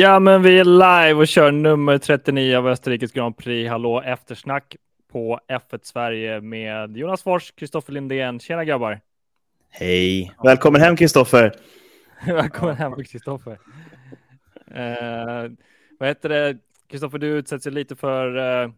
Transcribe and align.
Ja, 0.00 0.18
men 0.18 0.42
vi 0.42 0.58
är 0.58 0.64
live 0.64 1.20
och 1.20 1.28
kör 1.28 1.52
nummer 1.52 1.98
39 1.98 2.56
av 2.56 2.68
Österrikes 2.68 3.12
Grand 3.12 3.36
Prix. 3.36 3.70
Hallå 3.70 4.00
eftersnack 4.00 4.76
på 5.12 5.40
F1 5.48 5.80
Sverige 5.82 6.40
med 6.40 6.96
Jonas 6.96 7.22
Fors, 7.22 7.52
Kristoffer 7.56 7.92
Lindén. 7.92 8.40
Tjena 8.40 8.64
grabbar! 8.64 9.00
Hej! 9.70 10.34
Välkommen 10.44 10.80
hem 10.80 10.96
Kristoffer! 10.96 11.52
Välkommen 12.26 12.76
hem 12.76 13.04
Kristoffer! 13.04 13.58
Uh, 14.70 15.50
vad 15.98 16.08
heter 16.08 16.28
det? 16.28 16.58
Kristoffer, 16.90 17.18
du 17.18 17.26
utsätts 17.26 17.66
lite 17.66 17.96
för 17.96 18.36
uh, 18.36 18.72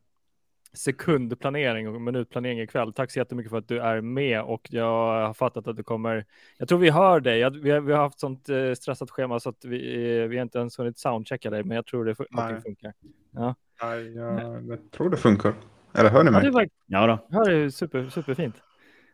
sekundplanering 0.75 1.89
och 1.89 2.01
minutplanering 2.01 2.61
ikväll. 2.61 2.93
Tack 2.93 3.11
så 3.11 3.19
jättemycket 3.19 3.51
för 3.51 3.59
att 3.59 3.69
du 3.69 3.79
är 3.79 4.01
med 4.01 4.43
och 4.43 4.69
jag 4.71 5.27
har 5.27 5.35
fattat 5.35 5.69
att 5.69 5.77
du 5.77 5.83
kommer. 5.83 6.25
Jag 6.59 6.69
tror 6.69 6.79
vi 6.79 6.91
hör 6.91 7.21
dig. 7.21 7.51
Vi, 7.51 7.71
har, 7.71 7.81
vi, 7.81 7.93
har, 7.93 8.01
haft 8.01 8.21
sånt 8.21 8.49
eh, 8.49 8.73
stressat 8.73 9.11
schema 9.11 9.41
så 9.41 9.49
att 9.49 9.65
vi, 9.65 10.19
eh, 10.21 10.29
vi 10.29 10.37
har 10.37 10.43
inte 10.43 10.59
ens 10.59 10.79
hunnit 10.79 10.99
soundchecka 10.99 11.51
dig, 11.51 11.65
men 11.65 11.75
jag 11.75 11.87
tror 11.87 12.05
det, 12.05 12.11
att 12.11 12.57
det 12.57 12.61
funkar. 12.61 12.93
Ja. 13.31 13.55
Nej, 13.83 14.15
jag, 14.15 14.67
jag, 14.67 14.91
tror 14.91 15.11
det 15.11 15.17
funkar. 15.17 15.55
Eller 15.95 16.11
hör 16.11 16.25
ni 16.25 16.31
mig? 16.31 16.45
Ja, 16.45 16.51
var, 16.51 16.69
ja 16.87 17.07
då. 17.07 17.37
Hör 17.37 17.51
det 17.51 17.73
super, 17.73 18.09
superfint. 18.09 18.55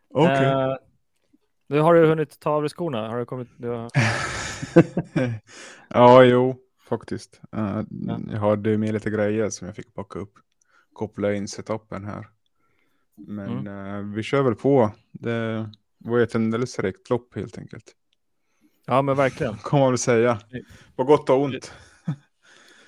Okej. 0.09 0.33
Okay. 0.33 0.45
Uh, 0.45 0.75
nu 1.67 1.79
har 1.79 1.93
du 1.93 2.07
hunnit 2.07 2.39
ta 2.39 2.49
av 2.49 2.61
dig 2.61 2.69
skorna? 2.69 3.09
Har 3.09 3.19
du 3.19 3.25
kommit? 3.25 3.47
Du 3.57 3.67
har... 3.67 3.89
ja, 5.89 6.23
jo, 6.23 6.55
faktiskt. 6.89 7.41
Uh, 7.55 7.81
ja. 7.89 8.19
Jag 8.31 8.39
hade 8.39 8.77
med 8.77 8.93
lite 8.93 9.09
grejer 9.09 9.49
som 9.49 9.67
jag 9.67 9.75
fick 9.75 9.93
packa 9.93 10.19
upp 10.19 10.33
koppla 10.99 11.33
in 11.33 11.47
setupen 11.47 12.05
här. 12.05 12.27
Men 13.15 13.67
mm. 13.67 13.95
eh, 13.95 14.15
vi 14.15 14.23
kör 14.23 14.41
väl 14.41 14.55
på. 14.55 14.91
Det 15.11 15.69
var 15.97 16.19
ett 16.19 16.35
alldeles 16.35 16.79
rätt 16.79 17.09
lopp 17.09 17.35
helt 17.35 17.57
enkelt. 17.57 17.95
Ja, 18.85 19.01
men 19.01 19.15
verkligen. 19.17 19.57
Kan 19.63 19.79
man 19.79 19.89
väl 19.89 19.97
säga. 19.97 20.39
På 20.95 21.03
gott 21.03 21.29
och 21.29 21.41
ont. 21.41 21.73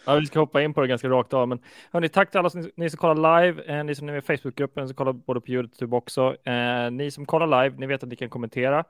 Ja, 0.05 0.15
vi 0.15 0.25
ska 0.25 0.39
hoppa 0.39 0.61
in 0.61 0.73
på 0.73 0.81
det 0.81 0.87
ganska 0.87 1.09
rakt 1.09 1.33
av. 1.33 1.47
Men 1.47 1.59
hörni, 1.91 2.09
tack 2.09 2.31
till 2.31 2.39
alla 2.39 2.49
som, 2.49 2.71
ni 2.75 2.89
som 2.89 2.97
kollar 2.97 3.41
live. 3.41 3.63
Eh, 3.63 3.83
ni 3.83 3.95
som 3.95 4.09
är 4.09 4.13
med 4.13 4.23
i 4.23 4.37
Facebookgruppen 4.37 4.87
som 4.87 4.95
kollar 4.95 5.13
både 5.13 5.41
på 5.41 5.51
YouTube 5.51 5.95
också. 5.95 6.35
Eh, 6.43 6.91
ni 6.91 7.11
som 7.11 7.25
kollar 7.25 7.63
live, 7.63 7.77
ni 7.79 7.85
vet 7.85 8.03
att 8.03 8.09
ni 8.09 8.15
kan 8.15 8.29
kommentera. 8.29 8.83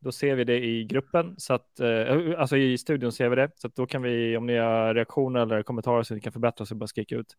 Då 0.00 0.12
ser 0.12 0.34
vi 0.34 0.44
det 0.44 0.64
i 0.64 0.84
gruppen, 0.84 1.34
så 1.38 1.54
att, 1.54 1.80
eh, 1.80 1.88
eh, 1.88 2.40
alltså 2.40 2.56
i 2.56 2.78
studion 2.78 3.12
ser 3.12 3.28
vi 3.28 3.36
det. 3.36 3.50
Så 3.54 3.66
att 3.66 3.76
då 3.76 3.86
kan 3.86 4.02
vi, 4.02 4.36
om 4.36 4.46
ni 4.46 4.56
har 4.56 4.94
reaktioner 4.94 5.40
eller 5.40 5.62
kommentarer 5.62 6.02
så 6.02 6.14
ni 6.14 6.20
kan 6.20 6.32
förbättra 6.32 6.66
så 6.66 6.74
bara 6.74 6.86
skrika 6.86 7.16
ut. 7.16 7.36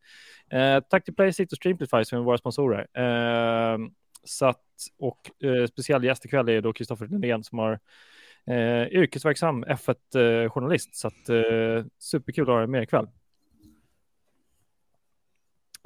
Eh, 0.49 0.79
tack 0.89 1.05
till 1.05 1.15
Playsit 1.15 1.51
och 1.51 1.57
Streamplify 1.57 2.05
som 2.05 2.19
är 2.19 2.23
våra 2.23 2.37
sponsorer. 2.37 2.87
Eh, 2.93 3.77
så 4.23 4.45
att, 4.45 4.65
och 4.99 5.43
eh, 5.43 5.65
speciell 5.65 6.03
gäst 6.03 6.25
ikväll 6.25 6.49
är 6.49 6.61
då 6.61 6.73
Kristoffer 6.73 7.07
Lindén 7.07 7.43
som 7.43 7.59
har 7.59 7.79
eh, 8.47 8.87
yrkesverksam 8.87 9.65
F1-journalist. 9.65 10.89
Eh, 10.89 10.93
så 10.93 11.07
att 11.07 11.29
eh, 11.29 11.85
superkul 11.99 12.43
att 12.43 12.47
ha 12.47 12.57
dig 12.57 12.67
med 12.67 12.83
ikväll. 12.83 13.07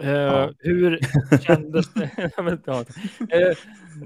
Uh, 0.01 0.09
ja. 0.09 0.53
Hur 0.59 0.99
kändes 1.41 1.93
det? 1.93 2.09
uh, 2.67 3.57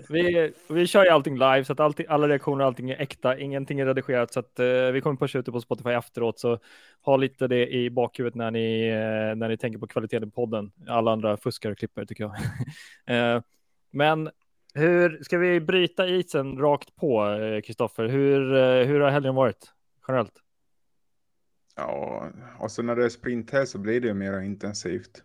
vi, 0.09 0.53
vi 0.69 0.87
kör 0.87 1.03
ju 1.03 1.09
allting 1.09 1.33
live 1.33 1.63
så 1.63 1.73
att 1.73 1.79
allting, 1.79 2.05
alla 2.09 2.27
reaktioner 2.27 2.65
allting 2.65 2.89
är 2.89 3.01
äkta, 3.01 3.39
ingenting 3.39 3.79
är 3.79 3.85
redigerat 3.85 4.33
så 4.33 4.39
att 4.39 4.59
uh, 4.59 4.91
vi 4.91 5.01
kommer 5.01 5.15
pusha 5.15 5.39
ut 5.39 5.45
det 5.45 5.51
på 5.51 5.61
Spotify 5.61 5.89
efteråt 5.89 6.39
så 6.39 6.59
ha 7.01 7.17
lite 7.17 7.47
det 7.47 7.67
i 7.67 7.89
bakhuvudet 7.89 8.35
när 8.35 8.51
ni, 8.51 8.89
när 9.35 9.49
ni 9.49 9.57
tänker 9.57 9.79
på 9.79 9.87
kvaliteten 9.87 10.27
i 10.27 10.31
podden. 10.31 10.71
Alla 10.87 11.11
andra 11.11 11.37
fuskar 11.37 11.71
och 11.71 11.77
klipper 11.77 12.05
tycker 12.05 12.31
jag. 13.05 13.43
men 13.91 14.29
hur 14.73 15.23
ska 15.23 15.37
vi 15.37 15.59
bryta 15.59 16.07
isen 16.07 16.57
rakt 16.57 16.95
på 16.95 17.39
Kristoffer? 17.65 18.07
Hur, 18.07 18.39
hur 18.83 18.99
har 18.99 19.09
helgen 19.09 19.35
varit 19.35 19.73
generellt? 20.07 20.33
Ja, 21.75 22.29
alltså 22.59 22.81
när 22.81 22.95
det 22.95 23.05
är 23.05 23.09
sprint 23.09 23.51
här 23.51 23.65
så 23.65 23.77
blir 23.77 24.01
det 24.01 24.07
ju 24.07 24.13
mer 24.13 24.39
intensivt. 24.39 25.23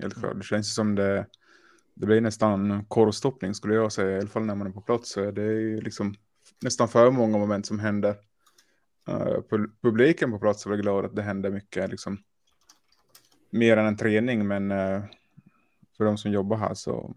Helt 0.00 0.20
klart. 0.20 0.36
Det 0.36 0.44
känns 0.44 0.74
som 0.74 0.94
det, 0.94 1.26
det 1.94 2.06
blir 2.06 2.20
nästan 2.20 2.84
korvstoppning 2.84 3.54
skulle 3.54 3.74
jag 3.74 3.92
säga. 3.92 4.16
I 4.16 4.18
alla 4.20 4.28
fall 4.28 4.44
när 4.44 4.54
man 4.54 4.66
är 4.66 4.70
på 4.70 4.80
plats. 4.80 5.10
Så 5.10 5.30
det 5.30 5.42
är 5.42 5.80
liksom 5.80 6.14
nästan 6.62 6.88
för 6.88 7.10
många 7.10 7.38
moment 7.38 7.66
som 7.66 7.78
händer. 7.78 8.16
Uh, 9.08 9.66
publiken 9.82 10.30
på 10.30 10.38
plats 10.38 10.66
är 10.66 10.76
glad 10.76 11.04
att 11.04 11.16
det 11.16 11.22
händer 11.22 11.50
mycket. 11.50 11.90
Liksom, 11.90 12.18
mer 13.50 13.76
än 13.76 13.86
en 13.86 13.96
träning. 13.96 14.46
Men 14.46 14.70
uh, 14.70 15.02
för 15.96 16.04
de 16.04 16.18
som 16.18 16.32
jobbar 16.32 16.56
här 16.56 16.74
så 16.74 17.16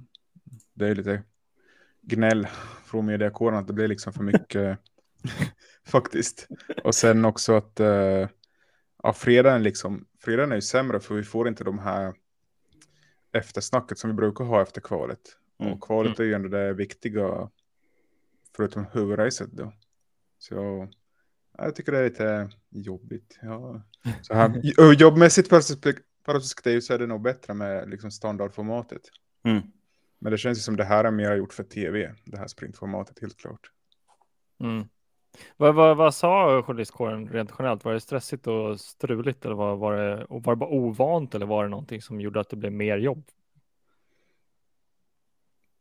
det 0.74 0.88
är 0.88 0.96
lite 0.96 1.24
gnäll 2.02 2.48
från 2.86 3.06
mediakåren 3.06 3.58
att 3.58 3.68
det 3.68 3.74
blir 3.74 3.88
liksom 3.88 4.14
för 4.14 4.24
mycket 4.24 4.80
faktiskt. 5.88 6.48
Och 6.84 6.96
sen 6.96 7.26
också 7.26 7.56
att 7.56 7.80
uh, 7.80 8.28
ja, 9.04 9.14
fredagen 9.14 9.64
liksom, 9.64 10.06
fredagen 10.24 10.52
är 10.52 10.56
ju 10.56 10.62
sämre 10.62 11.00
för 11.00 11.16
vi 11.16 11.24
får 11.24 11.48
inte 11.48 11.64
de 11.64 11.80
här 11.80 12.14
eftersnacket 13.34 13.98
som 13.98 14.10
vi 14.10 14.14
brukar 14.14 14.46
ha 14.46 14.62
efter 14.62 14.82
kvalet. 14.82 15.38
Mm. 15.60 15.74
Och 15.74 15.82
kvalet 15.84 16.20
är 16.20 16.24
ju 16.24 16.34
ändå 16.34 16.50
det 16.50 16.74
viktiga, 16.74 17.50
förutom 18.56 18.86
huvudracet 18.92 19.52
då. 19.52 19.74
Så 20.38 20.88
jag 21.58 21.76
tycker 21.76 21.92
det 21.92 21.98
är 21.98 22.04
lite 22.04 22.50
jobbigt. 22.70 23.40
Ja. 23.42 23.82
Så 24.22 24.34
här, 24.34 24.62
jobbmässigt 24.94 25.50
perspektiv 26.26 26.80
så 26.80 26.94
är 26.94 27.00
det 27.00 27.08
nog 27.08 27.22
bättre 27.22 27.54
med 27.54 27.90
liksom 27.90 28.12
standardformatet. 28.12 29.02
Mm. 29.44 29.62
Men 30.20 30.32
det 30.32 30.38
känns 30.38 30.58
ju 30.58 30.62
som 30.62 30.76
det 30.76 30.84
här 30.84 31.04
är 31.04 31.12
mer 31.12 31.36
gjort 31.36 31.54
för 31.54 31.64
tv, 31.64 32.16
det 32.26 32.38
här 32.38 32.48
sprintformatet 32.48 33.20
helt 33.20 33.38
klart. 33.38 33.72
Mm. 34.60 34.88
Vad, 35.58 35.76
vad, 35.76 35.98
vad 35.98 36.16
sa 36.16 36.64
journalistkåren 36.64 37.30
rent 37.30 37.52
generellt? 37.60 37.86
Var 37.86 37.94
det 37.94 38.00
stressigt 38.00 38.48
och 38.48 38.80
struligt 38.80 39.46
eller 39.46 39.56
var, 39.56 39.76
var, 39.76 39.98
det, 39.98 40.26
var 40.30 40.56
det 40.56 40.60
bara 40.60 40.70
ovant 40.70 41.36
eller 41.36 41.46
var 41.46 41.64
det 41.64 41.70
någonting 41.70 42.02
som 42.02 42.22
gjorde 42.22 42.40
att 42.40 42.50
det 42.50 42.56
blev 42.56 42.72
mer 42.72 42.98
jobb? 42.98 43.24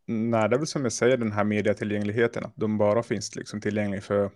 Nej, 0.06 0.48
det 0.48 0.56
är 0.56 0.58
väl 0.58 0.66
som 0.66 0.82
jag 0.82 0.92
säger, 0.92 1.16
den 1.16 1.32
här 1.32 1.44
mediatillgängligheten, 1.44 2.44
att 2.44 2.56
de 2.56 2.78
bara 2.78 3.02
finns 3.02 3.36
liksom 3.36 3.60
tillgängliga 3.60 4.00
för 4.00 4.30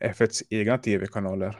F1s 0.00 0.42
egna 0.50 0.78
tv-kanaler. 0.78 1.58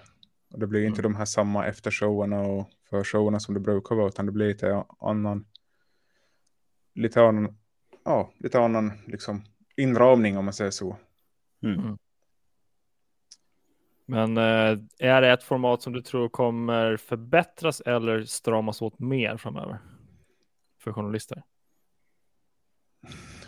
Och 0.52 0.58
det 0.58 0.66
blir 0.66 0.80
mm. 0.80 0.88
inte 0.88 1.02
de 1.02 1.14
här 1.14 1.24
samma 1.24 1.66
eftershowerna 1.66 2.40
och 2.40 2.70
förshowerna 2.90 3.40
som 3.40 3.54
det 3.54 3.60
brukar 3.60 3.94
vara, 3.94 4.08
utan 4.08 4.26
det 4.26 4.32
blir 4.32 4.46
lite 4.48 4.84
annan, 5.00 5.46
lite 6.94 7.22
annan, 7.22 7.56
ja, 8.04 8.32
lite 8.38 8.60
annan 8.60 8.92
liksom 9.06 9.44
inramning 9.76 10.38
om 10.38 10.44
man 10.44 10.54
säger 10.54 10.70
så. 10.70 10.96
Mm. 11.62 11.98
Men 14.06 14.36
eh, 14.36 14.78
är 14.98 15.20
det 15.20 15.32
ett 15.32 15.42
format 15.42 15.82
som 15.82 15.92
du 15.92 16.02
tror 16.02 16.28
kommer 16.28 16.96
förbättras 16.96 17.80
eller 17.80 18.24
stramas 18.24 18.82
åt 18.82 18.98
mer 18.98 19.36
framöver 19.36 19.78
för 20.78 20.92
journalister? 20.92 21.42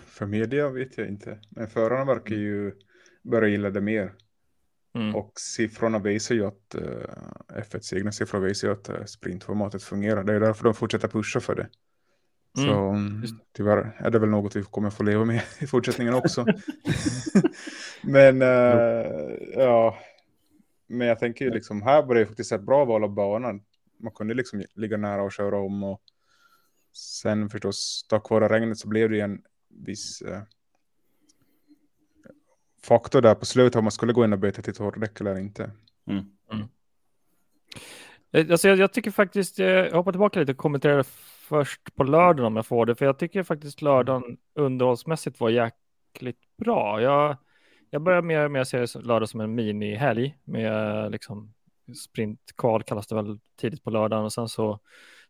För 0.07 0.27
media 0.27 0.69
vet 0.69 0.99
jag 0.99 1.09
inte, 1.09 1.39
men 1.51 1.69
förarna 1.69 2.05
verkar 2.05 2.35
ju 2.35 2.73
börja 3.23 3.49
gilla 3.49 3.71
det 3.71 3.81
mer. 3.81 4.13
Mm. 4.95 5.15
Och 5.15 5.33
siffrorna 5.37 5.99
visar 5.99 6.35
ju 6.35 6.47
att 6.47 6.75
uh, 6.75 7.63
F1s 7.63 7.95
egna 7.95 8.13
siffror 8.13 8.41
visar 8.41 8.69
ju 8.69 8.75
att 8.75 8.91
uh, 8.91 9.05
sprintformatet 9.05 9.83
fungerar. 9.83 10.25
Det 10.25 10.35
är 10.35 10.41
därför 10.41 10.65
de 10.65 10.75
fortsätter 10.75 11.09
pusha 11.09 11.41
för 11.41 11.55
det. 11.55 11.69
Mm. 12.59 13.27
Så 13.27 13.35
tyvärr 13.57 13.97
är 13.99 14.11
det 14.11 14.19
väl 14.19 14.29
något 14.29 14.57
vi 14.57 14.63
kommer 14.63 14.91
få 14.91 15.03
leva 15.03 15.25
med 15.25 15.43
i 15.59 15.67
fortsättningen 15.67 16.15
också. 16.15 16.47
men 18.03 18.43
uh, 18.43 19.07
ja, 19.55 19.99
men 20.87 21.07
jag 21.07 21.19
tänker 21.19 21.45
ju 21.45 21.51
liksom, 21.51 21.83
här 21.83 22.03
var 22.03 22.15
det 22.15 22.27
faktiskt 22.27 22.53
ett 22.53 22.63
bra 22.63 22.85
val 22.85 23.05
av 23.05 23.15
banan. 23.15 23.63
Man 23.99 24.13
kunde 24.13 24.35
liksom 24.35 24.65
ligga 24.75 24.97
nära 24.97 25.23
och 25.23 25.33
köra 25.33 25.59
om 25.59 25.85
och 25.85 26.03
sen 26.97 27.51
förstås, 27.51 28.07
tack 28.09 28.31
vare 28.31 28.49
regnet 28.49 28.79
så 28.79 28.89
blev 28.89 29.11
det 29.11 29.17
ju 29.17 29.23
en 29.23 29.43
viss 29.69 30.23
eh, 30.23 30.43
faktor 32.85 33.21
där 33.21 33.35
på 33.35 33.47
slutet 33.47 33.77
om 33.77 33.85
man 33.85 33.93
skulle 33.93 34.13
gå 34.13 34.25
in 34.25 34.33
och 34.33 34.39
byta 34.39 34.63
till 34.63 34.75
torrdäck 34.75 35.21
eller 35.21 35.39
inte. 35.39 35.71
Mm. 36.07 36.25
Mm. 36.53 36.69
Eh, 38.33 38.51
alltså 38.51 38.69
jag, 38.69 38.79
jag, 38.79 38.93
tycker 38.93 39.11
faktiskt, 39.11 39.59
eh, 39.59 39.67
jag 39.67 39.93
hoppar 39.93 40.13
tillbaka 40.13 40.41
lite 40.41 40.53
och 40.53 40.59
kommenterar 40.59 41.03
först 41.49 41.95
på 41.95 42.05
lördagen 42.05 42.45
om 42.45 42.57
jag 42.57 42.67
får 42.67 42.87
det, 42.87 42.95
för 42.95 43.05
jag 43.05 43.19
tycker 43.19 43.43
faktiskt 43.43 43.83
lördagen 43.83 44.37
underhållsmässigt 44.55 45.41
var 45.41 45.51
jäkligt 45.51 46.57
bra. 46.57 47.03
Jag, 47.03 47.37
jag 47.97 48.03
börjar 48.03 48.23
mer 48.23 48.49
med 48.49 48.63
att 48.63 48.69
se 48.69 48.87
lördag 48.99 49.29
som 49.29 49.41
en 49.41 49.55
mini-helg 49.55 50.37
med 50.45 51.13
liksom 51.13 51.55
sprintkval 52.05 52.83
kallas 52.83 53.07
det 53.07 53.15
väl 53.15 53.39
tidigt 53.61 53.85
på 53.85 53.91
lördagen 53.91 54.25
och 54.25 54.33
sen 54.33 54.49
så 54.49 54.81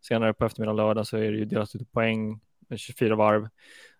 senare 0.00 0.34
på 0.34 0.44
eftermiddagen 0.44 0.76
lördag 0.76 1.06
så 1.06 1.16
är 1.16 1.32
det 1.32 1.38
ju 1.38 1.44
delat 1.44 1.74
ut 1.74 1.92
poäng 1.92 2.30
eh, 2.30 2.38
med 2.68 2.78
24 2.78 3.14
varv. 3.14 3.48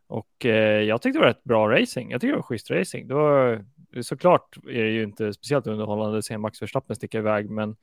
Och 0.06 0.46
eh, 0.46 0.82
jag 0.82 1.02
tyckte 1.02 1.18
det 1.18 1.22
var 1.22 1.30
ett 1.30 1.44
bra 1.44 1.70
racing. 1.70 2.10
Jag 2.10 2.20
tycker 2.20 2.32
det 2.32 2.38
var 2.38 2.42
schysst 2.42 2.70
racing. 2.70 3.08
Det 3.08 3.14
var, 3.14 3.64
såklart 4.02 4.56
är 4.56 4.82
det 4.84 4.90
ju 4.90 5.02
inte 5.02 5.32
speciellt 5.32 5.66
underhållande 5.66 6.18
att 6.18 6.24
se 6.24 6.38
Max 6.38 6.62
Verstappen 6.62 6.96
sticka 6.96 7.18
iväg, 7.18 7.50
men 7.50 7.76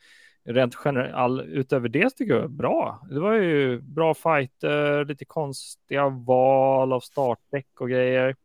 rent 0.46 0.76
generellt 0.86 1.44
utöver 1.44 1.90
det 1.90 2.10
tycker 2.10 2.36
jag 2.36 2.52
bra. 2.52 3.08
Det 3.10 3.20
var 3.20 3.34
ju 3.34 3.82
bra 3.82 4.14
fighter, 4.14 5.06
lite 5.06 5.26
konstiga 5.26 6.10
val 6.10 6.94
av 6.94 7.00
startdäck 7.00 7.82
och 7.82 7.90
grejer. 7.90 8.36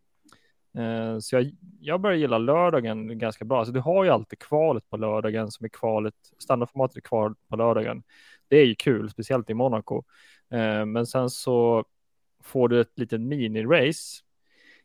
Eh, 0.74 1.18
så 1.18 1.36
jag, 1.36 1.50
jag 1.80 2.00
börjar 2.00 2.16
gilla 2.16 2.38
lördagen 2.38 3.18
ganska 3.18 3.44
bra. 3.44 3.58
Alltså 3.58 3.72
du 3.72 3.80
har 3.80 4.04
ju 4.04 4.10
alltid 4.10 4.38
kvalet 4.38 4.90
på 4.90 4.96
lördagen 4.96 5.50
som 5.50 5.64
är 5.64 5.68
kvalet, 5.68 6.14
standardformatet 6.38 6.96
är 6.96 7.00
kvar 7.00 7.34
på 7.48 7.56
lördagen. 7.56 8.02
Det 8.48 8.56
är 8.56 8.66
ju 8.66 8.74
kul, 8.74 9.10
speciellt 9.10 9.50
i 9.50 9.54
Monaco. 9.54 10.02
Eh, 10.50 10.86
men 10.86 11.06
sen 11.06 11.30
så 11.30 11.84
får 12.42 12.68
du 12.68 12.80
ett 12.80 12.98
litet 12.98 13.20
mini-race. 13.20 14.22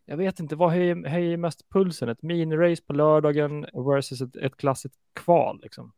Jag 0.06 0.18
vet 0.18 0.40
inte, 0.40 0.56
vad 0.56 0.72
höjer, 0.72 1.08
höjer 1.08 1.38
mest 1.38 1.70
pulsen? 1.70 2.10
Ett 2.10 2.22
mini-race 2.22 2.84
på 2.86 2.94
lördagen 2.94 3.66
versus 3.74 4.22
ett, 4.22 4.36
ett 4.36 4.58
klassiskt 4.58 4.96
kval 5.14 5.60
liksom. 5.64 5.92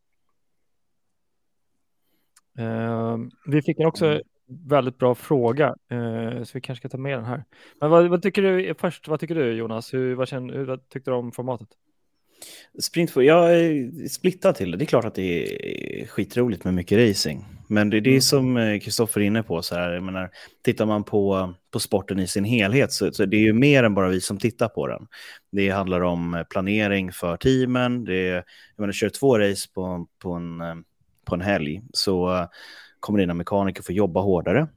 Eh, 2.57 3.17
vi 3.45 3.61
fick 3.61 3.79
också. 3.79 4.05
Mm 4.05 4.21
väldigt 4.47 4.97
bra 4.97 5.15
fråga, 5.15 5.75
uh, 5.93 6.43
så 6.43 6.51
vi 6.53 6.61
kanske 6.61 6.81
ska 6.81 6.89
ta 6.89 6.97
med 6.97 7.17
den 7.17 7.25
här. 7.25 7.43
Men 7.81 7.89
vad, 7.89 8.07
vad, 8.07 8.21
tycker 8.21 8.41
du 8.41 8.73
först? 8.79 9.07
Vad 9.07 9.19
tycker 9.19 9.35
du 9.35 9.51
Jonas? 9.51 9.93
Hur, 9.93 10.15
vad, 10.15 10.27
känner, 10.27 10.53
hur 10.53 10.65
vad 10.65 10.89
tyckte 10.89 11.11
du 11.11 11.15
om 11.15 11.31
formatet? 11.31 11.67
Sprint, 12.79 13.15
jag 13.15 13.59
är 13.59 14.07
splittad 14.07 14.55
till 14.55 14.71
det. 14.71 14.77
Det 14.77 14.83
är 14.83 14.85
klart 14.85 15.05
att 15.05 15.15
det 15.15 16.01
är 16.01 16.07
skitroligt 16.07 16.63
med 16.63 16.73
mycket 16.73 17.09
racing. 17.09 17.45
Men 17.67 17.89
det, 17.89 17.99
det 17.99 18.09
är 18.09 18.11
mm. 18.11 18.21
som 18.21 18.79
Kristoffer 18.83 19.21
är 19.21 19.25
inne 19.25 19.43
på, 19.43 19.61
så 19.61 19.75
här, 19.75 19.91
jag 19.91 20.03
menar, 20.03 20.29
tittar 20.63 20.85
man 20.85 21.03
på, 21.03 21.53
på 21.71 21.79
sporten 21.79 22.19
i 22.19 22.27
sin 22.27 22.43
helhet 22.43 22.91
så, 22.91 23.11
så 23.11 23.25
det 23.25 23.37
är 23.37 23.41
ju 23.41 23.53
mer 23.53 23.83
än 23.83 23.93
bara 23.93 24.09
vi 24.09 24.21
som 24.21 24.37
tittar 24.37 24.67
på 24.67 24.87
den. 24.87 25.07
Det 25.51 25.69
handlar 25.69 26.01
om 26.01 26.45
planering 26.49 27.11
för 27.11 27.37
teamen, 27.37 28.03
det 28.03 28.27
är, 28.27 28.35
jag 28.35 28.43
menar, 28.77 28.93
kör 28.93 29.09
två 29.09 29.39
race 29.39 29.69
på, 29.73 30.07
på, 30.19 30.31
en, 30.31 30.59
på 31.25 31.35
en 31.35 31.41
helg 31.41 31.81
så 31.93 32.47
kommer 33.05 33.19
dina 33.19 33.33
mekaniker 33.33 33.83
få 33.83 33.91
jobba 33.91 34.21
hårdare. 34.21 34.67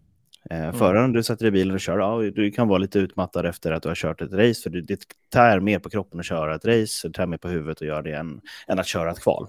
Eh, 0.51 0.63
mm. 0.63 0.75
Föraren 0.75 1.13
du 1.13 1.23
sätter 1.23 1.47
i 1.47 1.51
bilen 1.51 1.75
och 1.75 1.81
kör, 1.81 1.99
ja, 1.99 2.31
du 2.31 2.51
kan 2.51 2.69
vara 2.69 2.79
lite 2.79 2.99
utmattad 2.99 3.47
efter 3.47 3.73
att 3.73 3.83
du 3.83 3.89
har 3.89 3.95
kört 3.95 4.21
ett 4.21 4.33
race, 4.33 4.63
för 4.63 4.71
det 4.71 4.99
tär 5.33 5.61
mer 5.61 5.79
på 5.79 5.91
kroppen 5.91 6.21
att 6.21 6.27
köra 6.27 6.55
ett 6.55 6.65
race, 6.65 7.09
det 7.09 7.15
tär 7.15 7.27
mer 7.27 7.39
på 7.39 7.49
huvudet 7.49 7.81
och 7.81 7.87
göra 7.87 8.03
det 8.03 8.13
än, 8.13 8.41
än 8.69 8.79
att 8.79 8.87
köra 8.87 9.11
ett 9.11 9.21
kval. 9.21 9.47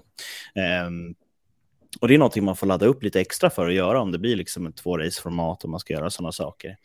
Um, 0.86 1.14
och 2.00 2.08
det 2.08 2.14
är 2.14 2.18
någonting 2.18 2.44
man 2.44 2.56
får 2.56 2.66
ladda 2.66 2.86
upp 2.86 3.02
lite 3.02 3.20
extra 3.20 3.50
för 3.50 3.66
att 3.66 3.74
göra 3.74 4.00
om 4.00 4.12
det 4.12 4.18
blir 4.18 4.36
liksom 4.36 4.66
ett 4.66 4.76
två 4.76 4.98
race-format 4.98 5.64
och 5.64 5.70
man 5.70 5.80
ska 5.80 5.94
göra 5.94 6.10
sådana 6.10 6.32
saker. 6.32 6.76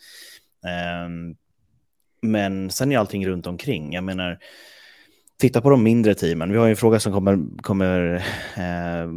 Um, 1.05 1.35
men 2.21 2.71
sen 2.71 2.91
är 2.91 2.97
allting 2.97 3.27
runt 3.27 3.47
omkring. 3.47 3.93
Jag 3.93 4.03
menar, 4.03 4.39
titta 5.37 5.61
på 5.61 5.69
de 5.69 5.83
mindre 5.83 6.15
teamen. 6.15 6.51
Vi 6.51 6.57
har 6.57 6.65
ju 6.65 6.69
en 6.69 6.77
fråga 6.77 6.99
som 6.99 7.13
kommer, 7.13 7.61
kommer 7.61 8.15
eh, 8.55 9.11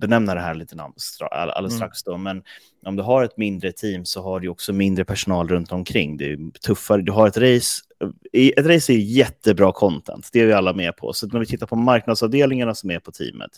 benämna 0.00 0.34
det 0.34 0.40
här 0.40 0.54
lite 0.54 0.76
alldeles 1.56 1.72
mm. 1.72 1.78
strax. 1.78 2.02
Då. 2.02 2.16
Men 2.16 2.42
om 2.86 2.96
du 2.96 3.02
har 3.02 3.24
ett 3.24 3.36
mindre 3.36 3.72
team 3.72 4.04
så 4.04 4.22
har 4.22 4.40
du 4.40 4.48
också 4.48 4.72
mindre 4.72 5.04
personal 5.04 5.48
runt 5.48 5.72
omkring. 5.72 6.16
Det 6.16 6.32
är 6.32 6.50
tuffare. 6.66 7.02
Du 7.02 7.12
har 7.12 7.28
ett 7.28 7.36
race. 7.36 7.82
Ett 8.32 8.66
race 8.66 8.92
är 8.92 8.96
jättebra 8.96 9.72
content, 9.72 10.28
det 10.32 10.40
är 10.40 10.46
vi 10.46 10.52
alla 10.52 10.72
med 10.72 10.96
på. 10.96 11.12
Så 11.12 11.26
när 11.26 11.40
vi 11.40 11.46
tittar 11.46 11.66
på 11.66 11.76
marknadsavdelningarna 11.76 12.74
som 12.74 12.90
är 12.90 12.98
på 12.98 13.12
teamet, 13.12 13.50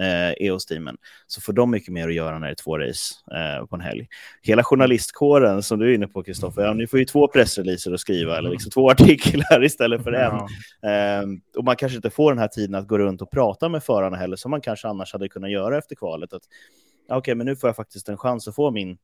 eh, 0.00 0.46
EOS-teamen, 0.46 0.96
så 1.26 1.40
får 1.40 1.52
de 1.52 1.70
mycket 1.70 1.92
mer 1.92 2.08
att 2.08 2.14
göra 2.14 2.38
när 2.38 2.46
det 2.46 2.52
är 2.52 2.54
två 2.54 2.78
race 2.78 3.14
eh, 3.32 3.66
på 3.66 3.76
en 3.76 3.82
helg. 3.82 4.08
Hela 4.42 4.64
journalistkåren 4.64 5.62
som 5.62 5.78
du 5.78 5.90
är 5.90 5.94
inne 5.94 6.08
på, 6.08 6.22
Kristoffer, 6.22 6.62
ja, 6.62 6.72
ni 6.72 6.86
får 6.86 6.98
ju 6.98 7.04
två 7.04 7.28
pressreleaser 7.28 7.92
att 7.92 8.00
skriva, 8.00 8.38
eller 8.38 8.50
liksom 8.50 8.70
två 8.70 8.90
artiklar 8.90 9.64
istället 9.64 10.02
för 10.02 10.12
en. 10.12 10.34
Eh, 10.34 11.38
och 11.56 11.64
man 11.64 11.76
kanske 11.76 11.96
inte 11.96 12.10
får 12.10 12.32
den 12.32 12.38
här 12.38 12.48
tiden 12.48 12.74
att 12.74 12.88
gå 12.88 12.98
runt 12.98 13.22
och 13.22 13.30
prata 13.30 13.68
med 13.68 13.82
förarna 13.82 14.16
heller, 14.16 14.36
som 14.36 14.50
man 14.50 14.60
kanske 14.60 14.88
annars 14.88 15.12
hade 15.12 15.28
kunnat 15.28 15.50
göra 15.50 15.78
efter 15.78 15.94
kvalet. 15.94 16.32
Att, 16.32 16.42
okej, 17.04 17.18
okay, 17.18 17.34
men 17.34 17.46
nu 17.46 17.56
får 17.56 17.68
jag 17.68 17.76
faktiskt 17.76 18.08
en 18.08 18.16
chans 18.16 18.48
att 18.48 18.54
få 18.54 18.70
min 18.70 18.98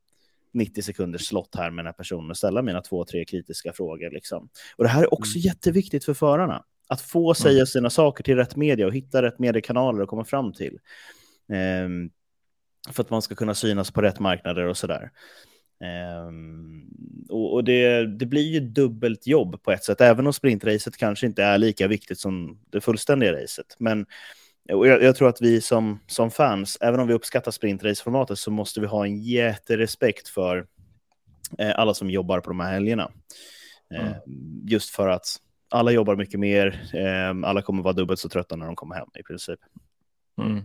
90 0.54 0.82
sekunders 0.82 1.26
slott 1.26 1.54
här 1.54 1.70
med 1.70 1.84
den 1.84 1.86
här 1.86 1.92
personen 1.92 2.30
och 2.30 2.36
ställa 2.36 2.62
mina 2.62 2.80
två, 2.80 3.04
tre 3.04 3.24
kritiska 3.24 3.72
frågor. 3.72 4.10
Liksom. 4.10 4.48
Och 4.76 4.84
det 4.84 4.90
här 4.90 5.02
är 5.02 5.14
också 5.14 5.36
mm. 5.36 5.42
jätteviktigt 5.42 6.04
för 6.04 6.14
förarna. 6.14 6.64
Att 6.92 7.00
få 7.00 7.34
säga 7.34 7.54
mm. 7.54 7.66
sina 7.66 7.90
saker 7.90 8.24
till 8.24 8.36
rätt 8.36 8.56
media 8.56 8.86
och 8.86 8.94
hitta 8.94 9.22
rätt 9.22 9.38
mediekanaler 9.38 10.02
att 10.02 10.08
komma 10.08 10.24
fram 10.24 10.52
till. 10.52 10.78
Um, 11.84 12.10
för 12.90 13.02
att 13.02 13.10
man 13.10 13.22
ska 13.22 13.34
kunna 13.34 13.54
synas 13.54 13.90
på 13.90 14.02
rätt 14.02 14.20
marknader 14.20 14.66
och 14.66 14.76
sådär. 14.76 15.10
Um, 16.28 16.88
och, 17.28 17.54
och 17.54 17.64
det, 17.64 18.06
det, 18.06 18.26
blir 18.26 18.52
ju 18.52 18.60
dubbelt 18.60 19.26
jobb 19.26 19.62
på 19.62 19.72
ett 19.72 19.84
sätt, 19.84 20.00
även 20.00 20.26
om 20.26 20.32
sprintracet 20.32 20.96
kanske 20.96 21.26
inte 21.26 21.42
är 21.42 21.58
lika 21.58 21.88
viktigt 21.88 22.18
som 22.18 22.60
det 22.70 22.80
fullständiga 22.80 23.32
racet. 23.32 23.76
Men 23.78 24.06
och 24.72 24.86
jag, 24.86 25.02
jag, 25.02 25.16
tror 25.16 25.28
att 25.28 25.40
vi 25.40 25.60
som, 25.60 26.00
som 26.06 26.30
fans, 26.30 26.78
även 26.80 27.00
om 27.00 27.08
vi 27.08 27.14
uppskattar 27.14 27.50
sprintraceformatet, 27.50 28.38
så 28.38 28.50
måste 28.50 28.80
vi 28.80 28.86
ha 28.86 29.06
en 29.06 29.22
jätterespekt 29.22 30.28
för 30.28 30.66
eh, 31.58 31.78
alla 31.78 31.94
som 31.94 32.10
jobbar 32.10 32.40
på 32.40 32.50
de 32.50 32.60
här 32.60 32.72
helgerna. 32.72 33.10
Eh, 33.94 34.06
mm. 34.06 34.18
Just 34.64 34.90
för 34.90 35.08
att 35.08 35.36
alla 35.72 35.90
jobbar 35.90 36.16
mycket 36.16 36.40
mer, 36.40 36.90
eh, 36.94 37.48
alla 37.48 37.62
kommer 37.62 37.82
vara 37.82 37.92
dubbelt 37.92 38.20
så 38.20 38.28
trötta 38.28 38.56
när 38.56 38.66
de 38.66 38.76
kommer 38.76 38.94
hem 38.94 39.08
i 39.18 39.22
princip. 39.22 39.60
Mm. 40.42 40.56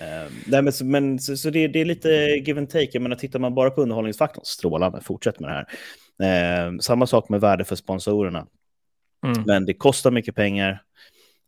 Uh, 0.00 0.32
nej, 0.46 0.62
men, 0.62 0.72
men 0.82 1.18
så, 1.18 1.36
så 1.36 1.50
det, 1.50 1.68
det, 1.68 1.80
är 1.80 1.84
lite 1.84 2.08
give 2.46 2.60
and 2.60 2.70
take. 2.70 2.90
Jag 2.92 3.02
menar, 3.02 3.16
tittar 3.16 3.38
man 3.38 3.54
bara 3.54 3.70
på 3.70 3.82
underhållningsfaktorn, 3.82 4.44
strålande, 4.44 5.00
fortsätt 5.00 5.40
med 5.40 5.50
det 5.50 5.54
här. 5.54 6.68
Uh, 6.70 6.78
samma 6.78 7.06
sak 7.06 7.28
med 7.28 7.40
värde 7.40 7.64
för 7.64 7.76
sponsorerna. 7.76 8.46
Mm. 9.26 9.42
Men 9.46 9.66
det 9.66 9.74
kostar 9.74 10.10
mycket 10.10 10.34
pengar 10.34 10.82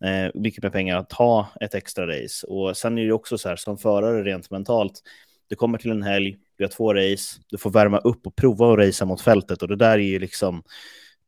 eh, 0.04 0.30
mycket 0.34 0.62
mer 0.62 0.70
pengar 0.70 0.96
att 0.96 1.12
ha 1.12 1.48
ett 1.60 1.74
extra 1.74 2.06
race. 2.06 2.46
Och 2.46 2.76
sen 2.76 2.98
är 2.98 3.06
det 3.06 3.12
också 3.12 3.38
så 3.38 3.48
här 3.48 3.56
som 3.56 3.78
förare 3.78 4.24
rent 4.24 4.50
mentalt. 4.50 5.02
Du 5.48 5.56
kommer 5.56 5.78
till 5.78 5.90
en 5.90 6.02
helg, 6.02 6.38
du 6.56 6.64
har 6.64 6.68
två 6.68 6.94
race, 6.94 7.40
du 7.48 7.58
får 7.58 7.70
värma 7.70 7.98
upp 7.98 8.26
och 8.26 8.36
prova 8.36 8.72
att 8.72 8.78
racea 8.78 9.06
mot 9.06 9.20
fältet 9.20 9.62
och 9.62 9.68
det 9.68 9.76
där 9.76 9.98
är 9.98 9.98
ju 9.98 10.18
liksom 10.18 10.62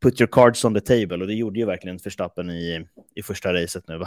put 0.00 0.20
your 0.20 0.28
cards 0.28 0.64
on 0.64 0.74
the 0.74 0.80
table 0.80 1.16
och 1.16 1.26
det 1.26 1.34
gjorde 1.34 1.58
ju 1.58 1.66
verkligen 1.66 1.96
Verstappen 1.96 2.50
i, 2.50 2.86
i 3.14 3.22
första 3.22 3.54
racet 3.54 3.88
nu. 3.88 4.04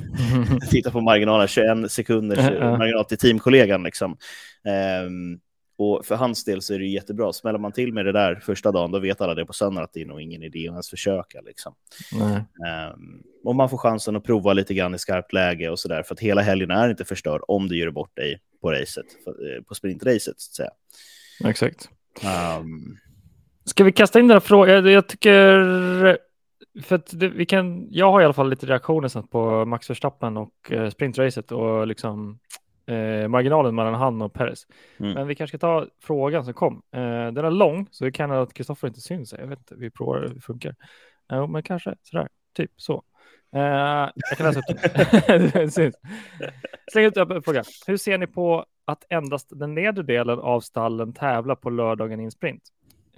Titta 0.70 0.90
på 0.90 1.00
marginalen, 1.00 1.48
21 1.48 1.92
sekunders 1.92 2.38
marginal 2.60 3.04
till 3.04 3.18
teamkollegan 3.18 3.82
liksom. 3.82 4.16
Um, 5.04 5.40
och 5.78 6.06
för 6.06 6.14
hans 6.14 6.44
del 6.44 6.62
så 6.62 6.74
är 6.74 6.78
det 6.78 6.86
jättebra. 6.86 7.32
Smäller 7.32 7.58
man 7.58 7.72
till 7.72 7.92
med 7.92 8.04
det 8.04 8.12
där 8.12 8.34
första 8.34 8.72
dagen, 8.72 8.90
då 8.90 8.98
vet 8.98 9.20
alla 9.20 9.34
det 9.34 9.46
på 9.46 9.52
söndagen 9.52 9.84
att 9.84 9.92
det 9.92 10.00
är 10.00 10.06
nog 10.06 10.20
ingen 10.20 10.42
idé 10.42 10.68
att 10.68 10.72
ens 10.72 10.90
försöka. 10.90 11.40
Liksom. 11.40 11.74
Um, 12.94 13.22
och 13.44 13.56
man 13.56 13.70
får 13.70 13.78
chansen 13.78 14.16
att 14.16 14.24
prova 14.24 14.52
lite 14.52 14.74
grann 14.74 14.94
i 14.94 14.98
skarpt 14.98 15.32
läge 15.32 15.70
och 15.70 15.78
så 15.78 15.88
där, 15.88 16.02
för 16.02 16.14
att 16.14 16.20
hela 16.20 16.42
helgen 16.42 16.70
är 16.70 16.90
inte 16.90 17.04
förstörd 17.04 17.40
om 17.48 17.68
du 17.68 17.78
gör 17.78 17.90
bort 17.90 18.16
dig 18.16 18.40
på 18.60 18.72
racet, 18.72 19.06
eh, 19.26 19.62
på 19.62 19.74
sprintracet 19.74 20.40
så 20.40 20.50
att 20.50 20.54
säga. 20.54 20.70
Exakt. 21.50 21.88
Um... 22.60 22.98
Ska 23.68 23.84
vi 23.84 23.92
kasta 23.92 24.20
in 24.20 24.28
den 24.28 24.34
här 24.34 24.40
frågan? 24.40 24.86
Jag 24.86 25.06
tycker, 25.08 26.18
för 26.82 26.96
att 26.96 27.20
det, 27.20 27.28
vi 27.28 27.46
kan, 27.46 27.86
jag 27.90 28.12
har 28.12 28.20
i 28.20 28.24
alla 28.24 28.34
fall 28.34 28.50
lite 28.50 28.66
reaktioner 28.66 29.22
på 29.22 29.64
Max 29.64 29.90
Verstappen 29.90 30.36
och 30.36 30.72
eh, 30.72 30.90
sprintracet 30.90 31.52
och 31.52 31.86
liksom 31.86 32.38
eh, 32.86 33.28
marginalen 33.28 33.74
mellan 33.74 33.94
han 33.94 34.22
och 34.22 34.32
Perez. 34.32 34.66
Mm. 35.00 35.12
Men 35.12 35.26
vi 35.26 35.34
kanske 35.34 35.58
ska 35.58 35.66
ta 35.66 35.86
frågan 36.02 36.44
som 36.44 36.54
kom. 36.54 36.82
Eh, 36.92 37.00
den 37.00 37.44
är 37.44 37.50
lång, 37.50 37.86
så 37.90 38.04
det 38.04 38.12
kan 38.12 38.30
att 38.30 38.54
Kristoffer 38.54 38.88
inte 38.88 39.00
syns. 39.00 39.34
Jag 39.38 39.46
vet 39.46 39.58
inte, 39.58 39.74
vi 39.74 39.90
provar 39.90 40.20
hur 40.20 40.34
det 40.34 40.40
funkar. 40.40 40.74
Eh, 41.32 41.46
men 41.46 41.62
kanske 41.62 41.94
sådär, 42.02 42.28
typ 42.56 42.70
så. 42.76 43.02
Eh, 43.54 43.60
jag 44.14 44.36
kan 44.36 44.46
läsa 44.46 44.60
upp 44.60 44.66
det. 44.66 45.92
Släng 46.92 47.04
ut 47.04 47.16
en 47.16 47.42
fråga. 47.42 47.64
Hur 47.86 47.96
ser 47.96 48.18
ni 48.18 48.26
på 48.26 48.64
att 48.84 49.04
endast 49.08 49.58
den 49.58 49.74
nedre 49.74 50.02
delen 50.02 50.38
av 50.38 50.60
stallen 50.60 51.12
tävlar 51.12 51.54
på 51.54 51.70
lördagen 51.70 52.20
i 52.20 52.24
en 52.24 52.30
sprint? 52.30 52.62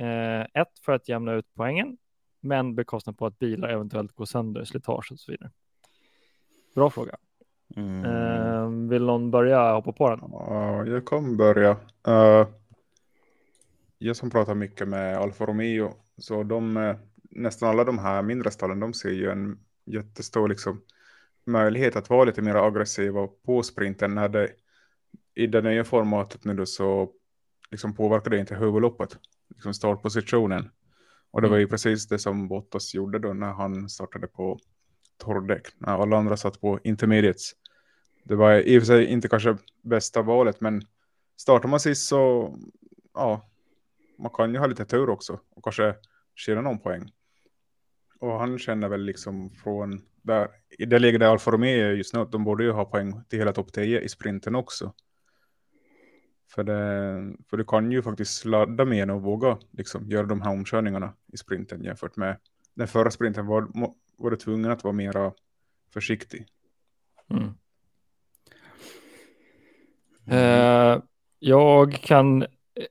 Eh, 0.01 0.41
ett, 0.41 0.79
för 0.85 0.93
att 0.93 1.09
jämna 1.09 1.33
ut 1.33 1.47
poängen, 1.55 1.97
men 2.41 2.75
bekostnad 2.75 3.19
på 3.19 3.27
att 3.27 3.39
bilar 3.39 3.69
eventuellt 3.69 4.13
går 4.13 4.25
sönder, 4.25 4.65
slitage 4.65 5.13
och 5.13 5.19
så 5.19 5.33
vidare. 5.33 5.51
Bra 6.75 6.91
fråga. 6.91 7.17
Mm. 7.77 8.05
Uh, 8.05 8.89
vill 8.89 9.05
någon 9.05 9.31
börja 9.31 9.73
hoppa 9.73 9.93
på 9.93 10.11
den? 10.11 10.21
Ja, 10.23 10.87
jag 10.87 11.05
kommer 11.05 11.37
börja. 11.37 11.77
Uh, 12.09 12.49
jag 13.99 14.17
som 14.17 14.31
pratar 14.31 14.55
mycket 14.55 14.89
med 14.89 15.17
Alfa 15.17 15.47
Romeo, 15.47 15.95
så 16.19 16.43
de, 16.43 16.77
eh, 16.77 16.97
nästan 17.31 17.69
alla 17.69 17.85
de 17.85 17.99
här 17.99 18.23
mindre 18.23 18.51
stallen, 18.51 18.81
de 18.81 18.95
ser 18.95 19.11
ju 19.11 19.31
en 19.31 19.59
jättestor 19.85 20.49
liksom, 20.49 20.81
möjlighet 21.45 21.97
att 21.97 22.11
vara 22.11 22.25
lite 22.25 22.43
mer 22.43 22.55
aggressiva 22.55 23.29
på 23.47 23.63
sprinten 23.63 24.15
när 24.15 24.29
det 24.29 24.49
i 25.35 25.47
det 25.47 25.63
nya 25.63 25.85
formatet 25.85 26.45
nu 26.45 26.55
då 26.55 26.67
så 26.67 27.11
liksom 27.71 27.95
påverkar 27.95 28.31
det 28.31 28.39
inte 28.39 28.55
huvudloppet, 28.55 29.19
liksom 29.49 29.75
startpositionen. 29.75 30.71
Och 31.31 31.43
det 31.43 31.49
var 31.49 31.57
ju 31.57 31.63
mm. 31.63 31.71
precis 31.71 32.09
det 32.09 32.19
som 32.19 32.49
Bottas 32.49 32.95
gjorde 32.95 33.19
då 33.19 33.33
när 33.33 33.53
han 33.53 33.89
startade 33.89 34.27
på 34.27 34.59
torrdäck, 35.19 35.67
när 35.79 36.03
alla 36.03 36.17
andra 36.17 36.37
satt 36.37 36.61
på 36.61 36.81
intermediates. 36.85 37.53
Det 38.25 38.35
var 38.37 38.55
i 38.55 38.79
och 38.79 38.83
för 38.83 38.87
sig 38.87 39.07
inte 39.07 39.29
kanske 39.29 39.57
bästa 39.83 40.23
valet, 40.23 40.61
men 40.61 40.83
startar 41.37 41.69
man 41.69 41.81
sist 41.81 42.09
så, 42.09 42.55
ja, 43.15 43.51
man 44.19 44.31
kan 44.31 44.53
ju 44.53 44.59
ha 44.59 44.67
lite 44.67 44.85
tur 44.85 45.11
också 45.11 45.41
och 45.51 45.65
kanske 45.65 45.95
tjäna 46.35 46.61
någon 46.61 46.79
poäng. 46.79 47.13
Och 48.21 48.39
han 48.39 48.59
känner 48.59 48.89
väl 48.89 49.05
liksom 49.05 49.51
från 49.51 50.03
där, 50.23 50.49
i 50.79 50.85
det 50.85 50.99
läget 50.99 51.21
där 51.21 51.27
Alfa 51.27 51.51
Romeo 51.51 51.85
är 51.85 51.93
just 51.93 52.15
nu, 52.15 52.25
de 52.33 52.45
borde 52.45 52.65
ju 52.65 52.71
ha 52.71 52.85
poäng 52.85 53.25
till 53.29 53.39
hela 53.39 53.53
topp 53.53 53.73
10 53.73 54.01
i 54.01 54.09
sprinten 54.09 54.55
också. 54.55 54.93
För, 56.55 56.65
det, 56.65 57.37
för 57.51 57.57
du 57.57 57.65
kan 57.65 57.93
ju 57.93 58.03
faktiskt 58.03 58.45
ladda 58.45 58.85
mer 58.85 59.11
och 59.11 59.23
våga 59.23 59.59
liksom, 59.71 60.11
göra 60.11 60.27
de 60.27 60.43
här 60.43 60.51
omkörningarna 60.51 61.13
i 61.33 61.37
sprinten 61.37 61.85
jämfört 61.85 62.17
med 62.17 62.37
den 62.75 62.89
förra 62.89 63.11
sprinten 63.11 63.47
var, 63.47 63.69
var 64.17 64.31
du 64.31 64.37
tvungen 64.37 64.71
att 64.71 64.85
vara 64.85 64.93
mera 64.93 65.33
försiktig. 65.93 66.47
Mm. 67.31 67.55
Uh, 70.33 71.03
jag 71.39 71.93
kan, 71.93 72.47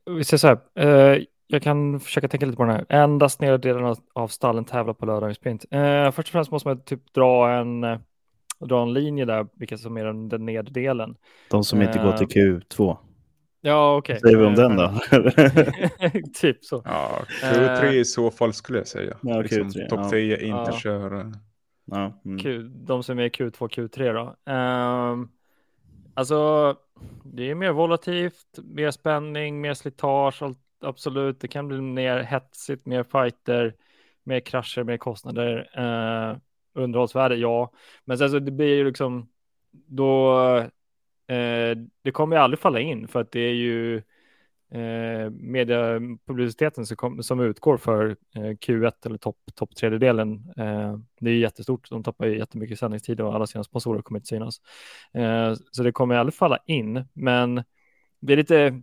vi 0.05 0.23
säger 0.23 0.37
så 0.37 0.47
här, 0.47 0.59
uh, 0.79 1.23
jag 1.47 1.61
kan 1.61 1.99
försöka 1.99 2.27
tänka 2.27 2.45
lite 2.45 2.57
på 2.57 2.63
den 2.63 2.75
här. 2.75 2.85
Endast 2.89 3.41
nedre 3.41 3.57
delen 3.57 3.95
av 4.13 4.27
stallen 4.27 4.65
tävlar 4.65 4.93
på 4.93 5.05
lördagens 5.05 5.37
sprint. 5.37 5.65
Uh, 5.75 6.11
först 6.11 6.27
och 6.27 6.31
främst 6.31 6.51
måste 6.51 6.67
man 6.67 6.83
typ 6.83 7.13
dra 7.13 7.51
en, 7.51 7.81
dra 8.59 8.81
en 8.81 8.93
linje 8.93 9.25
där, 9.25 9.47
vilka 9.53 9.77
som 9.77 9.97
är 9.97 10.05
den, 10.05 10.29
den 10.29 10.45
nedre 10.45 10.73
delen. 10.73 11.15
De 11.49 11.63
som 11.63 11.81
inte 11.81 11.99
går 11.99 12.17
till 12.17 12.27
Q2. 12.27 12.97
Ja, 13.61 13.97
okej. 13.97 14.13
Okay. 14.13 14.19
Säger 14.19 14.37
vi 14.37 14.45
om 14.45 14.55
den 14.55 14.75
då? 14.75 14.93
typ 16.33 16.65
så. 16.65 16.81
Ja, 16.85 17.25
Q3 17.43 17.91
i 17.91 18.05
så 18.05 18.31
fall 18.31 18.53
skulle 18.53 18.77
jag 18.77 18.87
säga. 18.87 19.17
Ja, 19.21 19.41
liksom, 19.41 19.69
Q3, 19.69 19.87
Topp 19.89 20.11
10 20.11 20.37
inte 20.37 20.47
Ja. 20.47 20.79
kör. 20.79 21.31
Ja, 21.85 22.21
mm. 22.25 22.39
Q, 22.39 22.63
de 22.63 23.03
som 23.03 23.19
är 23.19 23.23
i 23.23 23.29
Q2, 23.29 23.67
Q3 23.67 24.13
då. 24.13 24.51
Um, 24.53 25.31
alltså, 26.13 26.75
det 27.23 27.49
är 27.49 27.55
mer 27.55 27.71
volatilt, 27.71 28.59
mer 28.63 28.91
spänning, 28.91 29.61
mer 29.61 29.73
slitage, 29.73 30.41
allt, 30.43 30.59
absolut. 30.81 31.39
Det 31.39 31.47
kan 31.47 31.67
bli 31.67 31.81
mer 31.81 32.19
hetsigt, 32.19 32.85
mer 32.85 33.03
fighter, 33.03 33.75
mer 34.23 34.39
krascher, 34.39 34.83
mer 34.83 34.97
kostnader. 34.97 35.69
Uh, 35.79 36.37
underhållsvärde, 36.73 37.35
ja. 37.35 37.71
Men 38.05 38.17
sen 38.17 38.29
så 38.29 38.39
det 38.39 38.51
blir 38.51 38.75
ju 38.75 38.85
liksom, 38.85 39.29
då, 39.71 40.63
eh, 41.29 41.77
det 42.03 42.11
kommer 42.11 42.35
ju 42.35 42.41
aldrig 42.41 42.59
falla 42.59 42.79
in 42.79 43.07
för 43.07 43.21
att 43.21 43.31
det 43.31 43.39
är 43.39 43.53
ju 43.53 44.01
eh, 44.71 45.29
mediepubliciteten 45.29 46.85
som, 46.85 46.97
kom, 46.97 47.23
som 47.23 47.39
utgår 47.39 47.77
för 47.77 48.15
eh, 48.35 48.41
Q1 48.41 49.05
eller 49.05 49.17
topp 49.17 49.37
top 49.55 49.75
tredjedelen. 49.75 50.53
Eh, 50.57 50.97
det 51.19 51.29
är 51.29 51.33
ju 51.33 51.39
jättestort. 51.39 51.89
De 51.89 52.03
tappar 52.03 52.25
ju 52.25 52.37
jättemycket 52.37 52.79
sändningstid 52.79 53.21
och 53.21 53.35
alla 53.35 53.47
sina 53.47 53.63
sponsorer 53.63 54.01
kommer 54.01 54.19
inte 54.19 54.27
synas. 54.27 54.61
Eh, 55.13 55.53
så 55.71 55.83
det 55.83 55.91
kommer 55.91 56.15
aldrig 56.15 56.33
falla 56.33 56.59
in. 56.65 57.05
Men 57.13 57.63
det 58.19 58.33
är 58.33 58.37
lite, 58.37 58.81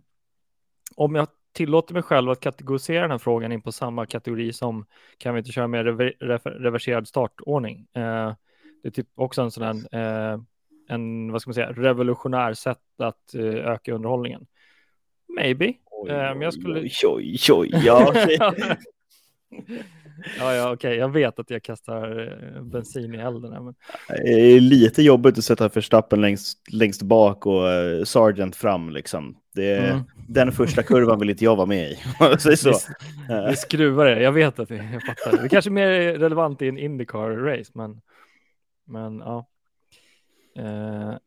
om 0.95 1.15
jag 1.15 1.27
tillåter 1.53 1.93
mig 1.93 2.03
själv 2.03 2.29
att 2.29 2.39
kategorisera 2.39 3.01
den 3.01 3.11
här 3.11 3.17
frågan 3.17 3.51
in 3.51 3.61
på 3.61 3.71
samma 3.71 4.05
kategori 4.05 4.53
som 4.53 4.85
kan 5.17 5.33
vi 5.33 5.39
inte 5.39 5.51
köra 5.51 5.67
med 5.67 5.85
rever, 5.85 6.13
rever, 6.19 6.51
reverserad 6.51 7.07
startordning. 7.07 7.87
Eh, 7.93 8.33
det 8.83 8.87
är 8.87 8.91
typ 8.91 9.07
också 9.15 9.41
en 9.41 9.51
sån 9.51 9.63
här, 9.63 9.95
eh, 10.33 10.39
en, 10.89 11.31
vad 11.31 11.41
ska 11.41 11.49
man 11.49 11.53
säga, 11.53 11.71
revolutionär 11.71 12.53
sätt 12.53 12.77
att 12.97 13.33
eh, 13.35 13.43
öka 13.45 13.93
underhållningen. 13.93 14.45
Maybe. 15.35 15.73
Oj, 15.91 16.09
men 16.11 16.41
jag 16.41 16.53
skulle- 16.53 16.79
oj, 16.79 16.91
oj, 17.05 17.37
oj, 17.51 17.71
ja. 17.85 18.13
ja, 20.39 20.53
ja, 20.53 20.73
okej, 20.73 20.95
jag 20.97 21.09
vet 21.09 21.39
att 21.39 21.49
jag 21.49 21.63
kastar 21.63 22.19
eh, 22.55 22.63
bensin 22.63 23.15
i 23.15 23.17
elden. 23.17 23.53
här, 23.53 23.59
Men... 23.59 23.75
Det 24.07 24.55
är 24.55 24.59
lite 24.59 25.01
jobbigt 25.03 25.37
att 25.37 25.43
sätta 25.43 25.67
Verstappen 25.67 26.21
längst, 26.21 26.73
längst 26.73 27.01
bak 27.01 27.45
och 27.45 27.63
uh, 27.63 28.03
Sargent 28.03 28.55
fram 28.55 28.89
liksom. 28.89 29.37
Det, 29.55 29.77
Mm. 29.77 30.03
Den 30.29 30.51
första 30.51 30.83
kurvan 30.83 31.19
vill 31.19 31.29
inte 31.29 31.43
jag 31.43 31.55
vara 31.55 31.65
med 31.65 31.91
i. 31.91 31.97
Säg 32.39 32.57
så. 32.57 32.69
Vi, 33.29 33.49
vi 33.49 33.55
skruvar 33.55 34.05
det, 34.05 34.21
jag 34.21 34.31
vet 34.31 34.59
att 34.59 34.69
det, 34.69 34.75
jag 34.75 35.03
fattar. 35.03 35.37
Det 35.37 35.43
är 35.43 35.49
kanske 35.49 35.69
är 35.69 35.71
mer 35.71 35.89
relevant 36.19 36.61
i 36.61 36.67
en 36.67 36.77
Indycar-race, 36.77 37.71
men, 37.73 38.01
men 38.87 39.19
ja. 39.19 39.47
Eh, 40.57 41.17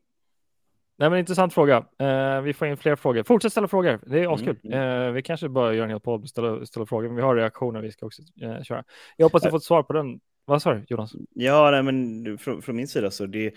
nej, 0.97 1.09
men 1.09 1.19
intressant 1.19 1.53
fråga. 1.53 1.85
Eh, 1.99 2.41
vi 2.41 2.53
får 2.53 2.67
in 2.67 2.77
fler 2.77 2.95
frågor. 2.95 3.23
Fortsätt 3.23 3.51
ställa 3.51 3.67
frågor, 3.67 3.99
det 4.05 4.19
är 4.19 4.33
askul. 4.33 4.59
Mm, 4.63 5.07
Eh, 5.07 5.11
vi 5.11 5.21
kanske 5.21 5.49
bör 5.49 5.71
göra 5.71 5.83
en 5.83 5.89
hel 5.89 5.99
podd 5.99 6.21
och 6.21 6.29
ställa, 6.29 6.65
ställa 6.65 6.85
frågor, 6.85 7.07
men 7.07 7.15
vi 7.15 7.21
har 7.21 7.35
reaktioner 7.35 7.81
vi 7.81 7.91
ska 7.91 8.05
också 8.05 8.21
eh, 8.41 8.63
köra. 8.63 8.83
Jag 9.17 9.25
hoppas 9.25 9.43
jag 9.43 9.51
fått 9.51 9.63
svar 9.63 9.83
på 9.83 9.93
den. 9.93 10.19
Vad 10.45 10.61
sa 10.61 10.73
du, 10.73 10.85
Jonas? 10.87 11.11
Ja, 11.33 11.71
nej, 11.71 11.83
men 11.83 12.37
från, 12.37 12.61
från 12.61 12.75
min 12.75 12.87
sida 12.87 13.11
så 13.11 13.25
det 13.25 13.53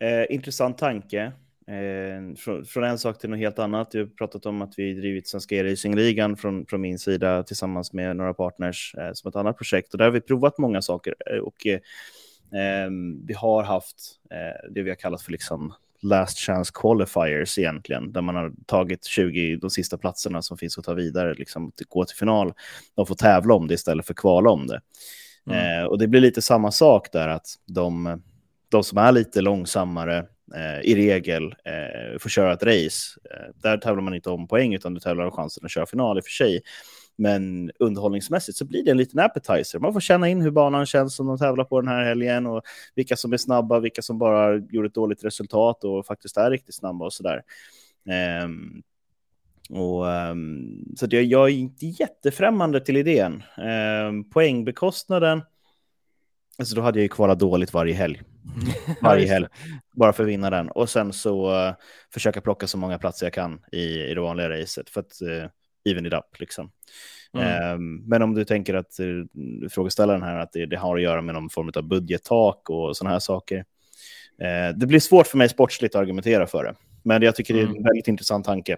är 0.00 0.20
eh, 0.20 0.34
intressant 0.34 0.78
tanke. 0.78 1.32
Eh, 1.66 2.34
från, 2.36 2.64
från 2.64 2.84
en 2.84 2.98
sak 2.98 3.18
till 3.18 3.30
något 3.30 3.38
helt 3.38 3.58
annat. 3.58 3.94
Jag 3.94 4.02
har 4.02 4.06
pratat 4.06 4.46
om 4.46 4.62
att 4.62 4.74
vi 4.76 4.94
drivit 4.94 5.28
Svenska 5.28 5.56
E-racingligan 5.56 6.36
från, 6.36 6.66
från 6.66 6.80
min 6.80 6.98
sida 6.98 7.42
tillsammans 7.42 7.92
med 7.92 8.16
några 8.16 8.34
partners 8.34 8.94
eh, 8.98 9.12
som 9.12 9.28
ett 9.28 9.36
annat 9.36 9.56
projekt. 9.56 9.92
Och 9.92 9.98
där 9.98 10.04
har 10.04 10.12
vi 10.12 10.20
provat 10.20 10.58
många 10.58 10.82
saker. 10.82 11.14
Eh, 11.30 11.38
och 11.38 11.66
eh, 11.66 11.74
eh, 11.74 11.80
vi 13.24 13.34
har 13.34 13.62
haft 13.62 13.96
eh, 14.30 14.70
det 14.70 14.82
vi 14.82 14.90
har 14.90 14.96
kallat 14.96 15.22
för 15.22 15.32
liksom 15.32 15.74
last 16.02 16.38
chance 16.38 16.72
qualifiers 16.74 17.58
egentligen, 17.58 18.12
där 18.12 18.20
man 18.20 18.34
har 18.34 18.52
tagit 18.66 19.04
20, 19.04 19.56
de 19.56 19.70
sista 19.70 19.98
platserna 19.98 20.42
som 20.42 20.58
finns 20.58 20.78
att 20.78 20.84
ta 20.84 20.94
vidare, 20.94 21.34
liksom 21.34 21.72
gå 21.88 22.04
till 22.04 22.16
final. 22.16 22.52
De 22.94 23.06
får 23.06 23.14
tävla 23.14 23.54
om 23.54 23.68
det 23.68 23.74
istället 23.74 24.06
för 24.06 24.14
kvala 24.14 24.50
om 24.50 24.66
det. 24.66 24.80
Mm. 25.46 25.80
Eh, 25.80 25.84
och 25.84 25.98
det 25.98 26.08
blir 26.08 26.20
lite 26.20 26.42
samma 26.42 26.70
sak 26.70 27.12
där, 27.12 27.28
att 27.28 27.46
de, 27.66 28.22
de 28.68 28.84
som 28.84 28.98
är 28.98 29.12
lite 29.12 29.40
långsammare 29.40 30.18
eh, 30.54 30.80
i 30.80 30.94
regel 30.94 31.44
eh, 31.44 32.18
får 32.18 32.30
köra 32.30 32.52
ett 32.52 32.62
race. 32.62 33.20
Eh, 33.30 33.54
där 33.54 33.78
tävlar 33.78 34.02
man 34.02 34.14
inte 34.14 34.30
om 34.30 34.48
poäng, 34.48 34.74
utan 34.74 34.94
du 34.94 35.00
tävlar 35.00 35.24
om 35.24 35.32
chansen 35.32 35.64
att 35.64 35.70
köra 35.70 35.86
final 35.86 36.18
i 36.18 36.20
och 36.20 36.24
för 36.24 36.30
sig. 36.30 36.60
Men 37.20 37.70
underhållningsmässigt 37.78 38.58
så 38.58 38.64
blir 38.64 38.84
det 38.84 38.90
en 38.90 38.96
liten 38.96 39.20
appetizer. 39.20 39.78
Man 39.78 39.92
får 39.92 40.00
känna 40.00 40.28
in 40.28 40.40
hur 40.40 40.50
banan 40.50 40.86
känns 40.86 41.16
som 41.16 41.26
de 41.26 41.38
tävlar 41.38 41.64
på 41.64 41.80
den 41.80 41.88
här 41.88 42.04
helgen 42.04 42.46
och 42.46 42.62
vilka 42.94 43.16
som 43.16 43.32
är 43.32 43.36
snabba, 43.36 43.78
vilka 43.78 44.02
som 44.02 44.18
bara 44.18 44.56
gjorde 44.56 44.86
ett 44.86 44.94
dåligt 44.94 45.24
resultat 45.24 45.84
och 45.84 46.06
faktiskt 46.06 46.36
är 46.36 46.50
riktigt 46.50 46.74
snabba 46.74 47.04
och 47.04 47.12
sådär. 47.12 47.42
Ehm, 48.10 48.82
och, 49.70 50.12
ehm, 50.12 50.84
så 50.96 51.06
jag, 51.10 51.24
jag 51.24 51.48
är 51.48 51.54
inte 51.54 51.86
jättefrämmande 51.86 52.80
till 52.80 52.96
idén. 52.96 53.42
Ehm, 53.56 54.30
poängbekostnaden, 54.30 55.42
alltså 56.58 56.76
då 56.76 56.82
hade 56.82 56.98
jag 56.98 57.02
ju 57.02 57.08
kvalat 57.08 57.38
dåligt 57.38 57.72
varje 57.72 57.94
helg. 57.94 58.22
Varje 59.02 59.26
helg. 59.26 59.46
Bara 59.92 60.12
för 60.12 60.22
att 60.22 60.28
vinna 60.28 60.50
den. 60.50 60.70
Och 60.70 60.90
sen 60.90 61.12
så 61.12 61.66
uh, 61.66 61.74
försöka 62.12 62.40
plocka 62.40 62.66
så 62.66 62.78
många 62.78 62.98
platser 62.98 63.26
jag 63.26 63.32
kan 63.32 63.60
i, 63.72 64.00
i 64.00 64.14
det 64.14 64.20
vanliga 64.20 64.50
racet 64.50 64.90
för 64.90 65.00
att 65.00 65.22
uh, 65.22 65.46
even 65.84 66.06
it 66.06 66.12
up 66.12 66.38
liksom. 66.40 66.70
Mm. 67.34 67.46
Ehm, 67.46 67.96
men 67.96 68.22
om 68.22 68.34
du 68.34 68.44
tänker 68.44 68.74
att 68.74 69.00
uh, 69.00 69.24
frågeställaren 69.70 70.22
här 70.22 70.38
att 70.38 70.52
det, 70.52 70.66
det 70.66 70.76
har 70.76 70.96
att 70.96 71.02
göra 71.02 71.22
med 71.22 71.34
någon 71.34 71.50
form 71.50 71.70
av 71.74 71.82
budgettak 71.82 72.70
och 72.70 72.96
sådana 72.96 73.12
här 73.12 73.20
saker. 73.20 73.64
Eh, 74.40 74.76
det 74.76 74.86
blir 74.86 75.00
svårt 75.00 75.26
för 75.26 75.38
mig 75.38 75.48
sportsligt 75.48 75.94
att 75.94 76.00
argumentera 76.00 76.46
för 76.46 76.64
det. 76.64 76.74
Men 77.02 77.22
jag 77.22 77.36
tycker 77.36 77.54
det 77.54 77.60
är 77.60 77.64
en 77.64 77.70
Mm. 77.70 77.82
väldigt 77.82 78.08
intressant 78.08 78.46
tanke. 78.46 78.76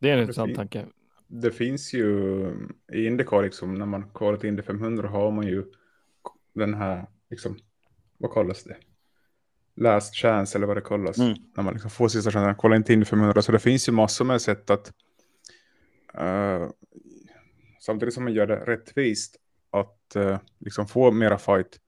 Det 0.00 0.10
är 0.10 0.14
en 0.14 0.20
intressant 0.20 0.54
tanke. 0.54 0.86
Det 1.28 1.50
finns 1.50 1.94
ju 1.94 2.50
i 2.92 3.06
Indycar, 3.06 3.42
liksom, 3.42 3.74
när 3.74 3.86
man 3.86 4.10
kvalar 4.14 4.38
till 4.38 4.48
Indy 4.48 4.62
500 4.62 5.08
har 5.08 5.30
man 5.30 5.46
ju 5.46 5.64
den 6.54 6.74
här, 6.74 7.06
liksom, 7.30 7.58
vad 8.18 8.32
kallas 8.32 8.64
det? 8.64 8.76
Last 9.76 10.14
chance 10.16 10.58
eller 10.58 10.66
vad 10.66 10.76
det 10.76 10.80
kallas. 10.80 11.18
Mm. 11.18 11.34
När 11.56 11.64
man 11.64 11.72
liksom 11.72 11.90
får 11.90 12.08
sista 12.08 12.30
chansen 12.30 12.50
att 12.50 12.58
kolla 12.58 12.76
in 12.76 12.84
till 12.84 12.92
Indy 12.92 13.04
500. 13.04 13.42
Så 13.42 13.52
det 13.52 13.58
finns 13.58 13.88
ju 13.88 13.92
massor 13.92 14.24
med 14.24 14.40
sätt 14.42 14.70
att 14.70 14.92
eh, 16.18 16.70
samtidigt 17.80 18.14
som 18.14 18.24
man 18.24 18.32
gör 18.32 18.46
det 18.46 18.56
rättvist 18.56 19.36
att 19.70 20.16
eh, 20.16 20.38
liksom 20.58 20.86
få 20.86 21.10
mera 21.10 21.38
fight 21.38 21.80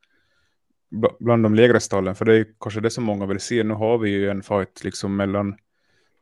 bl- 0.90 1.16
bland 1.20 1.42
de 1.42 1.54
lägre 1.54 1.80
stallen. 1.80 2.14
För 2.14 2.25
det 2.25 2.35
är 2.35 2.47
kanske 2.61 2.80
det 2.80 2.90
som 2.90 3.04
många 3.04 3.26
vill 3.26 3.40
se. 3.40 3.64
Nu 3.64 3.75
har 3.75 3.99
vi 3.99 4.11
ju 4.11 4.30
en 4.30 4.42
fight 4.42 4.85
liksom 4.85 5.16
mellan, 5.16 5.56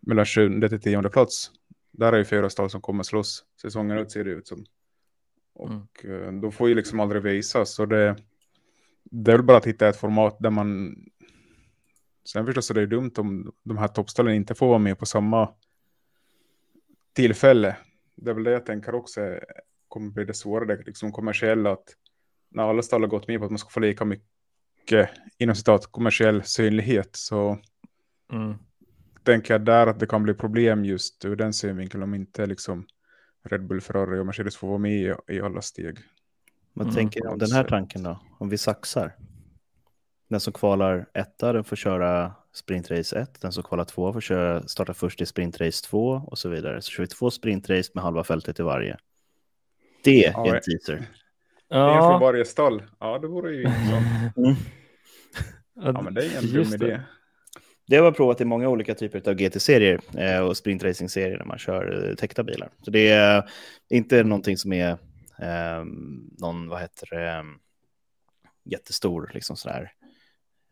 mellan 0.00 0.26
sjunde 0.26 0.68
till 0.68 0.80
tionde 0.80 1.10
plats. 1.10 1.50
Där 1.90 2.12
är 2.12 2.18
ju 2.18 2.24
fyra 2.24 2.50
stall 2.50 2.70
som 2.70 2.80
kommer 2.80 3.02
slåss. 3.02 3.44
Säsongen 3.62 3.98
ut 3.98 4.12
ser 4.12 4.24
det 4.24 4.30
ut 4.30 4.48
som. 4.48 4.64
Och 5.54 6.04
eh, 6.04 6.32
då 6.32 6.50
får 6.50 6.68
ju 6.68 6.74
liksom 6.74 7.00
aldrig 7.00 7.22
visas. 7.22 7.74
Så 7.74 7.86
det, 7.86 8.16
det 9.04 9.32
är 9.32 9.36
väl 9.36 9.46
bara 9.46 9.58
att 9.58 9.66
hitta 9.66 9.88
ett 9.88 9.96
format 9.96 10.36
där 10.40 10.50
man... 10.50 10.96
Sen 12.32 12.46
förstås 12.46 12.70
är 12.70 12.74
det 12.74 12.80
ju 12.80 12.86
dumt 12.86 13.12
om 13.16 13.52
de 13.62 13.78
här 13.78 13.88
toppstallen 13.88 14.34
inte 14.34 14.54
får 14.54 14.68
vara 14.68 14.78
med 14.78 14.98
på 14.98 15.06
samma 15.06 15.54
tillfälle. 17.12 17.76
Det 18.16 18.30
är 18.30 18.34
väl 18.34 18.44
det 18.44 18.50
jag 18.50 18.66
tänker 18.66 18.94
också 18.94 19.20
kommer 19.88 20.10
bli 20.10 20.24
det 20.24 20.34
svåra, 20.34 20.64
det 20.64 20.86
liksom 20.86 21.12
kommersiella. 21.12 21.72
Att 21.72 21.96
när 22.50 22.62
alla 22.62 22.82
stall 22.82 23.00
har 23.00 23.08
gått 23.08 23.28
med 23.28 23.38
på 23.38 23.44
att 23.44 23.50
man 23.50 23.58
ska 23.58 23.70
få 23.70 23.80
lika 23.80 24.04
mycket 24.04 25.10
inom 25.38 25.54
citat 25.56 25.86
kommersiell 25.86 26.42
synlighet 26.42 27.10
så 27.12 27.58
Mm. 28.32 28.54
tänker 29.22 29.54
jag 29.54 29.64
där 29.64 29.86
att 29.86 30.00
det 30.00 30.06
kan 30.06 30.22
bli 30.22 30.34
problem 30.34 30.84
just 30.84 31.24
ur 31.24 31.36
den 31.36 31.52
synvinkeln 31.52 32.02
om 32.02 32.14
inte 32.14 32.46
liksom 32.46 32.86
Red 33.44 33.66
Bull, 33.66 33.80
Ferrari 33.80 34.18
och 34.20 34.26
Mercedes 34.26 34.56
får 34.56 34.68
vara 34.68 34.78
med 34.78 34.92
i, 34.92 35.14
i 35.28 35.40
alla 35.40 35.62
steg. 35.62 35.98
Vad 36.72 36.86
Mm, 36.86 36.94
tänker 36.96 37.20
du 37.20 37.28
om 37.28 37.38
den 37.38 37.52
här 37.52 37.64
tanken 37.64 38.02
då? 38.02 38.20
Om 38.38 38.48
vi 38.48 38.58
saxar? 38.58 39.12
Den 40.28 40.40
som 40.40 40.52
kvalar 40.52 41.06
etta, 41.14 41.52
den 41.52 41.64
får 41.64 41.76
köra 41.76 42.32
sprintrace 42.52 43.18
1. 43.18 43.40
Den 43.40 43.52
som 43.52 43.62
kvalar 43.62 43.84
två 43.84 44.12
får 44.12 44.20
köra, 44.20 44.68
starta 44.68 44.94
först 44.94 45.20
i 45.20 45.26
sprintrace 45.26 45.84
2 45.86 46.22
och 46.26 46.38
så 46.38 46.48
vidare. 46.48 46.82
Så 46.82 46.90
kör 46.90 47.02
vi 47.02 47.06
två 47.06 47.30
sprintrace 47.30 47.90
med 47.94 48.04
halva 48.04 48.24
fältet 48.24 48.60
i 48.60 48.62
varje. 48.62 48.96
Det 50.04 50.24
är 50.24 50.32
Ja, 50.32 50.46
en 50.46 50.54
ja. 50.54 50.60
teaser. 50.60 50.94
En 50.96 51.04
från 51.68 52.12
Ja, 52.12 52.18
varje 52.18 52.44
stall. 52.44 52.82
Ja, 53.00 53.18
det 53.18 53.26
vore 53.28 53.52
ju 53.54 53.62
intressant. 53.66 54.36
Mm. 54.36 54.54
Ja, 55.74 56.02
men 56.02 56.14
det 56.14 56.26
är 56.26 56.38
en 56.38 56.52
dum 56.52 56.74
idé. 56.74 57.00
Det 57.88 57.96
har 57.96 58.04
jag 58.04 58.16
provat 58.16 58.40
i 58.40 58.44
många 58.44 58.68
olika 58.68 58.94
typer 58.94 59.28
av 59.30 59.34
GT-serier 59.34 60.00
eh, 60.18 60.40
och 60.40 60.56
sprintracing-serier 60.56 61.38
när 61.38 61.44
man 61.44 61.58
kör 61.58 62.08
eh, 62.08 62.14
täckta 62.14 62.42
bilar. 62.42 62.68
Så 62.82 62.90
det 62.90 63.08
är 63.08 63.50
inte 63.90 64.22
någonting 64.24 64.56
som 64.56 64.72
är 64.72 64.90
eh, 65.38 65.84
någon, 66.38 66.68
vad 66.68 66.80
heter 66.80 67.08
det, 67.10 67.44
jättestor 68.64 69.30
liksom 69.34 69.56
sådär 69.56 69.92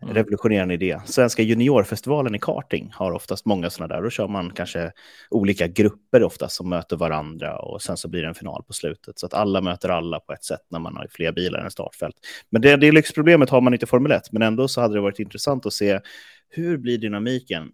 mm. 0.05 0.15
revolutionerande 0.15 0.75
idé. 0.75 1.01
Svenska 1.05 1.43
juniorfestivalen 1.43 2.35
i 2.35 2.39
karting 2.39 2.91
har 2.95 3.13
oftast 3.13 3.47
många 3.47 3.71
sådana 3.71 3.95
där. 3.95 4.03
Då 4.03 4.11
kör 4.11 4.29
man 4.29 4.51
kanske 4.51 4.93
olika 5.31 5.67
grupper 5.67 6.23
oftast 6.23 6.57
som 6.57 6.69
möter 6.69 6.97
varandra 6.97 7.59
och 7.59 7.83
sen 7.83 7.97
så 7.97 8.09
blir 8.09 8.23
det 8.23 8.29
en 8.29 8.35
final 8.35 8.63
på 8.63 8.73
slutet. 8.73 9.19
Så 9.19 9.27
att 9.27 9.35
alla 9.35 9.61
möter 9.61 9.89
alla 9.89 10.21
på 10.21 10.33
ett 10.33 10.45
sätt 10.45 10.67
när 10.69 10.79
man 10.79 10.97
har 10.97 11.07
fler 11.11 11.33
bilar 11.33 11.61
än 11.61 11.71
startfält. 11.71 12.17
Men 12.51 12.63
det, 12.63 12.77
det 12.77 12.93
lyxproblemet 12.93 13.51
har 13.51 13.61
man 13.61 13.73
inte 13.73 13.87
Formel 13.87 14.13
1, 14.13 14.33
men 14.33 14.43
ändå 14.43 14.69
så 14.69 14.81
hade 14.81 14.95
det 14.95 15.01
varit 15.01 15.19
intressant 15.19 15.67
att 15.67 15.73
se 15.73 16.01
hur 16.49 16.77
blir 16.77 16.99
dynamiken 16.99 17.73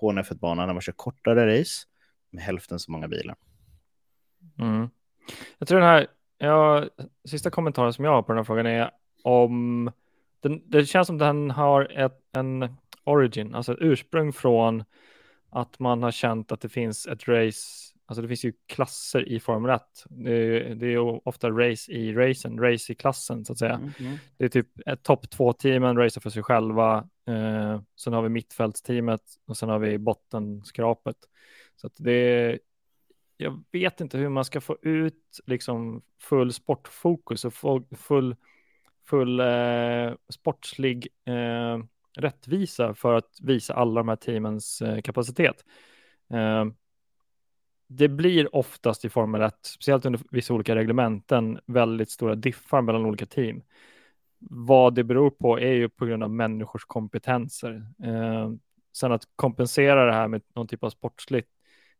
på 0.00 0.10
en 0.10 0.18
F1-bana 0.18 0.66
när 0.66 0.72
man 0.72 0.82
kör 0.82 0.92
kortare 0.92 1.60
race 1.60 1.86
med 2.30 2.42
hälften 2.42 2.78
så 2.78 2.90
många 2.90 3.08
bilar. 3.08 3.36
Mm. 4.58 4.88
Jag 5.58 5.68
tror 5.68 5.80
den 5.80 5.88
här, 5.88 6.06
ja, 6.38 6.84
sista 7.28 7.50
kommentaren 7.50 7.92
som 7.92 8.04
jag 8.04 8.12
har 8.12 8.22
på 8.22 8.32
den 8.32 8.38
här 8.38 8.44
frågan 8.44 8.66
är 8.66 8.90
om 9.22 9.90
den, 10.40 10.62
det 10.66 10.86
känns 10.86 11.06
som 11.06 11.18
den 11.18 11.50
har 11.50 11.84
ett, 11.84 12.20
en 12.36 12.76
origin, 13.04 13.54
alltså 13.54 13.72
ett 13.72 13.78
ursprung 13.80 14.32
från 14.32 14.84
att 15.50 15.78
man 15.78 16.02
har 16.02 16.10
känt 16.10 16.52
att 16.52 16.60
det 16.60 16.68
finns 16.68 17.06
ett 17.06 17.28
race, 17.28 17.94
alltså 18.06 18.22
det 18.22 18.28
finns 18.28 18.44
ju 18.44 18.52
klasser 18.66 19.28
i 19.28 19.40
Formel 19.40 19.70
1. 19.70 19.82
Det 20.08 20.32
är, 20.32 20.74
det 20.74 20.86
är 20.86 21.28
ofta 21.28 21.50
race 21.50 21.92
i 21.92 22.14
racen, 22.14 22.58
race 22.58 22.92
i 22.92 22.94
klassen 22.94 23.44
så 23.44 23.52
att 23.52 23.58
säga. 23.58 23.74
Mm 23.74 23.88
-hmm. 23.88 24.18
Det 24.36 24.44
är 24.44 24.48
typ 24.48 24.88
ett 24.88 25.02
topp 25.02 25.30
två 25.30 25.52
teamen 25.52 25.96
racer 25.96 26.20
för 26.20 26.30
sig 26.30 26.42
själva. 26.42 27.08
Eh, 27.28 27.80
sen 27.96 28.12
har 28.12 28.22
vi 28.22 28.28
mittfältsteamet 28.28 29.22
och 29.46 29.56
sen 29.56 29.68
har 29.68 29.78
vi 29.78 29.98
bottenskrapet. 29.98 31.16
Så 31.76 31.86
att 31.86 31.92
det 31.96 32.12
är, 32.12 32.58
jag 33.36 33.64
vet 33.72 34.00
inte 34.00 34.18
hur 34.18 34.28
man 34.28 34.44
ska 34.44 34.60
få 34.60 34.76
ut 34.82 35.40
liksom 35.46 36.02
full 36.20 36.52
sportfokus 36.52 37.44
och 37.44 37.54
full 37.98 38.36
full 39.08 39.40
eh, 39.40 40.14
sportslig 40.28 41.08
eh, 41.24 41.78
rättvisa 42.18 42.94
för 42.94 43.14
att 43.14 43.38
visa 43.42 43.74
alla 43.74 44.00
de 44.00 44.08
här 44.08 44.16
teamens 44.16 44.82
eh, 44.82 45.00
kapacitet. 45.00 45.64
Eh, 46.30 46.64
det 47.88 48.08
blir 48.08 48.56
oftast 48.56 49.04
i 49.04 49.08
Formel 49.08 49.42
1, 49.42 49.54
speciellt 49.62 50.06
under 50.06 50.20
vissa 50.30 50.54
olika 50.54 50.74
reglementen, 50.74 51.60
väldigt 51.66 52.10
stora 52.10 52.34
diffar 52.34 52.82
mellan 52.82 53.06
olika 53.06 53.26
team. 53.26 53.62
Vad 54.38 54.94
det 54.94 55.04
beror 55.04 55.30
på 55.30 55.60
är 55.60 55.72
ju 55.72 55.88
på 55.88 56.06
grund 56.06 56.22
av 56.22 56.30
människors 56.30 56.84
kompetenser. 56.84 57.86
Eh, 58.04 58.50
sen 58.92 59.12
att 59.12 59.22
kompensera 59.36 60.04
det 60.04 60.12
här 60.12 60.28
med 60.28 60.42
någon 60.54 60.66
typ 60.66 60.84
av 60.84 60.90
sportslig, 60.90 61.44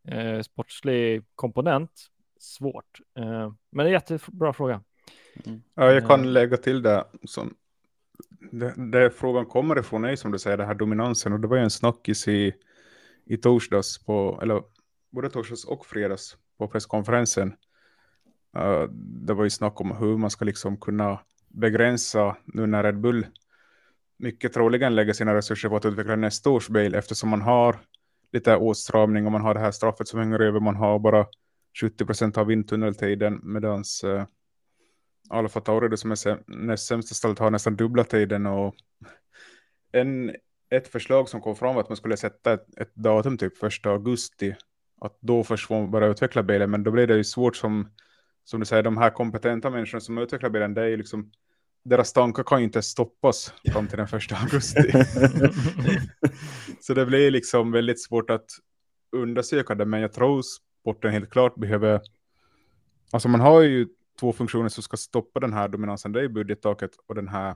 eh, 0.08 0.40
sportslig 0.40 1.24
komponent, 1.34 1.90
svårt. 2.38 3.00
Eh, 3.18 3.52
men 3.70 3.76
det 3.76 3.82
är 3.82 3.86
en 3.86 3.92
jättebra 3.92 4.52
fråga. 4.52 4.82
Mm. 5.46 5.62
Ja, 5.74 5.92
jag 5.92 6.06
kan 6.06 6.20
eh. 6.20 6.26
lägga 6.26 6.56
till 6.56 6.82
det 6.82 7.04
som 7.24 7.54
det, 8.52 8.74
det 8.76 9.10
frågan 9.10 9.46
kommer 9.46 9.78
ifrån 9.78 10.04
är 10.04 10.16
som 10.16 10.32
du 10.32 10.38
säger, 10.38 10.56
den 10.56 10.66
här 10.66 10.74
dominansen. 10.74 11.32
Och 11.32 11.40
det 11.40 11.48
var 11.48 11.56
ju 11.56 11.62
en 11.62 11.70
snackis 11.70 12.28
i, 12.28 12.54
i 13.26 13.36
torsdags, 13.36 14.04
på, 14.04 14.38
eller 14.42 14.62
både 15.10 15.30
torsdags 15.30 15.64
och 15.64 15.86
fredags 15.86 16.36
på 16.58 16.68
presskonferensen. 16.68 17.52
Uh, 18.58 18.82
det 19.26 19.34
var 19.34 19.44
ju 19.44 19.50
snack 19.50 19.80
om 19.80 19.96
hur 19.96 20.16
man 20.16 20.30
ska 20.30 20.44
liksom 20.44 20.76
kunna 20.76 21.20
begränsa 21.48 22.36
nu 22.44 22.66
när 22.66 22.82
Red 22.82 23.00
Bull 23.00 23.26
mycket 24.16 24.52
troligen 24.52 24.94
lägger 24.94 25.12
sina 25.12 25.34
resurser 25.34 25.68
på 25.68 25.76
att 25.76 25.84
utveckla 25.84 26.16
nästa 26.16 26.50
års 26.50 26.68
bil 26.68 26.94
eftersom 26.94 27.28
man 27.28 27.42
har 27.42 27.76
lite 28.32 28.56
åtstramning 28.56 29.26
och 29.26 29.32
man 29.32 29.40
har 29.40 29.54
det 29.54 29.60
här 29.60 29.70
straffet 29.70 30.08
som 30.08 30.20
hänger 30.20 30.40
över. 30.40 30.60
Man 30.60 30.76
har 30.76 30.98
bara 30.98 31.26
70 31.80 32.04
procent 32.04 32.38
av 32.38 32.46
vindtunneltiden 32.46 33.40
medans 33.42 34.04
uh, 34.04 34.24
Alfa 35.30 35.60
Tauri 35.60 35.96
som 35.96 36.10
är 36.10 36.50
näst 36.50 36.86
sämsta 36.86 37.14
stället 37.14 37.38
har 37.38 37.50
nästan 37.50 37.76
dubbla 37.76 38.04
tiden 38.04 38.46
och 38.46 38.74
en, 39.92 40.34
ett 40.70 40.88
förslag 40.88 41.28
som 41.28 41.40
kom 41.40 41.56
fram 41.56 41.74
var 41.74 41.82
att 41.82 41.88
man 41.88 41.96
skulle 41.96 42.16
sätta 42.16 42.52
ett, 42.52 42.78
ett 42.78 42.94
datum 42.94 43.38
typ 43.38 43.58
första 43.58 43.90
augusti 43.90 44.54
att 45.00 45.16
då 45.20 45.44
först 45.44 45.66
får 45.66 45.80
man 45.80 45.90
börja 45.90 46.08
utveckla 46.08 46.42
bilen 46.42 46.70
men 46.70 46.82
då 46.82 46.90
blir 46.90 47.06
det 47.06 47.16
ju 47.16 47.24
svårt 47.24 47.56
som 47.56 47.88
som 48.44 48.60
du 48.60 48.66
säger 48.66 48.82
de 48.82 48.96
här 48.96 49.10
kompetenta 49.10 49.70
människorna 49.70 50.00
som 50.00 50.18
utvecklar 50.18 50.50
bilen 50.50 50.74
det 50.74 50.82
är 50.82 50.86
ju 50.86 50.96
liksom 50.96 51.30
deras 51.84 52.12
tankar 52.12 52.42
kan 52.42 52.58
ju 52.58 52.64
inte 52.64 52.82
stoppas 52.82 53.52
fram 53.72 53.88
till 53.88 53.98
den 53.98 54.08
första 54.08 54.36
augusti. 54.36 54.92
så 56.80 56.94
det 56.94 57.06
blir 57.06 57.30
liksom 57.30 57.72
väldigt 57.72 58.02
svårt 58.02 58.30
att 58.30 58.46
undersöka 59.12 59.74
det 59.74 59.84
men 59.84 60.00
jag 60.00 60.12
tror 60.12 60.42
sporten 60.42 61.12
helt 61.12 61.30
klart 61.30 61.54
behöver 61.54 62.00
alltså 63.12 63.28
man 63.28 63.40
har 63.40 63.62
ju 63.62 63.88
två 64.20 64.32
funktioner 64.32 64.68
som 64.68 64.82
ska 64.82 64.96
stoppa 64.96 65.40
den 65.40 65.52
här 65.52 65.68
dominansen. 65.68 66.12
Det 66.12 66.20
är 66.20 66.28
budgettaket 66.28 66.90
och 67.06 67.14
den 67.14 67.28
här 67.28 67.54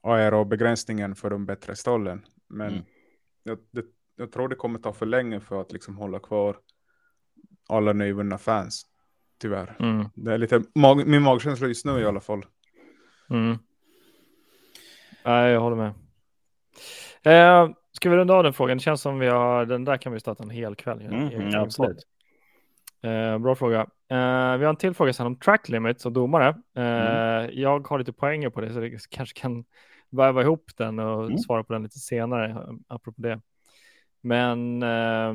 aerobegränsningen 0.00 1.14
för 1.14 1.30
de 1.30 1.46
bättre 1.46 1.76
stollen. 1.76 2.26
Men 2.48 2.68
mm. 2.68 2.84
jag, 3.42 3.58
det, 3.70 3.84
jag, 4.16 4.32
tror 4.32 4.48
det 4.48 4.56
kommer 4.56 4.78
ta 4.78 4.92
för 4.92 5.06
länge 5.06 5.40
för 5.40 5.60
att 5.60 5.72
liksom 5.72 5.96
hålla 5.96 6.18
kvar 6.18 6.56
alla 7.68 7.92
nyvunna 7.92 8.38
fans. 8.38 8.86
Tyvärr. 9.40 9.76
Mm. 9.78 10.06
Det 10.14 10.32
är 10.34 10.38
lite 10.38 10.62
mag 10.74 11.06
min 11.06 11.22
magkänsla 11.22 11.66
just 11.66 11.84
nu 11.84 12.00
i 12.00 12.04
alla 12.04 12.20
fall. 12.20 12.46
Mm. 13.30 13.58
Nej, 15.24 15.52
jag 15.52 15.60
håller 15.60 15.76
med. 15.76 15.92
Eh, 17.22 17.70
ska 17.92 18.10
vi 18.10 18.16
runda 18.16 18.34
av 18.34 18.42
den 18.42 18.52
frågan? 18.52 18.76
Det 18.76 18.82
känns 18.82 19.00
som 19.00 19.18
vi 19.18 19.26
har, 19.26 19.66
den 19.66 19.84
där 19.84 19.96
kan 19.96 20.12
vi 20.12 20.20
starta 20.20 20.42
en 20.42 20.50
hel 20.50 20.74
kväll. 20.74 21.00
Mm, 21.00 21.54
absolut. 21.54 22.06
Eh, 23.04 23.38
bra 23.38 23.54
fråga. 23.54 23.80
Eh, 24.08 24.56
vi 24.56 24.64
har 24.64 24.68
en 24.68 24.76
till 24.76 24.94
fråga 24.94 25.12
sen 25.12 25.26
om 25.26 25.36
track 25.36 25.68
limits 25.68 26.06
och 26.06 26.12
domare. 26.12 26.48
Eh, 26.76 26.84
mm. 26.84 27.50
Jag 27.52 27.88
har 27.88 27.98
lite 27.98 28.12
poänger 28.12 28.50
på 28.50 28.60
det 28.60 28.72
så 28.72 28.80
det 28.80 29.10
kanske 29.10 29.40
kan 29.40 29.64
väva 30.10 30.42
ihop 30.42 30.70
den 30.76 30.98
och 30.98 31.24
mm. 31.24 31.38
svara 31.38 31.64
på 31.64 31.72
den 31.72 31.82
lite 31.82 31.98
senare 31.98 32.66
apropå 32.88 33.22
det. 33.22 33.40
Men 34.20 34.82
eh, 34.82 35.34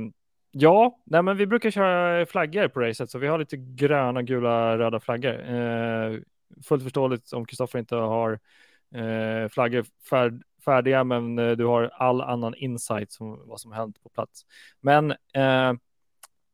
ja, 0.51 0.99
nej, 1.05 1.21
men 1.21 1.37
vi 1.37 1.47
brukar 1.47 1.71
köra 1.71 2.25
flaggor 2.25 2.67
på 2.67 2.79
racet 2.79 3.09
så 3.09 3.19
vi 3.19 3.27
har 3.27 3.39
lite 3.39 3.57
gröna, 3.57 4.21
gula, 4.21 4.77
röda 4.77 4.99
flaggor. 4.99 5.53
Eh, 5.53 6.19
fullt 6.67 6.83
förståeligt 6.83 7.33
om 7.33 7.45
Kristoffer 7.45 7.79
inte 7.79 7.95
har 7.95 8.39
eh, 8.95 9.49
flaggor 9.49 9.85
färd, 10.09 10.43
färdiga, 10.65 11.03
men 11.03 11.35
du 11.35 11.65
har 11.65 11.91
all 11.93 12.21
annan 12.21 12.55
insight 12.55 13.17
om 13.19 13.41
vad 13.45 13.59
som 13.59 13.71
hänt 13.71 14.03
på 14.03 14.09
plats. 14.09 14.45
Men 14.81 15.13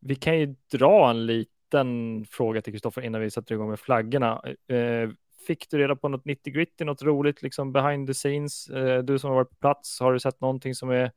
vi 0.08 0.16
kan 0.16 0.40
ju 0.40 0.56
dra 0.72 1.10
en 1.10 1.26
liten 1.26 2.26
fråga 2.30 2.62
till 2.62 2.74
Kristoffer 2.74 3.02
innan 3.02 3.22
vi 3.22 3.32
sätter 3.32 3.56
igång 3.56 3.70
med 3.70 3.80
flaggorna. 3.80 4.42
Eh, 4.68 5.10
fick 5.48 5.70
du 5.70 5.78
reda 5.78 5.96
på 5.96 6.10
något 6.10 6.26
90 6.26 6.54
gritty, 6.54 6.86
något 6.86 7.02
roligt 7.02 7.42
liksom 7.42 7.74
behind 7.74 8.08
the 8.08 8.14
scenes? 8.14 8.70
Eh, 8.70 9.04
du 9.04 9.20
som 9.20 9.30
har 9.30 9.36
varit 9.36 9.50
på 9.50 9.56
plats, 9.56 10.00
har 10.00 10.14
du 10.14 10.20
sett 10.20 10.42
någonting 10.42 10.76
som 10.76 10.90
är 10.90 11.12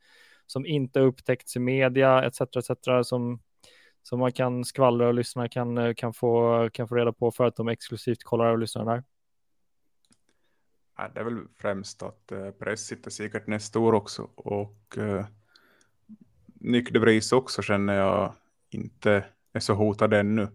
som 0.46 0.66
inte 0.66 1.00
upptäckts 1.00 1.56
i 1.56 1.58
media 1.58 2.24
etc. 2.24 2.40
etc. 2.40 2.70
som 3.02 3.40
som 4.02 4.18
man 4.18 4.32
kan 4.32 4.64
skvallra 4.64 5.08
och 5.08 5.14
lyssna 5.14 5.48
kan 5.48 5.78
eh, 5.78 5.94
kan 5.94 6.12
få 6.12 6.70
kan 6.72 6.88
få 6.88 6.94
reda 6.94 7.12
på 7.12 7.30
för 7.30 7.44
att 7.44 7.56
de 7.56 7.68
exklusivt 7.68 8.24
kollar 8.24 8.52
och 8.52 8.58
lyssnar 8.58 8.84
där. 8.84 9.04
Det 11.14 11.20
är 11.20 11.24
väl 11.24 11.44
främst 11.56 12.02
att 12.02 12.32
eh, 12.32 12.50
press 12.50 12.86
sitter 12.86 13.10
säkert 13.10 13.46
nästa 13.46 13.78
år 13.78 13.92
också 13.92 14.28
och 14.34 14.98
eh, 14.98 15.26
Nick 16.60 16.92
de 16.92 16.98
Vries 16.98 17.32
också 17.32 17.62
känner 17.62 17.94
jag 17.94 18.32
inte 18.70 19.24
är 19.52 19.60
så 19.60 19.74
hotade 19.74 20.18
ännu. 20.18 20.48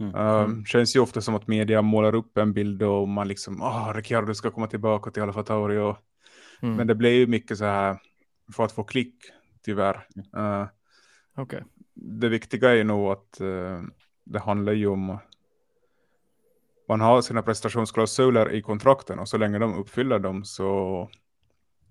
Mm. 0.00 0.14
Um, 0.14 0.64
känns 0.64 0.96
ju 0.96 1.00
ofta 1.00 1.20
som 1.20 1.34
att 1.34 1.46
media 1.46 1.82
målar 1.82 2.14
upp 2.14 2.38
en 2.38 2.52
bild 2.52 2.82
och 2.82 3.08
man 3.08 3.28
liksom, 3.28 3.62
ah, 3.62 3.90
oh, 3.90 3.94
Ricciardo 3.94 4.34
ska 4.34 4.50
komma 4.50 4.66
tillbaka 4.66 5.10
till 5.10 5.22
Alfa 5.22 5.42
Tauri. 5.42 5.78
Och... 5.78 5.96
Mm. 6.62 6.76
Men 6.76 6.86
det 6.86 6.94
blir 6.94 7.10
ju 7.10 7.26
mycket 7.26 7.58
så 7.58 7.64
här 7.64 7.98
för 8.56 8.64
att 8.64 8.72
få 8.72 8.84
klick, 8.84 9.14
tyvärr. 9.64 10.06
Uh, 10.36 10.66
okay. 11.36 11.60
Det 11.94 12.28
viktiga 12.28 12.76
är 12.76 12.84
nog 12.84 13.12
att 13.12 13.40
uh, 13.40 13.82
det 14.24 14.38
handlar 14.38 14.72
ju 14.72 14.86
om 14.86 15.18
man 16.88 17.00
har 17.00 17.22
sina 17.22 17.42
prestationsklausuler 17.42 18.52
i 18.52 18.62
kontrakten 18.62 19.18
och 19.18 19.28
så 19.28 19.38
länge 19.38 19.58
de 19.58 19.74
uppfyller 19.74 20.18
dem 20.18 20.44
så, 20.44 21.10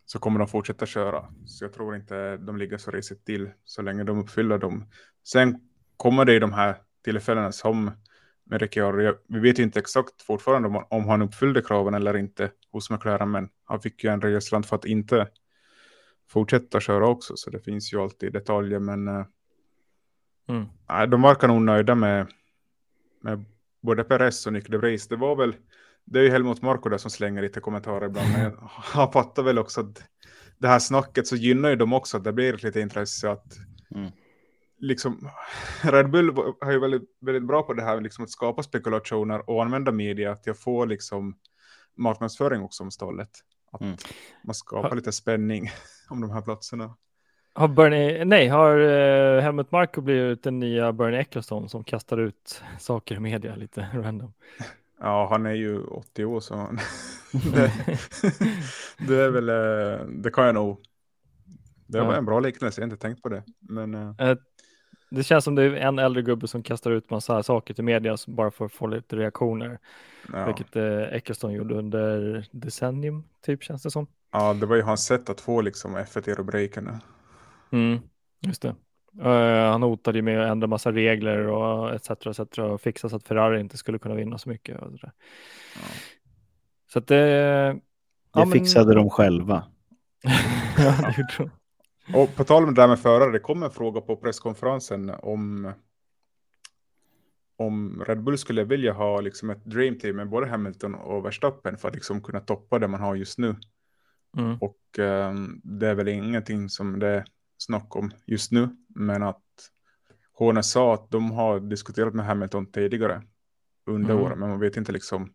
så 0.06 0.20
kommer 0.20 0.40
de 0.40 0.48
fortsätta 0.48 0.86
köra. 0.86 1.26
Så 1.46 1.64
jag 1.64 1.74
tror 1.74 1.96
inte 1.96 2.38
de 2.38 2.58
ligger 2.58 2.78
så 2.78 2.92
risigt 2.92 3.26
till 3.26 3.50
så 3.64 3.82
länge 3.82 4.04
de 4.04 4.20
uppfyller 4.20 4.58
dem. 4.58 4.90
Sen 5.24 5.60
kommer 5.98 6.26
det 6.26 6.36
i 6.36 6.40
de 6.40 6.54
här 6.54 6.78
tillfällena 7.04 7.52
som 7.52 7.92
med 8.44 8.62
Ricciardo. 8.62 9.18
Vi 9.28 9.40
vet 9.40 9.60
ju 9.60 9.64
inte 9.64 9.80
exakt 9.80 10.22
fortfarande 10.22 10.68
om, 10.68 10.86
om 10.90 11.08
han 11.08 11.22
uppfyllde 11.22 11.62
kraven 11.62 11.94
eller 11.94 12.18
inte 12.18 12.52
hos 12.72 12.90
McLaren, 12.90 13.32
men 13.32 13.50
han 13.66 13.82
fick 13.82 14.04
ju 14.04 14.10
en 14.10 14.22
rejäl 14.22 14.64
för 14.64 14.76
att 14.76 14.86
inte 14.86 15.28
fortsätta 16.30 16.80
köra 16.80 17.08
också, 17.08 17.34
så 17.38 17.50
det 17.50 17.60
finns 17.60 17.94
ju 17.94 18.02
alltid 18.02 18.34
detaljer, 18.34 18.80
men 18.80 19.08
uh, 19.08 19.26
mm. 20.48 20.66
nej, 20.90 21.08
de 21.08 21.22
verkar 21.22 21.48
nog 21.48 21.62
nöjda 21.62 21.96
med, 21.96 22.28
med 23.22 23.46
både 23.82 24.04
Perez 24.04 24.48
och 24.48 24.54
Nick 24.54 24.70
de 24.70 24.78
Vries. 24.78 25.08
Det 25.08 25.16
var 25.16 25.36
väl, 25.36 25.56
det 26.06 26.20
är 26.20 26.24
ju 26.24 26.30
Helmut 26.30 26.62
Marko 26.62 26.90
där 26.90 26.98
som 26.98 27.12
slänger 27.12 27.42
lite 27.42 27.60
kommentarer 27.60 28.06
ibland, 28.06 28.32
men 28.32 28.52
han 28.70 29.12
fattar 29.12 29.44
väl 29.44 29.60
också 29.60 29.82
att 29.82 30.04
det 30.58 30.68
här 30.68 30.80
snacket 30.80 31.28
så 31.28 31.36
gynnar 31.36 31.70
ju 31.70 31.76
dem 31.76 31.94
också, 31.94 32.18
att 32.18 32.24
det 32.24 32.34
blir 32.34 32.58
lite 32.64 32.82
intresse 32.82 33.32
att 33.32 33.54
mm 33.96 34.12
liksom, 34.78 35.30
Red 35.84 36.10
Bull 36.10 36.36
har 36.62 36.72
ju 36.72 36.80
väldigt, 36.80 37.10
väldigt 37.22 37.48
bra 37.48 37.64
på 37.64 37.74
det 37.74 37.84
här 37.84 38.02
liksom 38.02 38.24
att 38.24 38.30
skapa 38.30 38.64
spekulationer 38.64 39.50
och 39.50 39.64
använda 39.64 39.92
media 39.92 40.36
till 40.36 40.52
att 40.52 40.60
få 40.60 40.86
liksom 40.86 41.38
marknadsföring 41.98 42.62
också 42.62 42.84
om 42.84 42.92
stallet. 42.92 43.30
Att 43.72 43.82
Mm. 43.82 43.98
man 44.44 44.56
skapar 44.56 44.96
lite 44.96 45.12
spänning 45.12 45.70
om 46.10 46.22
de 46.22 46.32
här 46.32 46.42
platserna. 46.42 46.96
Har 47.54 47.68
Bernie, 47.68 48.26
nej, 48.26 48.48
har 48.48 48.78
uh, 48.78 49.42
Helmut 49.42 49.72
Marko 49.72 50.02
blivit 50.02 50.44
den 50.44 50.60
nya 50.60 50.94
Bernie 50.94 51.20
Ecclestone 51.20 51.70
som 51.70 51.84
kastar 51.84 52.18
ut 52.18 52.64
saker 52.80 53.16
i 53.16 53.20
media 53.20 53.56
lite 53.56 53.82
random? 53.94 54.34
Ja, 55.00 55.28
han 55.30 55.46
är 55.46 55.54
ju 55.54 55.84
80 55.84 56.26
år 56.26 56.40
så 56.40 56.56
han- 56.56 56.80
det, 57.54 57.72
det 59.08 59.16
är 59.16 59.30
väl, 59.30 59.50
eh, 59.50 60.06
det 60.08 60.32
kan 60.32 60.46
jag 60.46 60.56
nog. 60.56 60.78
Det 61.88 62.00
var 62.00 62.12
Ja. 62.14 62.18
en 62.18 62.26
bra 62.26 62.40
liknelse, 62.40 62.82
jag 62.82 62.88
har 62.88 62.92
inte 62.94 63.02
tänkt 63.02 63.22
på 63.22 63.30
det. 63.30 63.44
Men 63.60 63.94
eh, 63.94 64.36
Det 65.10 65.24
känns 65.24 65.44
som 65.44 65.56
det 65.56 65.64
är 65.64 65.74
en 65.74 66.00
äldre 66.00 66.22
gubbe 66.22 66.48
som 66.48 66.64
kastar 66.64 66.92
ut 66.92 67.10
massa 67.10 67.44
saker 67.44 67.74
till 67.74 67.84
media 67.84 68.18
bara 68.28 68.52
för 68.52 68.66
att 68.66 68.72
få 68.74 68.88
lite 68.88 69.16
reaktioner. 69.16 69.80
ja. 70.34 70.46
Vilket 70.46 70.76
eh, 71.46 71.52
gjorde 71.54 71.76
under 71.76 72.46
decennium, 72.52 73.24
typ 73.42 73.64
känns 73.64 73.84
det 73.84 73.92
som. 73.92 74.08
ja, 74.32 74.54
det 74.54 74.66
var 74.66 74.76
ju 74.76 74.82
hans 74.82 75.06
sätt 75.06 75.30
att 75.30 75.42
få 75.42 75.62
liksom 75.62 75.98
F1 75.98 76.30
i 76.30 76.34
rubrikerna. 76.34 77.00
Mm, 77.72 78.00
just 78.40 78.62
det. 78.62 78.76
Eh, 79.22 79.72
han 79.72 79.84
hotade 79.84 80.18
ju 80.18 80.22
med 80.22 80.42
att 80.42 80.52
ändra 80.52 80.68
massa 80.68 80.92
regler 80.92 81.48
och 81.48 81.94
etc. 81.94 82.10
etc. 82.10 82.58
och 82.58 82.82
fixa 82.82 83.10
så 83.10 83.16
att 83.16 83.28
Ferrari 83.28 83.60
inte 83.60 83.78
skulle 83.78 84.00
kunna 84.00 84.16
vinna 84.16 84.38
så 84.38 84.50
mycket. 84.50 84.82
Och 84.82 84.92
sådär. 84.92 85.12
Ja. 85.76 85.88
Så 86.88 87.00
att 87.00 87.08
det... 87.08 87.16
Det 87.16 87.80
ja, 88.34 88.46
men- 88.46 88.52
fixade 88.52 88.94
de 88.94 89.10
själva. 89.10 89.64
ja, 90.78 90.96
det 91.02 91.18
gjorde 91.18 91.34
de. 91.38 91.50
Och 92.14 92.36
på 92.36 92.44
tal 92.44 92.64
om 92.64 92.74
det 92.74 92.82
där 92.82 92.88
med 92.88 93.00
förare, 93.00 93.32
det 93.32 93.40
kom 93.40 93.64
en 93.64 93.72
fråga 93.72 94.02
på 94.02 94.16
presskonferensen 94.16 95.10
om 95.10 95.74
om 97.58 98.04
Red 98.08 98.24
Bull 98.24 98.38
skulle 98.38 98.64
vilja 98.64 98.94
ha 98.94 99.22
liksom 99.22 99.50
ett 99.50 99.66
dream 99.66 99.98
team 99.98 100.16
med 100.16 100.30
både 100.30 100.48
Hamilton 100.48 100.96
och 100.96 101.26
Verstappen 101.26 101.78
för 101.78 101.88
att 101.88 101.96
liksom 101.96 102.22
kunna 102.22 102.40
toppa 102.40 102.80
det 102.80 102.88
man 102.88 103.02
har 103.02 103.16
just 103.16 103.38
nu. 103.38 103.56
Mm. 104.38 104.58
Och 104.62 105.00
eh, 105.00 105.34
det 105.64 105.88
är 105.88 105.96
väl 105.96 106.08
ingenting 106.08 106.70
som 106.70 107.00
det 107.00 107.26
snack 107.58 107.96
om 107.96 108.12
just 108.26 108.52
nu, 108.52 108.70
men 108.88 109.24
att 109.24 109.42
Horner 110.34 110.62
sa 110.62 110.94
att 110.94 111.12
de 111.12 111.32
har 111.32 111.60
diskuterat 111.60 112.14
med 112.14 112.26
Hamilton 112.26 112.66
tidigare 112.72 113.22
under 113.86 114.14
Mm. 114.14 114.24
åren, 114.26 114.40
men 114.40 114.50
man 114.50 114.60
vet 114.60 114.78
inte 114.78 114.92
liksom 114.92 115.34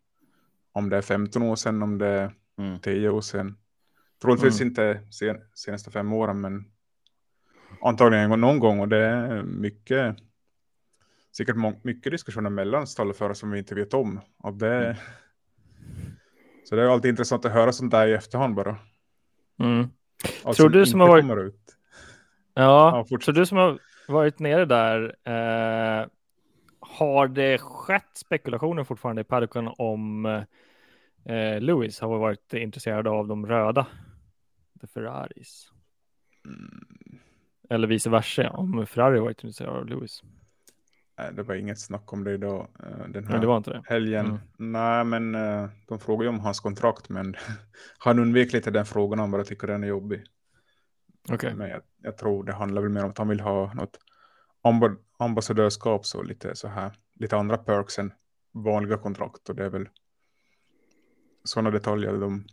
om 0.71 0.89
det 0.89 0.97
är 0.97 1.01
15 1.01 1.41
år 1.43 1.55
sedan, 1.55 1.83
om 1.83 1.97
det 1.97 2.07
är 2.07 2.31
Mm. 2.57 2.79
10 2.79 3.09
år 3.09 3.21
sedan. 3.21 3.57
Troligtvis 4.21 4.59
Mm. 4.61 4.67
inte 4.69 5.01
sen, 5.11 5.37
senaste 5.53 5.91
fem 5.91 6.13
åren, 6.13 6.41
men 6.41 6.65
antagligen 7.81 8.29
någon 8.41 8.59
gång 8.59 8.79
och 8.79 8.87
det 8.89 8.97
är 9.05 9.43
mycket 9.43 10.17
säkert 11.37 11.55
mycket 11.83 12.11
diskussioner 12.11 12.49
mellan 12.49 12.87
stallförare 12.87 13.35
som 13.35 13.51
vi 13.51 13.59
inte 13.59 13.75
vet 13.75 13.93
om. 13.93 14.19
Och 14.37 14.53
det, 14.53 14.83
Mm. 14.85 14.95
Så 16.65 16.75
det 16.75 16.81
är 16.83 16.87
alltid 16.87 17.09
intressant 17.09 17.45
att 17.45 17.51
höra 17.51 17.71
sånt 17.71 17.91
där 17.91 18.07
i 18.07 18.13
efterhand 18.13 18.55
bara. 18.55 18.77
Mm. 19.59 19.87
Tror 20.55 20.69
du 20.69 20.85
som 20.85 20.99
har 20.99 21.07
varit- 21.07 21.47
ut. 21.47 21.77
Ja, 22.53 23.05
Ja, 23.11 23.17
så 23.21 23.31
du 23.31 23.45
som 23.45 23.57
har 23.57 23.79
varit 24.07 24.39
nere 24.39 24.65
där, 24.65 25.15
eh, 25.23 26.07
har 26.79 27.27
det 27.27 27.57
skett 27.61 28.17
spekulationer 28.17 28.83
fortfarande 28.83 29.21
i 29.21 29.25
paddocken 29.25 29.69
om 29.77 30.25
eh, 31.25 31.59
Lewis 31.59 31.99
har 31.99 32.17
varit 32.19 32.53
intresserad 32.53 33.07
av 33.07 33.27
de 33.27 33.45
röda, 33.45 33.87
the 34.81 34.87
Ferraris? 34.87 35.71
Mm, 36.45 37.19
Eller 37.69 37.87
vice 37.87 38.09
versa, 38.09 38.49
om 38.49 38.85
Ferrari 38.87 39.19
varit 39.19 39.43
intresserad 39.43 39.75
av 39.75 39.85
Lewis. 39.87 40.23
nej, 41.17 41.33
det 41.33 41.43
var 41.43 41.55
inget 41.55 41.79
snack 41.79 42.13
om 42.13 42.23
det 42.23 42.31
idag. 42.33 42.67
eh, 42.83 43.07
Den 43.09 43.23
här 43.23 43.31
Men 43.31 43.41
det 43.41 43.47
var 43.47 43.57
inte 43.57 43.71
det. 43.71 43.83
helgen. 43.85 44.25
Mm. 44.25 44.39
Nej, 44.57 45.03
men 45.03 45.35
eh, 45.35 45.69
de 45.87 45.99
frågar 45.99 46.23
ju 46.23 46.29
om 46.29 46.39
hans 46.39 46.59
kontrakt, 46.59 47.09
men 47.09 47.35
han 47.99 48.19
undvek 48.19 48.53
lite 48.53 48.71
den 48.71 48.85
frågan. 48.85 49.19
Han 49.19 49.31
bara 49.31 49.43
tycker 49.43 49.67
den 49.67 49.83
är 49.83 49.87
jobbig. 49.87 50.23
Okej. 51.29 51.55
Men 51.55 51.69
jag, 51.69 51.81
jag 52.01 52.17
tror 52.17 52.43
det 52.43 52.53
handlar 52.53 52.81
väl 52.81 52.91
mer 52.91 53.03
om 53.03 53.09
att 53.09 53.17
han 53.17 53.27
vill 53.27 53.39
ha 53.39 53.73
något 53.73 53.99
amba- 54.63 54.97
ambassadörskap 55.17 56.05
så 56.05 56.23
lite 56.23 56.55
så 56.55 56.67
här, 56.67 56.91
lite 57.13 57.37
andra 57.37 57.57
perks 57.57 57.99
än 57.99 58.13
vanliga 58.51 58.97
kontrakt 58.97 59.49
och 59.49 59.55
det 59.55 59.65
är 59.65 59.69
väl 59.69 59.89
sådana 61.43 61.71
detaljer 61.71 62.13
de 62.13 62.45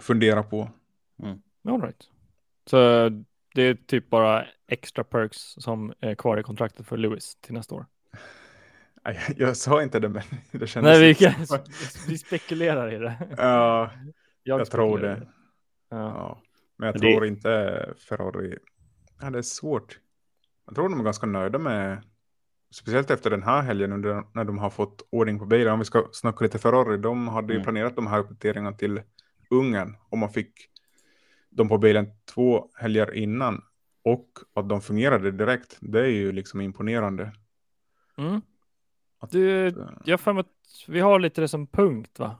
funderar 0.00 0.42
på. 0.42 0.70
All 1.68 1.82
right. 1.82 2.08
Så 2.66 2.76
det 3.54 3.62
är 3.62 3.74
typ 3.74 4.10
bara 4.10 4.46
extra 4.66 5.04
perks 5.04 5.38
som 5.38 5.92
är 6.00 6.14
kvar 6.14 6.38
i 6.38 6.42
kontraktet 6.42 6.86
för 6.86 6.96
Lewis 6.96 7.36
till 7.36 7.54
nästa 7.54 7.74
år. 7.74 7.86
Nej, 9.04 9.20
Jag, 9.28 9.48
jag 9.48 9.56
sa 9.56 9.82
inte 9.82 10.00
det, 10.00 10.08
men 10.08 10.22
det 10.50 10.66
kändes 10.66 10.98
Nej, 10.98 11.08
vi, 11.08 11.14
kan, 11.14 11.34
vi 12.08 12.18
spekulerar 12.18 12.94
i 12.94 12.98
det. 12.98 13.16
Ja, 13.36 13.90
jag 14.42 14.70
tror 14.70 14.94
spekulerar 14.96 15.16
i 15.16 15.20
det. 15.20 15.26
Ja. 15.88 15.96
Ja. 15.96 16.42
Men 16.76 16.86
jag 16.86 16.94
Men 16.94 17.00
det- 17.00 17.12
tror 17.16 17.26
inte 17.26 17.94
Ferrari, 18.08 18.58
ja, 19.20 19.30
det 19.30 19.38
är 19.38 19.42
svårt. 19.42 19.98
Jag 20.66 20.74
tror 20.74 20.88
de 20.88 21.00
är 21.00 21.04
ganska 21.04 21.26
nöjda 21.26 21.58
med, 21.58 22.02
speciellt 22.70 23.10
efter 23.10 23.30
den 23.30 23.42
här 23.42 23.62
helgen 23.62 23.92
under, 23.92 24.22
när 24.34 24.44
de 24.44 24.58
har 24.58 24.70
fått 24.70 25.08
ordning 25.10 25.38
på 25.38 25.44
bilen. 25.46 25.72
Om 25.72 25.78
vi 25.78 25.84
ska 25.84 26.08
snacka 26.12 26.44
lite 26.44 26.58
Ferrari, 26.58 26.96
de 26.96 27.28
hade 27.28 27.52
ju 27.52 27.56
Mm. 27.56 27.64
planerat 27.64 27.96
de 27.96 28.06
här 28.06 28.18
uppdateringarna 28.18 28.72
till 28.76 29.02
Ungern 29.50 29.96
och 30.08 30.18
man 30.18 30.30
fick 30.30 30.52
dem 31.50 31.68
på 31.68 31.78
bilen 31.78 32.06
två 32.34 32.70
helger 32.74 33.14
innan 33.14 33.62
och 34.04 34.28
att 34.54 34.68
de 34.68 34.80
fungerade 34.80 35.30
direkt. 35.30 35.78
Det 35.80 36.00
är 36.00 36.06
ju 36.10 36.32
liksom 36.32 36.60
imponerande. 36.60 37.32
Mm. 38.18 38.40
Att, 39.18 39.30
Du, 39.30 39.74
jag 40.04 40.20
för 40.20 40.34
att 40.38 40.46
vi 40.88 41.00
har 41.00 41.18
lite 41.18 41.40
det 41.40 41.48
som 41.48 41.66
punkt 41.66 42.18
va? 42.18 42.36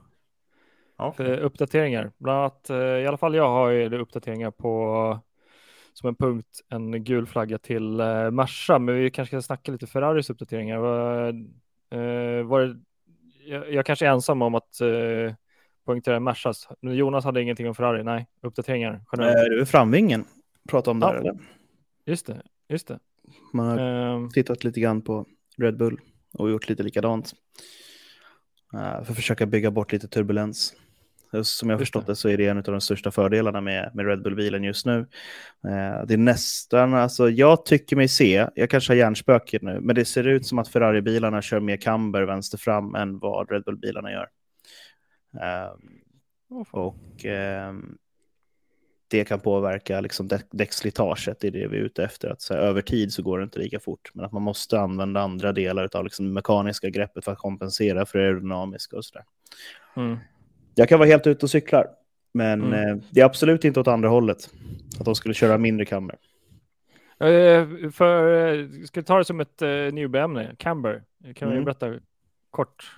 Ja, 0.97 1.11
För 1.11 1.37
uppdateringar. 1.37 2.11
Bland 2.17 2.39
annat, 2.39 2.69
eh, 2.69 2.77
i 2.77 3.07
alla 3.07 3.17
fall 3.17 3.35
jag 3.35 3.49
har 3.49 3.69
ju 3.69 3.89
det 3.89 3.97
uppdateringar 3.99 4.51
på 4.51 5.19
som 5.93 6.07
en 6.09 6.15
punkt 6.15 6.61
en 6.69 7.03
gul 7.03 7.27
flagga 7.27 7.57
till 7.57 7.99
eh, 7.99 8.31
Merca. 8.31 8.79
Men 8.79 8.95
vi 8.95 9.11
kanske 9.11 9.29
ska 9.29 9.41
snacka 9.41 9.71
lite 9.71 9.87
Ferraris 9.87 10.29
uppdateringar. 10.29 10.77
Var, 10.77 11.27
eh, 11.91 12.43
var 12.45 12.61
det, 12.61 12.79
jag, 13.45 13.73
jag 13.73 13.85
kanske 13.85 14.05
är 14.07 14.11
ensam 14.11 14.41
om 14.41 14.55
att 14.55 14.81
eh, 14.81 15.33
poängtera 15.85 16.19
Mercas. 16.19 16.67
Men 16.81 16.95
Jonas 16.95 17.25
hade 17.25 17.41
ingenting 17.41 17.67
om 17.67 17.75
Ferrari. 17.75 18.03
Nej, 18.03 18.27
uppdateringar 18.41 18.93
Eh, 18.93 18.99
generellt. 19.11 19.35
Det 19.51 19.61
är 19.61 19.65
framvingen. 19.65 20.25
Prata 20.69 20.91
om 20.91 20.99
det 20.99 21.05
Ja. 21.05 21.11
här, 21.11 21.19
eller? 21.19 21.37
Just 22.05 22.25
det, 22.25 22.41
just 22.69 22.87
det. 22.87 22.99
Man 23.53 23.67
har 23.67 23.77
Ehm, 23.79 24.29
tittat 24.29 24.63
lite 24.63 24.79
grann 24.79 25.01
på 25.01 25.25
Red 25.57 25.77
Bull 25.77 25.99
och 26.33 26.49
gjort 26.49 26.69
lite 26.69 26.83
likadant. 26.83 27.33
Eh, 28.73 29.03
för 29.03 29.11
att 29.11 29.15
försöka 29.15 29.45
bygga 29.45 29.71
bort 29.71 29.91
lite 29.91 30.07
turbulens. 30.07 30.73
Eh, 31.33 31.41
Som 31.41 31.69
jag 31.69 31.79
förstått 31.79 32.07
det. 32.07 32.15
så 32.15 32.29
är 32.29 32.37
det 32.37 32.47
en 32.47 32.57
av 32.57 32.63
de 32.63 32.81
största 32.81 33.11
fördelarna 33.11 33.61
med, 33.61 33.91
med 33.93 34.05
Red 34.07 34.21
Bull-bilen 34.21 34.63
just 34.63 34.85
nu. 34.85 34.99
Eh, 35.67 36.05
Det 36.07 36.13
är 36.13 36.17
nästan, 36.17 36.93
alltså 36.93 37.29
jag 37.29 37.65
tycker 37.65 37.95
mig 37.95 38.07
se, 38.07 38.47
jag 38.55 38.69
kanske 38.69 38.93
har 38.93 38.97
hjärnspöket 38.97 39.61
nu, 39.61 39.79
men 39.81 39.95
det 39.95 40.05
ser 40.05 40.27
ut 40.27 40.45
som 40.45 40.59
att 40.59 40.67
Ferrari-bilarna 40.67 41.41
kör 41.41 41.59
mer 41.59 41.77
camber 41.77 42.21
vänster 42.23 42.57
fram 42.57 42.95
än 42.95 43.19
vad 43.19 43.51
Red 43.51 43.63
Bull-bilarna 43.63 44.11
gör. 44.11 44.27
Eh, 45.41 45.71
och 46.71 47.25
ehm, 47.25 47.97
det 49.09 49.25
kan 49.25 49.39
påverka 49.39 50.01
liksom 50.01 50.27
däck- 50.27 50.47
däckslitaget, 50.51 51.39
det 51.39 51.47
är 51.47 51.51
det 51.51 51.67
vi 51.67 51.77
är 51.77 51.81
ute 51.81 52.03
efter. 52.03 52.29
Att 52.29 52.41
så 52.41 52.53
här, 52.53 52.61
över 52.61 52.81
tid 52.81 53.13
så 53.13 53.23
går 53.23 53.37
det 53.37 53.43
inte 53.43 53.59
lika 53.59 53.79
fort, 53.79 54.11
men 54.13 54.25
att 54.25 54.31
man 54.31 54.41
måste 54.41 54.79
använda 54.79 55.21
andra 55.21 55.51
delar 55.53 55.89
av 55.93 56.03
liksom, 56.03 56.25
det 56.25 56.31
mekaniska 56.31 56.89
greppet 56.89 57.25
för 57.25 57.31
att 57.31 57.37
kompensera 57.37 58.05
för 58.05 58.19
det 58.19 58.25
aerodynamiska 58.25 58.97
och 58.97 59.05
sådär. 59.05 59.23
Mm. 59.95 60.17
Jag 60.79 60.89
kan 60.89 60.99
vara 60.99 61.09
helt 61.09 61.27
ute 61.27 61.45
och 61.45 61.49
cyklar, 61.49 61.87
men 62.33 62.63
Mm. 62.63 62.89
eh, 62.89 63.03
det 63.09 63.21
är 63.21 63.25
absolut 63.25 63.65
inte 63.65 63.79
åt 63.79 63.87
andra 63.87 64.09
hållet. 64.09 64.49
Att 64.99 65.05
de 65.05 65.15
skulle 65.15 65.33
köra 65.33 65.57
mindre 65.57 65.85
kammer. 65.85 66.15
Eh, 67.19 67.89
för, 67.91 68.47
eh, 68.59 68.67
ska 68.85 68.99
vi 68.99 69.05
ta 69.05 69.17
det 69.17 69.25
som 69.25 69.39
ett 69.39 69.61
uh, 69.61 69.93
newbie-ämne? 69.93 70.55
Camber. 70.59 71.03
Kan 71.35 71.47
vi 71.49 71.53
Mm. 71.53 71.65
berätta 71.65 71.93
kort? 72.51 72.91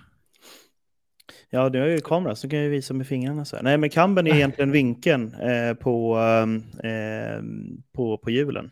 Ja, 1.50 1.68
nu 1.68 1.78
har 1.78 1.86
jag 1.86 1.94
ju 1.96 2.00
kamera 2.00 2.34
så 2.36 2.48
kan 2.48 2.58
jag 2.58 2.70
visa 2.70 2.94
med 2.94 3.06
fingrarna. 3.06 3.44
Så 3.44 3.56
här. 3.56 3.62
Nej, 3.62 3.78
men 3.78 3.90
kamben 3.90 4.26
är 4.26 4.34
egentligen 4.34 4.72
vinkeln 4.72 5.34
eh, 5.34 5.74
på, 5.74 6.16
ehm, 6.84 7.82
på, 7.92 8.18
på 8.18 8.30
hjulen. 8.30 8.70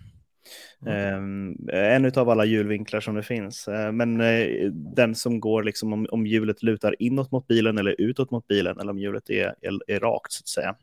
Ehm, 0.87 1.57
en 1.73 2.13
av 2.17 2.31
alla 2.31 2.45
hjulvinklar 2.45 3.01
som 3.01 3.15
det 3.15 3.23
finns. 3.23 3.69
Eh, 3.69 3.93
men 3.93 4.21
eh, 4.21 4.71
den 4.73 5.15
som 5.15 5.41
går 5.41 5.63
liksom 5.63 5.93
om, 5.93 6.07
om 6.11 6.27
hjulet 6.27 6.63
lutar 6.63 6.95
inåt 6.99 7.31
mot 7.31 7.47
bilen 7.47 7.79
eller 7.79 7.95
utåt 7.99 8.31
mot 8.31 8.47
bilen 8.47 8.81
eller 8.81 8.91
om 8.91 8.99
hjulet 8.99 9.31
är, 9.31 9.55
är, 9.61 9.79
är 9.87 10.01
rakt 10.01 10.33
så 10.33 10.43
att 10.43 10.49
säga. 10.49 10.75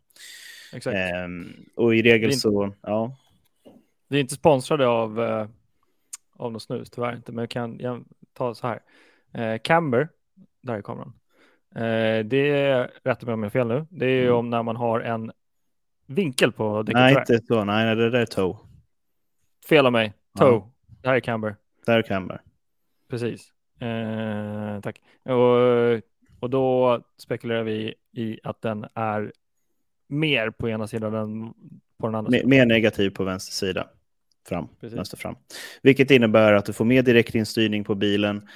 Exakt. 0.73 0.95
Ehm, 0.97 1.54
och 1.75 1.95
i 1.95 2.01
regel 2.01 2.30
är 2.30 2.34
så, 2.34 2.73
ja. 2.82 3.15
Vi 4.08 4.17
är 4.17 4.21
inte 4.21 4.36
sponsrade 4.36 4.88
av, 4.88 5.23
eh, 5.23 5.47
av 6.38 6.51
något 6.51 6.63
snus, 6.63 6.89
tyvärr 6.89 7.15
inte, 7.15 7.32
men 7.32 7.41
jag 7.41 7.49
kan 7.49 7.80
jag 7.80 8.06
ta 8.34 8.56
så 8.56 8.67
här. 8.67 8.80
Camber, 9.58 10.10
där 10.62 10.73
är 10.73 10.82
kameran. 10.82 11.13
Det 12.30 12.49
är, 12.49 12.91
rätta 13.04 13.25
mig 13.25 13.34
om 13.34 13.43
jag 13.43 13.45
har 13.45 13.51
fel 13.51 13.67
nu, 13.67 13.86
det 13.89 14.06
är 14.06 14.10
ju 14.10 14.23
Mm. 14.23 14.36
om 14.36 14.49
när 14.49 14.63
man 14.63 14.75
har 14.75 14.99
en 14.99 15.32
vinkel 16.06 16.51
på 16.51 16.84
däcket. 16.84 16.93
Nej, 16.93 17.15
inte 17.17 17.45
så. 17.47 17.63
Nej, 17.63 17.86
nej, 17.86 17.95
det 17.95 18.10
där 18.10 18.19
är 18.19 18.25
toe. 18.25 18.56
Fel 19.69 19.86
av 19.86 19.91
mig. 19.91 20.13
Ja. 20.34 20.39
Toe. 20.39 20.62
Det 21.01 21.08
här 21.08 21.15
är 21.15 21.19
Camber. 21.19 21.56
Det 21.86 21.91
här 21.91 21.99
är 21.99 22.04
Camber. 22.04 22.41
Precis. 23.10 23.51
Eh, 23.80 24.82
tack. 24.82 25.01
Och, 25.23 26.01
och 26.39 26.49
då 26.49 27.01
spekulerar 27.17 27.63
vi 27.63 27.93
i 28.13 28.39
att 28.43 28.62
den 28.62 28.86
är 28.93 29.32
mer 30.10 30.49
på 30.49 30.69
ena 30.69 30.88
sidan 30.88 31.13
än 31.15 31.54
på 31.99 32.08
den 32.08 32.15
andra. 32.15 32.32
Mer, 32.32 32.43
mer 32.43 32.65
negativ 32.65 33.10
på 33.10 33.23
vänster 33.23 33.54
sida. 33.54 33.88
Fram, 34.47 34.67
Precis. 34.82 34.97
vänster 34.97 35.17
fram. 35.17 35.36
Vilket 35.82 36.12
innebär 36.12 36.54
att 36.54 36.65
du 36.65 36.73
får 36.73 36.86
mer 36.86 37.01
direktinstyrning 37.04 37.84
på 37.84 37.95
bilen. 37.95 38.47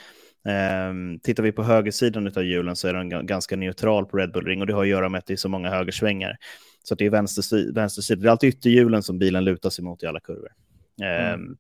Ehm, 0.47 1.19
tittar 1.19 1.43
vi 1.43 1.51
på 1.51 1.63
högersidan 1.63 2.27
av 2.27 2.43
hjulen 2.43 2.75
så 2.75 2.87
är 2.87 2.93
den 2.93 3.11
ga- 3.13 3.23
ganska 3.25 3.55
neutral 3.55 4.05
på 4.05 4.17
Red 4.17 4.31
Bull 4.31 4.45
Ring 4.45 4.61
och 4.61 4.67
det 4.67 4.73
har 4.73 4.81
att 4.81 4.87
göra 4.87 5.09
med 5.09 5.19
att 5.19 5.25
det 5.25 5.33
är 5.33 5.37
så 5.37 5.49
många 5.49 5.69
högersvängar. 5.69 6.37
Så 6.83 6.95
det 6.95 7.05
är 7.05 7.09
vänster, 7.09 7.73
vänster 7.73 8.01
sida. 8.01 8.21
Det 8.21 8.27
är 8.27 8.31
alltid 8.31 8.49
ytterhjulen 8.49 9.03
som 9.03 9.19
bilen 9.19 9.43
lutar 9.43 9.69
sig 9.69 9.83
mot 9.85 10.03
i 10.03 10.05
alla 10.05 10.19
kurvor. 10.19 10.49
Ehm, 11.03 11.57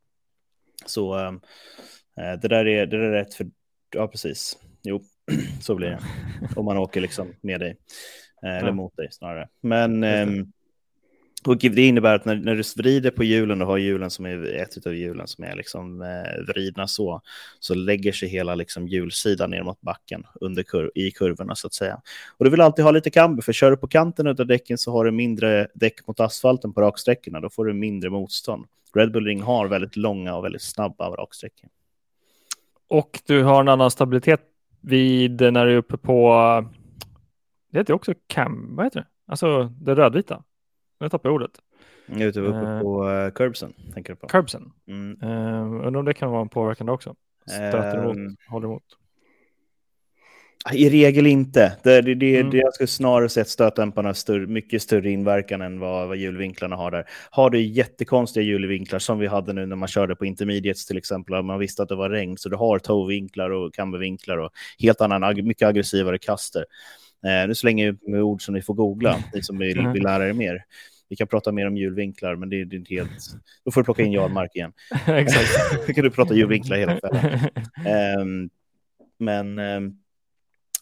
Så 0.85 1.13
ehm, 1.13 1.41
eh, 2.17 2.39
det, 2.39 2.47
där 2.47 2.67
är, 2.67 2.85
det 2.85 2.97
där 2.97 3.05
är 3.05 3.11
rätt 3.11 3.33
för... 3.33 3.47
Ja, 3.95 4.07
precis. 4.07 4.57
Jo, 4.83 5.01
så 5.61 5.75
blir 5.75 5.89
det. 5.89 5.99
Om 6.55 6.65
man 6.65 6.77
åker 6.77 7.01
liksom 7.01 7.33
med 7.41 7.59
dig. 7.59 7.77
Eh, 8.43 8.57
Eller 8.57 8.67
Ja. 8.67 8.73
mot 8.73 8.95
dig 8.97 9.07
snarare. 9.11 9.49
Men 9.61 10.03
ehm, 10.03 10.51
och 11.45 11.57
det 11.57 11.87
innebär 11.87 12.15
att 12.15 12.25
när, 12.25 12.35
när 12.35 12.55
du 12.55 12.63
vrider 12.77 13.11
på 13.11 13.23
hjulen 13.23 13.61
och 13.61 13.67
har 13.67 13.77
hjulen 13.77 14.09
som 14.09 14.25
är 14.25 14.55
ett 14.55 14.87
av 14.87 14.95
hjulen 14.95 15.27
som 15.27 15.43
är 15.43 15.55
liksom 15.55 16.01
eh, 16.01 16.43
vridna 16.47 16.87
så, 16.87 17.21
så 17.59 17.73
lägger 17.73 18.11
sig 18.11 18.29
hela 18.29 18.55
liksom 18.55 18.87
hjulsidan 18.87 19.49
ner 19.49 19.63
mot 19.63 19.81
backen 19.81 20.23
under 20.41 20.63
kur 20.63 20.91
i 20.95 21.11
kurvorna 21.11 21.55
så 21.55 21.67
att 21.67 21.73
säga. 21.73 22.01
Och 22.37 22.45
du 22.45 22.51
vill 22.51 22.61
alltid 22.61 22.85
ha 22.85 22.91
lite 22.91 23.09
camber, 23.09 23.41
för 23.41 23.53
kör 23.53 23.71
du 23.71 23.77
på 23.77 23.87
kanten 23.87 24.27
av 24.27 24.35
däcken 24.35 24.77
så 24.77 24.91
har 24.91 25.05
du 25.05 25.11
mindre 25.11 25.67
däck 25.73 26.07
mot 26.07 26.19
asfalten 26.19 26.73
på 26.73 26.81
raksträckorna, 26.81 27.39
då 27.39 27.49
får 27.49 27.65
du 27.65 27.73
mindre 27.73 28.09
motstånd. 28.09 28.65
Red 28.93 29.11
Bull 29.11 29.25
Ring 29.25 29.41
har 29.41 29.67
väldigt 29.67 29.95
långa 29.95 30.35
och 30.35 30.43
väldigt 30.43 30.61
snabba 30.61 31.09
raksträckor. 31.09 31.69
Och 32.89 33.21
du 33.25 33.43
har 33.43 33.61
en 33.61 33.67
annan 33.67 33.91
stabilitet 33.91 34.41
vid 34.81 35.41
när 35.41 35.65
du 35.65 35.71
är 35.71 35.77
uppe 35.77 35.97
på, 35.97 36.33
det 37.71 37.79
heter 37.79 37.93
också 37.93 38.13
cam, 38.27 38.75
vad 38.75 38.85
heter 38.85 38.99
det? 38.99 39.07
Alltså 39.31 39.63
det 39.63 39.95
rödvita. 39.95 40.43
Nu 40.99 41.09
tappar 41.09 41.29
jag 41.29 41.35
ordet. 41.35 41.51
Ute 42.07 42.39
uppe 42.39 42.57
Eh. 42.69 42.81
på 42.81 43.07
uh, 43.09 43.31
curbsen, 43.31 43.73
tänker 43.93 44.13
du 44.13 44.17
på? 44.17 44.27
Curbsen. 44.27 44.71
Mm. 44.87 45.23
Uh, 45.23 45.85
undrar 45.87 45.99
om 45.99 46.05
det 46.05 46.13
kan 46.13 46.31
vara 46.31 46.41
en 46.41 46.49
påverkande 46.49 46.91
också. 46.91 47.15
Stöter 47.47 47.97
emot, 48.03 48.15
Ehm. 48.17 48.35
håller 48.49 48.67
emot. 48.67 48.83
I 50.73 50.89
regel 50.89 51.27
inte. 51.27 51.77
Det, 51.83 52.01
det, 52.01 52.15
det, 52.15 52.39
Mm. 52.39 52.51
det 52.51 52.57
jag 52.57 52.73
skulle 52.73 52.87
snarare 52.87 53.29
sett 53.29 53.47
stötdämparna 53.47 54.09
har 54.09 54.13
större, 54.13 54.47
mycket 54.47 54.81
större 54.81 55.11
inverkan 55.11 55.61
än 55.61 55.79
vad, 55.79 56.07
vad 56.07 56.17
hjulvinklarna 56.17 56.75
har 56.75 56.91
där. 56.91 57.05
Har 57.29 57.49
du 57.49 57.61
jättekonstiga 57.61 58.43
hjulvinklar 58.43 58.99
som 58.99 59.19
vi 59.19 59.27
hade 59.27 59.53
nu 59.53 59.65
när 59.65 59.75
man 59.75 59.87
körde 59.87 60.15
på 60.15 60.25
intermediates 60.25 60.85
till 60.85 60.97
exempel, 60.97 61.43
man 61.43 61.59
visste 61.59 61.83
att 61.83 61.89
det 61.89 61.95
var 61.95 62.09
regn, 62.09 62.37
så 62.37 62.49
du 62.49 62.55
har 62.55 62.79
toevinklar 62.79 63.49
och 63.49 63.73
cambervinklar 63.73 64.37
och 64.37 64.51
helt 64.79 65.01
annan, 65.01 65.35
mycket 65.47 65.67
aggressivare 65.67 66.17
kaster. 66.17 66.65
Eh, 67.25 67.47
nu 67.47 67.55
slänger 67.55 67.85
jag 67.85 67.93
ut 67.93 68.07
med 68.07 68.21
ord 68.21 68.41
som 68.45 68.53
ni 68.53 68.61
får 68.61 68.73
googla, 68.73 69.19
ni 69.33 69.41
som 69.43 69.57
vill, 69.57 69.87
vill 69.87 70.03
lära 70.03 70.29
er 70.29 70.33
mer. 70.33 70.63
Vi 71.09 71.15
kan 71.15 71.27
prata 71.27 71.51
mer 71.51 71.67
om 71.67 71.77
hjulvinklar, 71.77 72.35
men 72.35 72.49
det, 72.49 72.65
det 72.65 72.75
är 72.75 72.77
inte 72.77 72.93
helt... 72.93 73.11
Då 73.65 73.71
får 73.71 73.81
du 73.81 73.85
plocka 73.85 74.03
in 74.03 74.11
Jarmark 74.11 74.55
igen. 74.55 74.73
Exakt. 75.07 75.49
Då 75.87 75.93
kan 75.93 76.03
du 76.03 76.11
prata 76.11 76.33
hjulvinklar 76.33 76.77
hela 76.77 76.99
kvällen. 76.99 77.49
Ehm, 77.85 78.49
men 79.17 79.59
ehm, 79.59 79.93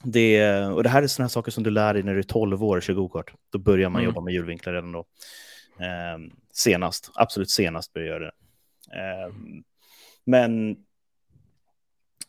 det, 0.04 0.52
och 0.65 0.84
det 0.84 0.89
här 0.89 1.04
är 1.04 1.08
sådana 1.08 1.30
saker 1.30 1.52
som 1.52 1.63
du 1.63 1.69
lär 1.69 1.93
dig 1.93 2.04
när 2.04 2.13
du 2.13 2.19
är 2.19 2.23
12 2.23 2.63
år 2.63 2.78
och 2.78 2.84
kör 2.84 2.93
gokart. 2.93 3.34
Då 3.52 3.60
börjar 3.60 3.89
man 3.89 4.02
Mm. 4.02 4.10
jobba 4.10 4.21
med 4.21 4.34
hjulvinklar 4.34 4.73
redan 4.73 4.91
då. 4.91 5.06
Ehm, 5.80 6.32
senast, 6.54 7.12
absolut 7.15 7.50
senast 7.50 7.93
börjar 7.93 8.08
jag 8.13 8.21
det. 8.21 8.32
Ehm, 9.00 9.63
men 10.26 10.76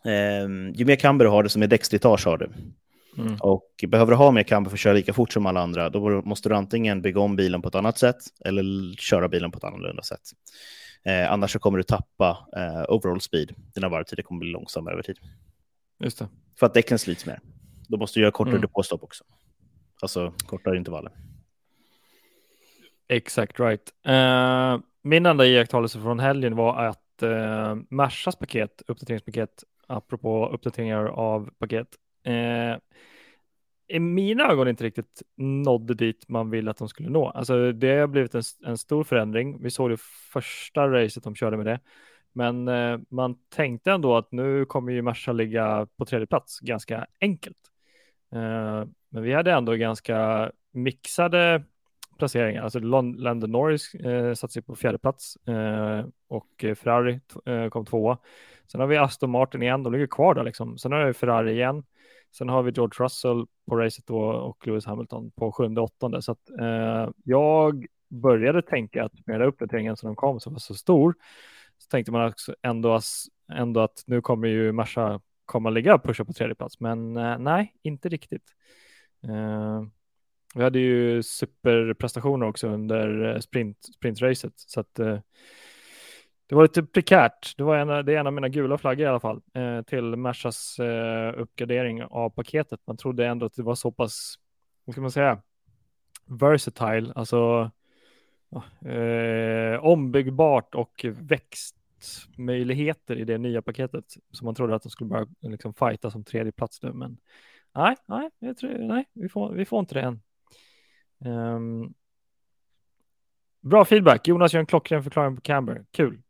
ehm, 0.04 0.72
ju 0.72 0.84
mer 0.84 0.96
camber 0.96 1.24
du 1.24 1.30
har, 1.30 1.42
desto 1.42 1.58
mer 1.58 1.66
däckslitage 1.66 2.26
har 2.26 2.38
du. 2.38 2.50
Mm. 3.18 3.36
Och 3.40 3.84
behöver 3.88 4.12
du 4.12 4.16
ha 4.16 4.30
mer 4.30 4.42
camber 4.42 4.70
för 4.70 4.76
att 4.76 4.80
köra 4.80 4.92
lika 4.92 5.12
fort 5.12 5.32
som 5.32 5.46
alla 5.46 5.60
andra, 5.60 5.90
då 5.90 6.22
måste 6.22 6.48
du 6.48 6.54
antingen 6.54 7.02
bygga 7.02 7.20
om 7.20 7.36
bilen 7.36 7.62
på 7.62 7.68
ett 7.68 7.74
annat 7.74 7.98
sätt 7.98 8.16
eller 8.44 8.96
köra 8.96 9.28
bilen 9.28 9.50
på 9.50 9.58
ett 9.58 9.64
annorlunda 9.64 10.02
sätt. 10.02 10.20
Eh, 11.04 11.32
annars 11.32 11.52
så 11.52 11.58
kommer 11.58 11.78
du 11.78 11.84
tappa 11.84 12.38
eh, 12.56 12.94
overall 12.94 13.20
speed. 13.20 13.54
Dina 13.74 13.88
varvtider 13.88 14.22
kommer 14.22 14.40
bli 14.40 14.50
långsammare 14.50 14.94
över 14.94 15.02
tid. 15.02 15.18
Just 16.04 16.18
det. 16.18 16.28
För 16.58 16.66
att 16.66 16.74
däcken 16.74 16.98
slits 16.98 17.26
mer. 17.26 17.40
Då 17.88 17.96
måste 17.96 18.18
du 18.18 18.22
göra 18.22 18.32
kortare 18.32 18.52
Mm. 18.56 18.62
depåstopp 18.62 19.02
också. 19.02 19.24
Alltså 20.02 20.32
kortare 20.46 20.76
intervaller. 20.76 21.12
Exakt 23.08 23.60
right. 23.60 23.92
Eh, 24.06 24.78
min 25.02 25.26
enda 25.26 25.46
iakttagelse 25.46 26.00
från 26.00 26.18
helgen 26.20 26.56
var 26.56 26.84
att 26.86 27.22
uh, 27.22 27.76
Mersas 27.90 28.36
paket, 28.36 28.82
uppdateringspaket, 28.86 29.64
apropå 29.86 30.48
uppdateringar 30.48 31.04
av 31.04 31.50
paket, 31.58 31.88
eh, 32.22 32.78
i 33.88 33.98
mina 33.98 34.50
ögon 34.50 34.68
inte 34.68 34.84
riktigt 34.84 35.22
nådde 35.36 35.94
dit 35.94 36.28
man 36.28 36.50
ville 36.50 36.70
att 36.70 36.76
de 36.76 36.88
skulle 36.88 37.10
nå. 37.10 37.28
Alltså 37.30 37.72
det 37.72 37.98
har 37.98 38.06
blivit 38.06 38.34
en, 38.34 38.42
en 38.66 38.78
stor 38.78 39.04
förändring. 39.04 39.62
Vi 39.62 39.70
såg 39.70 39.90
det 39.90 40.00
första 40.32 40.88
racet 40.88 41.24
de 41.24 41.34
körde 41.34 41.56
med 41.56 41.66
det. 41.66 41.80
Men 42.32 42.68
eh, 42.68 42.98
man 43.08 43.36
tänkte 43.48 43.92
ändå 43.92 44.16
att 44.16 44.32
nu 44.32 44.64
kommer 44.64 44.92
ju 44.92 45.02
Merca 45.02 45.32
ligga 45.32 45.86
på 45.96 46.04
tredje 46.04 46.26
plats 46.26 46.60
ganska 46.60 47.06
enkelt. 47.20 47.56
Eh, 48.32 48.84
men 49.08 49.22
vi 49.22 49.32
hade 49.32 49.52
ändå 49.52 49.72
ganska 49.72 50.50
mixade 50.72 51.64
placeringar. 52.18 52.62
Alltså 52.62 52.78
Lando 52.78 53.46
Norris 53.46 53.94
eh, 53.94 54.34
satte 54.34 54.52
sig 54.52 54.62
på 54.62 54.76
fjärde 54.76 54.98
plats 54.98 55.36
eh, 55.36 56.04
och 56.28 56.64
Ferrari 56.76 57.20
eh, 57.46 57.68
kom 57.68 57.84
tvåa. 57.84 58.18
Sen 58.66 58.80
har 58.80 58.88
vi 58.88 58.96
Aston 58.96 59.30
Martin 59.30 59.62
igen, 59.62 59.82
de 59.82 59.92
ligger 59.92 60.06
kvar 60.06 60.34
där 60.34 60.44
liksom. 60.44 60.78
Sen 60.78 60.92
har 60.92 61.06
vi 61.06 61.12
Ferrari 61.12 61.52
igen. 61.52 61.84
Sen 62.32 62.48
har 62.48 62.62
vi 62.62 62.70
George 62.70 63.04
Russell 63.04 63.46
på 63.68 63.76
racet 63.76 64.06
då 64.06 64.20
och 64.20 64.66
Lewis 64.66 64.86
Hamilton 64.86 65.30
på 65.30 65.52
sjunde 65.52 65.80
åttonde. 65.80 66.22
Så 66.22 66.32
att 66.32 66.50
eh, 66.60 67.10
jag 67.24 67.86
började 68.08 68.62
tänka 68.62 69.04
att 69.04 69.26
med 69.26 69.40
den 69.40 69.48
uppdateringen 69.48 69.96
som 69.96 70.06
de 70.06 70.16
kom 70.16 70.40
som 70.40 70.52
var 70.52 70.60
så 70.60 70.74
stor 70.74 71.14
så 71.78 71.88
tänkte 71.88 72.12
man 72.12 72.28
också 72.28 72.54
ändå, 72.62 73.00
ändå 73.52 73.80
att 73.80 74.02
nu 74.06 74.20
kommer 74.20 74.48
ju 74.48 74.72
Merca 74.72 75.20
komma 75.44 75.70
ligga 75.70 75.94
och 75.94 76.02
pusha 76.02 76.24
på 76.24 76.32
tredje 76.32 76.54
plats. 76.54 76.80
Men 76.80 77.16
eh, 77.16 77.38
nej, 77.38 77.74
inte 77.82 78.08
riktigt. 78.08 78.44
Eh, 79.24 79.82
vi 80.54 80.62
hade 80.62 80.78
ju 80.78 81.22
superprestationer 81.22 82.46
också 82.46 82.68
under 82.68 83.34
eh, 83.34 83.38
sprint, 83.38 83.78
sprintracet 83.94 84.52
så 84.56 84.80
att 84.80 84.98
eh, 84.98 85.18
det 86.48 86.54
var 86.54 86.62
lite 86.62 86.82
prekärt. 86.82 87.56
Det 87.56 87.62
var 87.62 87.76
en, 87.76 88.06
det 88.06 88.14
är 88.14 88.20
en 88.20 88.26
av 88.26 88.32
mina 88.32 88.48
gula 88.48 88.78
flaggor 88.78 89.04
i 89.04 89.08
alla 89.08 89.20
fall 89.20 89.40
eh, 89.54 89.82
till 89.82 90.16
Mercas 90.16 90.78
eh, 90.78 91.40
uppgradering 91.40 92.04
av 92.04 92.30
paketet. 92.30 92.80
Man 92.86 92.96
trodde 92.96 93.26
ändå 93.26 93.46
att 93.46 93.54
det 93.54 93.62
var 93.62 93.74
så 93.74 93.90
pass, 93.90 94.34
vad 94.84 94.94
ska 94.94 95.00
man 95.00 95.10
säga, 95.10 95.42
versatile, 96.26 97.12
alltså 97.14 97.70
eh, 98.84 99.84
ombyggbart 99.84 100.74
och 100.74 101.06
växtmöjligheter 101.08 103.16
i 103.16 103.24
det 103.24 103.38
nya 103.38 103.62
paketet 103.62 104.04
som 104.30 104.44
man 104.44 104.54
trodde 104.54 104.74
att 104.74 104.82
de 104.82 104.90
skulle 104.90 105.08
börja 105.08 105.26
liksom 105.40 105.74
fighta 105.74 106.10
som 106.10 106.24
tredje 106.24 106.52
plats 106.52 106.82
nu. 106.82 106.92
Men 106.92 107.18
nej, 107.74 107.96
nej, 108.06 108.30
jag 108.38 108.56
tror, 108.56 108.78
nej 108.78 109.04
vi, 109.12 109.28
får, 109.28 109.52
vi 109.52 109.64
får 109.64 109.80
inte 109.80 109.94
det 109.94 110.00
än. 110.00 110.20
Um, 111.24 111.94
bra 113.60 113.84
feedback. 113.84 114.28
Jonas 114.28 114.54
gör 114.54 114.60
en 114.60 114.66
klockren 114.66 115.02
förklaring 115.02 115.36
på 115.36 115.42
Camber. 115.42 115.84
Kul. 115.90 116.22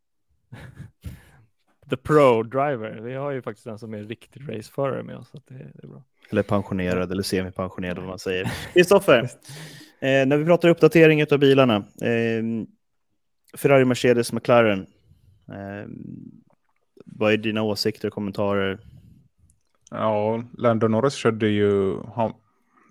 The 1.90 1.96
Pro 1.96 2.42
Driver. 2.42 3.00
Vi 3.00 3.14
har 3.14 3.30
ju 3.30 3.42
faktiskt 3.42 3.66
en 3.66 3.78
som 3.78 3.94
är 3.94 4.02
riktig 4.02 4.42
raceförare 4.48 5.02
med 5.02 5.16
oss. 5.16 5.28
Så 5.30 5.40
det, 5.48 5.54
det 5.54 5.82
är 5.82 5.86
bra. 5.88 6.04
Eller 6.30 6.42
pensionerad 6.42 7.12
eller 7.12 7.22
semipensionerad 7.22 7.98
vad 7.98 8.06
man 8.06 8.18
säger. 8.18 8.52
Kristoffer, 8.72 9.22
eh, 10.00 10.26
när 10.26 10.36
vi 10.36 10.44
pratar 10.44 10.68
uppdatering 10.68 11.24
av 11.32 11.38
bilarna. 11.38 11.76
Eh, 11.76 12.42
Ferrari, 13.56 13.84
Mercedes, 13.84 14.32
McLaren. 14.32 14.86
Eh, 15.48 15.88
vad 17.06 17.32
är 17.32 17.36
dina 17.36 17.62
åsikter 17.62 18.08
och 18.08 18.14
kommentarer? 18.14 18.78
Ja, 19.90 20.44
Lando 20.58 20.88
Norris 20.88 21.14
körde 21.14 21.48
ju, 21.48 21.96
han, 22.14 22.32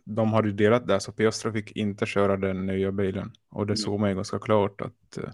de 0.05 0.33
hade 0.33 0.47
ju 0.47 0.53
delat 0.53 0.87
där 0.87 0.99
så 0.99 1.11
Piastri 1.11 1.51
fick 1.51 1.71
inte 1.77 2.05
köra 2.05 2.37
den 2.37 2.65
nya 2.65 2.91
bilen. 2.91 3.31
Och 3.49 3.65
det 3.67 3.71
Mm. 3.71 3.77
såg 3.77 3.99
man 3.99 4.09
ju 4.09 4.15
ganska 4.15 4.39
klart 4.39 4.81
att 4.81 5.17
eh, 5.17 5.29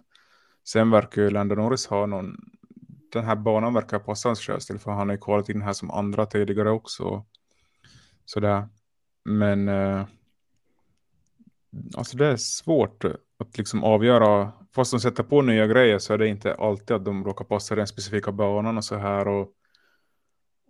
sen 0.64 0.90
verkar 0.90 1.22
ju 1.22 1.30
Lando 1.30 1.56
Norris 1.56 1.88
ha 1.88 2.06
någon, 2.06 2.36
den 3.12 3.26
här 3.26 3.36
banan 3.36 3.74
verkar 3.74 4.00
passa 4.00 4.30
hans 4.30 4.40
körstil 4.40 4.80
för 4.80 4.92
han 4.92 5.10
har 5.10 5.16
ju 5.16 5.22
kvalat 5.22 5.50
in 5.50 5.62
här 5.62 5.74
som 5.74 5.92
andra 5.92 6.26
tidigare 6.26 6.70
också. 6.72 7.26
Sådär. 8.26 8.68
Men 9.26 9.68
eh, 9.68 10.06
alltså 11.96 12.18
det 12.18 12.28
är 12.28 12.38
svårt 12.38 13.06
att 13.38 13.58
liksom 13.58 13.84
avgöra. 13.84 14.52
Fast 14.76 14.92
de 14.92 15.00
sätter 15.00 15.24
på 15.24 15.42
nya 15.42 15.68
grejer 15.68 16.00
så 16.00 16.14
är 16.14 16.18
det 16.18 16.28
inte 16.28 16.56
alltid 16.56 16.96
att 16.96 17.06
de 17.06 17.26
råkar 17.26 17.46
passa 17.46 17.76
den 17.76 17.88
specifika 17.88 18.32
banan 18.32 18.78
och 18.78 18.86
så 18.86 18.96
här. 18.96 19.28
Och, 19.28 19.50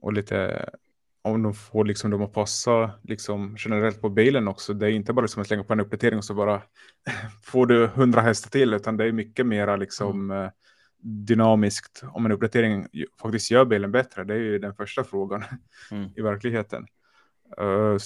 och 0.01 0.13
lite 0.13 0.69
om 1.25 1.43
de 1.43 1.53
får 1.53 1.85
liksom 1.85 2.11
de 2.11 2.21
att 2.21 2.33
passa 2.33 2.91
liksom 3.03 3.55
generellt 3.59 4.01
på 4.01 4.09
bilen 4.09 4.47
också. 4.47 4.73
Det 4.73 4.85
är 4.87 4.91
inte 4.91 5.13
bara 5.13 5.27
som 5.27 5.41
att 5.41 5.47
slänga 5.47 5.63
på 5.63 5.73
en 5.73 5.79
uppdatering 5.79 6.17
och 6.17 6.25
så 6.25 6.33
bara 6.33 6.61
får 7.43 7.65
du 7.65 7.87
hundra 7.87 8.21
hästar 8.21 8.49
till 8.49 8.73
utan 8.73 8.97
det 8.97 9.05
är 9.05 9.11
mycket 9.11 9.45
mera 9.45 9.75
liksom 9.75 10.31
eh, 10.31 10.49
dynamiskt, 11.03 12.03
om 12.13 12.25
en 12.25 12.31
uppdatering 12.31 12.87
faktiskt 13.21 13.51
gör 13.51 13.65
bilen 13.65 13.91
bättre. 13.91 14.23
Det 14.23 14.33
är 14.33 14.37
ju 14.37 14.59
den 14.59 14.75
första 14.75 15.03
frågan 15.03 15.43
mm. 15.91 16.09
i 16.15 16.21
verkligheten. 16.21 16.87
Uh, 17.61 17.97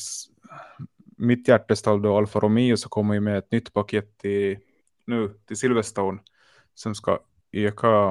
mitt 1.18 1.48
hjärta 1.48 1.76
står 1.76 2.00
då 2.00 2.18
Alfa 2.18 2.40
Romeo 2.40 2.78
så 2.78 2.90
kommer 2.90 3.14
ju 3.14 3.20
med 3.20 3.38
ett 3.38 3.52
nytt 3.52 3.74
paket 3.74 4.18
till, 4.18 4.58
nu 5.06 5.34
till 5.46 5.58
Silverstone 5.58 6.20
som 6.74 6.96
ska 6.96 7.20
öka 7.52 8.10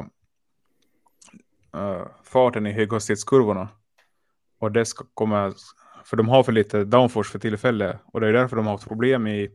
uh, 1.76 2.06
farten 2.24 2.66
i 2.66 2.72
höghastighetskurvorna. 2.72 3.68
Och 4.66 4.72
det 4.72 4.84
ska 4.84 5.04
komma, 5.14 5.54
för 6.04 6.16
de 6.16 6.28
har 6.28 6.42
för 6.42 6.52
lite 6.52 6.84
downforce 6.84 7.30
för 7.30 7.38
tillfället 7.38 8.00
och 8.04 8.20
det 8.20 8.28
är 8.28 8.32
därför 8.32 8.56
de 8.56 8.66
har 8.66 8.72
haft 8.72 8.88
problem 8.88 9.26
i 9.26 9.50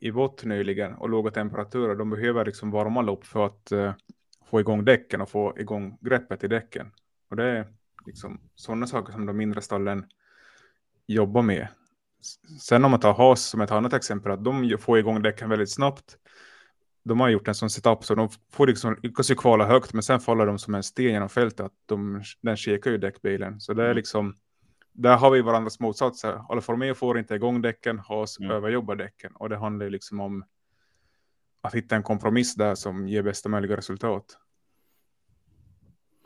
i 0.00 0.10
vått 0.10 0.44
nyligen 0.44 0.94
och 0.94 1.08
låga 1.08 1.30
temperaturer. 1.30 1.94
De 1.94 2.10
behöver 2.10 2.44
liksom 2.44 2.70
varma 2.70 3.02
lopp 3.02 3.26
för 3.26 3.46
att 3.46 3.72
uh, 3.72 3.92
få 4.50 4.60
igång 4.60 4.84
däcken 4.84 5.20
och 5.20 5.30
få 5.30 5.58
igång 5.58 5.98
greppet 6.00 6.44
i 6.44 6.48
däcken. 6.48 6.92
Och 7.30 7.36
det 7.36 7.44
är 7.44 7.66
liksom 8.06 8.40
sådana 8.54 8.86
saker 8.86 9.12
som 9.12 9.26
de 9.26 9.36
mindre 9.36 9.60
stallen 9.60 10.06
jobbar 11.06 11.42
med. 11.42 11.68
Sen 12.60 12.84
om 12.84 12.90
man 12.90 13.00
tar 13.00 13.14
Haas 13.14 13.42
som 13.42 13.60
ett 13.60 13.70
annat 13.70 13.92
exempel, 13.92 14.32
att 14.32 14.44
de 14.44 14.78
får 14.78 14.98
igång 14.98 15.22
däcken 15.22 15.48
väldigt 15.48 15.70
snabbt. 15.70 16.16
De 17.10 17.20
har 17.20 17.28
gjort 17.28 17.48
en 17.48 17.54
sån 17.54 17.70
setup 17.70 18.04
så 18.04 18.14
de 18.14 18.28
får 18.52 18.66
liksom, 18.66 18.96
lyckas 19.02 19.30
ju 19.30 19.34
kvala 19.34 19.66
högt, 19.66 19.92
men 19.92 20.02
sen 20.02 20.20
faller 20.20 20.46
de 20.46 20.58
som 20.58 20.74
en 20.74 20.82
sten 20.82 21.12
genom 21.12 21.28
fältet. 21.28 21.66
Att 21.66 21.72
de, 21.86 22.22
den 22.42 22.56
kikar 22.56 22.90
ju 22.90 22.98
däckbilen. 22.98 23.60
Så 23.60 23.72
det 23.72 23.82
är 23.82 23.86
mm. 23.86 23.96
liksom, 23.96 24.36
där 24.92 25.16
har 25.16 25.30
vi 25.30 25.42
varandras 25.42 25.80
motsatser. 25.80 26.40
Alfa 26.48 26.72
Romeo 26.72 26.94
får 26.94 27.18
inte 27.18 27.34
igång 27.34 27.62
däcken, 27.62 27.98
Haas 27.98 28.38
mm. 28.38 28.50
överjobbar 28.50 28.96
däcken. 28.96 29.32
Och 29.34 29.48
det 29.48 29.56
handlar 29.56 29.86
ju 29.86 29.90
liksom 29.90 30.20
om 30.20 30.44
att 31.62 31.74
hitta 31.74 31.96
en 31.96 32.02
kompromiss 32.02 32.54
där 32.54 32.74
som 32.74 33.08
ger 33.08 33.22
bästa 33.22 33.48
möjliga 33.48 33.76
resultat. 33.76 34.24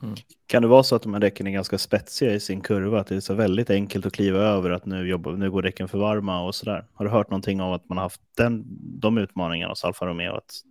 Mm. 0.04 0.16
Kan 0.46 0.62
det 0.62 0.68
vara 0.68 0.82
så 0.82 0.96
att 0.96 1.02
de 1.02 1.12
här 1.12 1.20
däcken 1.20 1.46
är 1.46 1.50
ganska 1.50 1.78
spetsiga 1.78 2.34
i 2.34 2.40
sin 2.40 2.60
kurva? 2.60 3.00
Att 3.00 3.06
det 3.06 3.16
är 3.16 3.20
så 3.20 3.34
väldigt 3.34 3.70
enkelt 3.70 4.06
att 4.06 4.12
kliva 4.12 4.38
över 4.38 4.70
att 4.70 4.86
nu, 4.86 5.08
jobbar, 5.08 5.32
nu 5.32 5.50
går 5.50 5.62
däcken 5.62 5.88
för 5.88 5.98
varma 5.98 6.42
och 6.42 6.54
sådär? 6.54 6.86
Har 6.94 7.04
du 7.04 7.10
hört 7.10 7.30
någonting 7.30 7.60
om 7.60 7.72
att 7.72 7.88
man 7.88 7.98
har 7.98 8.02
haft 8.02 8.20
den, 8.36 8.64
de 9.00 9.18
utmaningarna 9.18 9.72
hos 9.72 9.84
Alfa 9.84 10.06
Romeo? 10.06 10.36
Att 10.36 10.62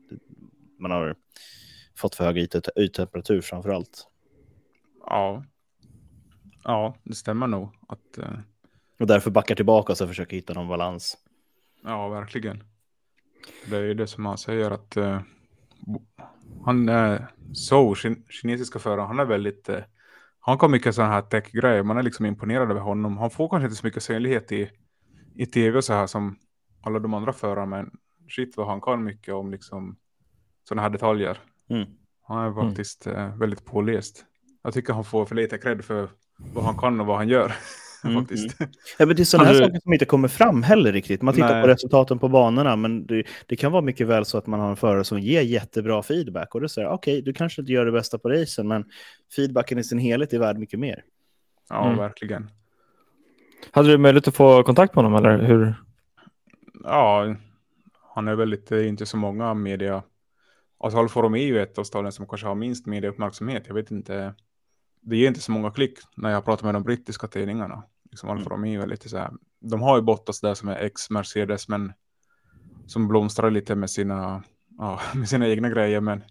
man 0.80 0.92
har 0.92 1.16
fått 1.96 2.16
för 2.16 2.26
hög 2.26 2.38
yttemperatur 2.76 3.42
framför 3.42 3.70
allt? 3.70 4.08
Ja. 5.08 5.44
Ja, 6.64 6.96
det 7.04 7.16
stämmer 7.16 7.48
nog. 7.48 7.70
Att, 7.88 8.18
uh... 8.18 8.26
Och 9.00 9.08
därför 9.08 9.32
backar 9.32 9.56
tillbaka 9.56 9.94
och 9.94 9.98
försöker 9.98 10.36
hitta 10.36 10.54
någon 10.54 10.68
balans. 10.68 11.18
Ja, 11.84 12.10
verkligen. 12.10 12.64
Det 13.66 13.78
är 13.78 13.82
ju 13.82 13.94
det 13.94 14.08
som 14.08 14.26
han 14.26 14.38
säger 14.38 14.72
att 14.72 14.98
uh, 14.98 15.22
han 16.66 16.90
är 16.90 17.20
uh, 17.20 17.26
så 17.54 17.96
kinesiska 18.30 18.80
förare, 18.80 19.02
han 19.02 19.20
är 19.20 19.26
väldigt, 19.26 19.70
uh, 19.70 19.78
han 20.40 20.58
kan 20.58 20.72
mycket 20.72 20.96
sådana 20.96 21.14
här 21.14 21.22
tech-grejer, 21.22 21.84
man 21.84 21.98
är 21.98 22.04
liksom 22.04 22.26
imponerad 22.26 22.72
över 22.72 22.82
honom. 22.82 23.18
Han 23.18 23.30
får 23.30 23.50
kanske 23.50 23.66
inte 23.66 23.76
så 23.76 23.88
mycket 23.88 24.04
synlighet 24.04 24.52
i, 24.52 24.70
i 25.36 25.46
tv 25.46 25.78
och 25.78 25.84
så 25.84 25.94
här 25.94 26.08
som 26.08 26.36
alla 26.82 27.00
de 27.00 27.14
andra 27.14 27.34
förarna, 27.34 27.66
men 27.66 27.92
shit 28.30 28.58
vad 28.58 28.68
han 28.68 28.82
kan 28.82 29.04
mycket 29.04 29.34
om 29.34 29.52
liksom 29.52 29.98
sådana 30.64 30.82
här 30.82 30.90
detaljer. 30.90 31.38
Mm. 31.70 31.88
Han 32.28 32.46
är 32.46 32.54
faktiskt 32.54 33.08
mm. 33.08 33.40
väldigt 33.40 33.66
påläst. 33.66 34.26
Jag 34.64 34.74
tycker 34.74 34.94
han 34.94 35.04
får 35.04 35.26
för 35.26 35.36
lite 35.36 35.58
cred 35.58 35.86
för 35.86 36.10
vad 36.54 36.66
han 36.66 36.78
kan 36.78 37.00
och 37.00 37.06
vad 37.06 37.18
han 37.18 37.28
gör. 37.28 37.54
Mm, 38.08 38.22
faktiskt. 38.22 38.60
Mm. 38.60 38.72
Ja, 38.98 39.06
men 39.06 39.16
det 39.16 39.24
är 39.24 39.26
sådana 39.26 39.50
här 39.50 39.60
saker 39.60 39.80
som 39.80 39.94
inte 39.94 40.06
kommer 40.06 40.28
fram 40.28 40.64
heller 40.64 40.92
riktigt. 40.92 41.22
Man 41.22 41.34
tittar 41.34 41.54
Nej. 41.54 41.62
på 41.62 41.68
resultaten 41.68 42.20
på 42.20 42.30
banorna, 42.30 42.76
men 42.76 43.06
det, 43.06 43.24
det, 43.48 43.56
kan 43.56 43.72
vara 43.72 43.82
mycket 43.82 44.08
väl 44.08 44.26
så 44.26 44.38
att 44.38 44.48
man 44.48 44.60
har 44.60 44.70
en 44.70 44.76
förare 44.76 45.04
som 45.04 45.20
ger 45.20 45.42
jättebra 45.42 46.04
feedback 46.04 46.56
och 46.56 46.62
då 46.62 46.68
säger 46.68 46.88
okej, 46.88 47.14
okay, 47.14 47.22
du 47.22 47.34
kanske 47.34 47.62
inte 47.62 47.72
gör 47.72 47.86
det 47.86 47.92
bästa 47.92 48.20
på 48.20 48.30
racen, 48.30 48.68
men 48.68 48.86
feedbacken 49.36 49.78
i 49.78 49.84
sin 49.84 49.98
helhet 49.98 50.34
är 50.34 50.40
värd 50.40 50.58
mycket 50.58 50.80
mer. 50.80 51.04
Ja, 51.70 51.86
mm. 51.86 51.98
verkligen. 51.98 52.50
Hade 53.72 53.92
du 53.92 53.98
möjlighet 53.98 54.28
att 54.28 54.36
få 54.36 54.64
kontakt 54.64 54.96
med 54.96 55.04
honom 55.04 55.26
eller 55.26 55.44
hur? 55.44 55.76
Ja, 56.84 57.36
han 58.16 58.28
är 58.28 58.36
väl 58.36 58.50
lite, 58.50 58.78
inte 58.78 59.06
så 59.06 59.18
många 59.18 59.54
media. 59.54 60.04
Alltså 60.80 61.00
Alfa 61.00 61.22
Romeo 61.22 61.42
är 61.42 61.48
ju 61.48 61.62
ett 61.62 61.78
av 61.78 61.84
staden 61.84 62.12
som 62.12 62.28
kanske 62.28 62.48
har 62.48 62.56
minst 62.56 62.86
mediauppmärksamhet. 62.86 63.64
Jag 63.68 63.76
vet 63.76 63.92
inte 63.92 64.34
det 65.04 65.18
ger 65.18 65.28
inte 65.28 65.42
så 65.42 65.52
många 65.52 65.72
klick 65.72 66.00
när 66.16 66.30
jag 66.30 66.46
pratar 66.46 66.66
med 66.66 66.76
de 66.76 66.84
brittiska 66.84 67.28
tidningarna. 67.28 67.84
Liksom 68.14 68.30
Alfa 68.30 68.42
mm. 68.42 68.52
Romeo 68.52 68.82
är 68.82 68.88
lite 68.88 69.10
så 69.10 69.18
här, 69.18 69.32
de 69.60 69.82
har 69.82 69.96
ju 69.96 70.02
Bottas 70.02 70.42
där 70.42 70.54
som 70.54 70.70
är 70.70 70.76
ex-Mercedes 70.76 71.68
men 71.68 71.94
som 72.88 73.08
blomstrar 73.08 73.52
lite 73.52 73.76
med 73.76 73.90
sina, 73.90 74.44
ja, 74.78 75.00
med 75.16 75.30
sina 75.30 75.48
egna 75.48 75.70
grejer 75.70 76.02
men 76.02 76.24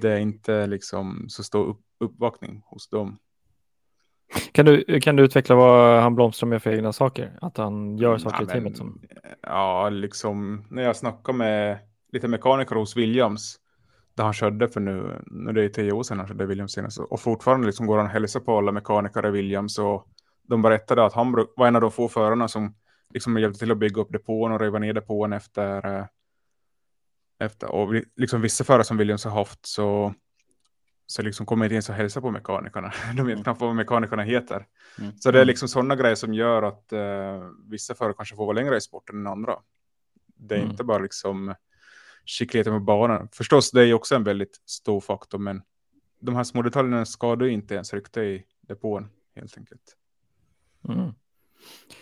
det 0.00 0.10
är 0.10 0.18
inte 0.18 0.66
liksom 0.66 1.24
så 1.28 1.44
stor 1.44 1.66
upp, 1.68 1.80
uppvaktning 2.00 2.62
hos 2.66 2.88
dem. 2.88 3.18
Kan 4.52 4.66
du, 4.66 5.00
kan 5.00 5.16
du 5.16 5.22
utveckla 5.22 5.54
vad 5.54 6.02
han 6.02 6.14
blomstrar 6.14 6.48
med 6.48 6.62
för 6.62 6.70
egna 6.70 6.92
saker? 6.92 7.38
Att 7.40 7.56
han 7.56 7.98
gör 7.98 8.18
saker 8.18 8.36
ja, 8.38 8.44
i 8.44 8.46
teamet? 8.46 8.76
Som... 8.76 9.00
Ja, 9.42 9.88
liksom 9.88 10.64
när 10.70 10.82
jag 10.82 10.96
snackar 10.96 11.32
med 11.32 11.78
lite 12.12 12.28
mekaniker 12.28 12.76
hos 12.76 12.96
Williams 12.96 13.58
där 14.14 14.24
han 14.24 14.32
körde 14.32 14.68
för 14.68 14.80
nu, 14.80 15.22
nu 15.26 15.52
det 15.52 15.64
är 15.64 15.68
tio 15.68 15.92
år 15.92 16.02
sedan 16.02 16.18
han 16.18 16.28
körde 16.28 16.46
Williams 16.46 16.72
senast. 16.72 16.98
Och 16.98 17.20
fortfarande 17.20 17.66
liksom 17.66 17.86
går 17.86 17.96
han 17.96 18.06
och 18.06 18.12
hälsar 18.12 18.40
på 18.40 18.58
alla 18.58 18.72
mekaniker 18.72 19.26
i 19.26 19.30
Williams. 19.30 19.78
Och 19.78 20.06
de 20.48 20.62
berättade 20.62 21.04
att 21.04 21.12
han 21.12 21.46
var 21.56 21.66
en 21.66 21.76
av 21.76 21.82
de 21.82 21.90
få 21.90 22.08
förarna 22.08 22.48
som 22.48 22.74
liksom 23.14 23.38
hjälpte 23.38 23.58
till 23.58 23.70
att 23.70 23.78
bygga 23.78 24.00
upp 24.02 24.12
depån 24.12 24.52
och 24.52 24.60
riva 24.60 24.78
ner 24.78 24.92
depån 24.92 25.32
efter, 25.32 25.96
eh, 25.98 26.06
efter 27.38 27.70
och 27.70 27.94
liksom 28.16 28.40
vissa 28.40 28.64
förare 28.64 28.84
som 28.84 28.96
Williams 28.96 29.24
har 29.24 29.32
haft 29.32 29.66
så 29.66 30.14
så 31.06 31.22
liksom 31.22 31.46
kommer 31.46 31.64
inte 31.64 31.74
ens 31.74 31.90
att 31.90 31.96
hälsa 31.96 32.20
på 32.20 32.30
mekanikerna. 32.30 32.92
De 33.16 33.26
vet 33.26 33.32
mm. 33.32 33.44
knappt 33.44 33.60
vad 33.60 33.74
mekanikerna 33.74 34.22
heter. 34.22 34.66
Mm. 34.98 35.12
Så 35.16 35.30
det 35.30 35.38
är 35.38 35.42
mm. 35.42 35.48
liksom 35.48 35.68
sådana 35.68 35.96
grejer 35.96 36.14
som 36.14 36.34
gör 36.34 36.62
att 36.62 36.92
uh, 36.92 37.50
vissa 37.68 37.94
förare 37.94 38.14
kanske 38.16 38.36
får 38.36 38.46
vara 38.46 38.54
längre 38.54 38.76
i 38.76 38.80
sporten 38.80 39.16
än 39.16 39.26
andra. 39.26 39.58
Det 40.36 40.54
är 40.54 40.58
mm. 40.58 40.70
inte 40.70 40.84
bara 40.84 40.98
liksom 40.98 41.54
skickligheten 42.26 42.72
på 42.72 42.80
banan. 42.80 43.28
Förstås, 43.32 43.70
det 43.70 43.82
är 43.82 43.94
också 43.94 44.14
en 44.14 44.24
väldigt 44.24 44.60
stor 44.66 45.00
faktor, 45.00 45.38
men 45.38 45.62
de 46.20 46.36
här 46.36 46.44
små 46.44 46.62
detaljerna 46.62 47.04
skadar 47.04 47.46
ju 47.46 47.52
inte 47.52 47.74
ens 47.74 47.94
rykte 47.94 48.20
i 48.20 48.44
depån 48.60 49.08
helt 49.36 49.58
enkelt. 49.58 49.96
Mm. 50.88 51.12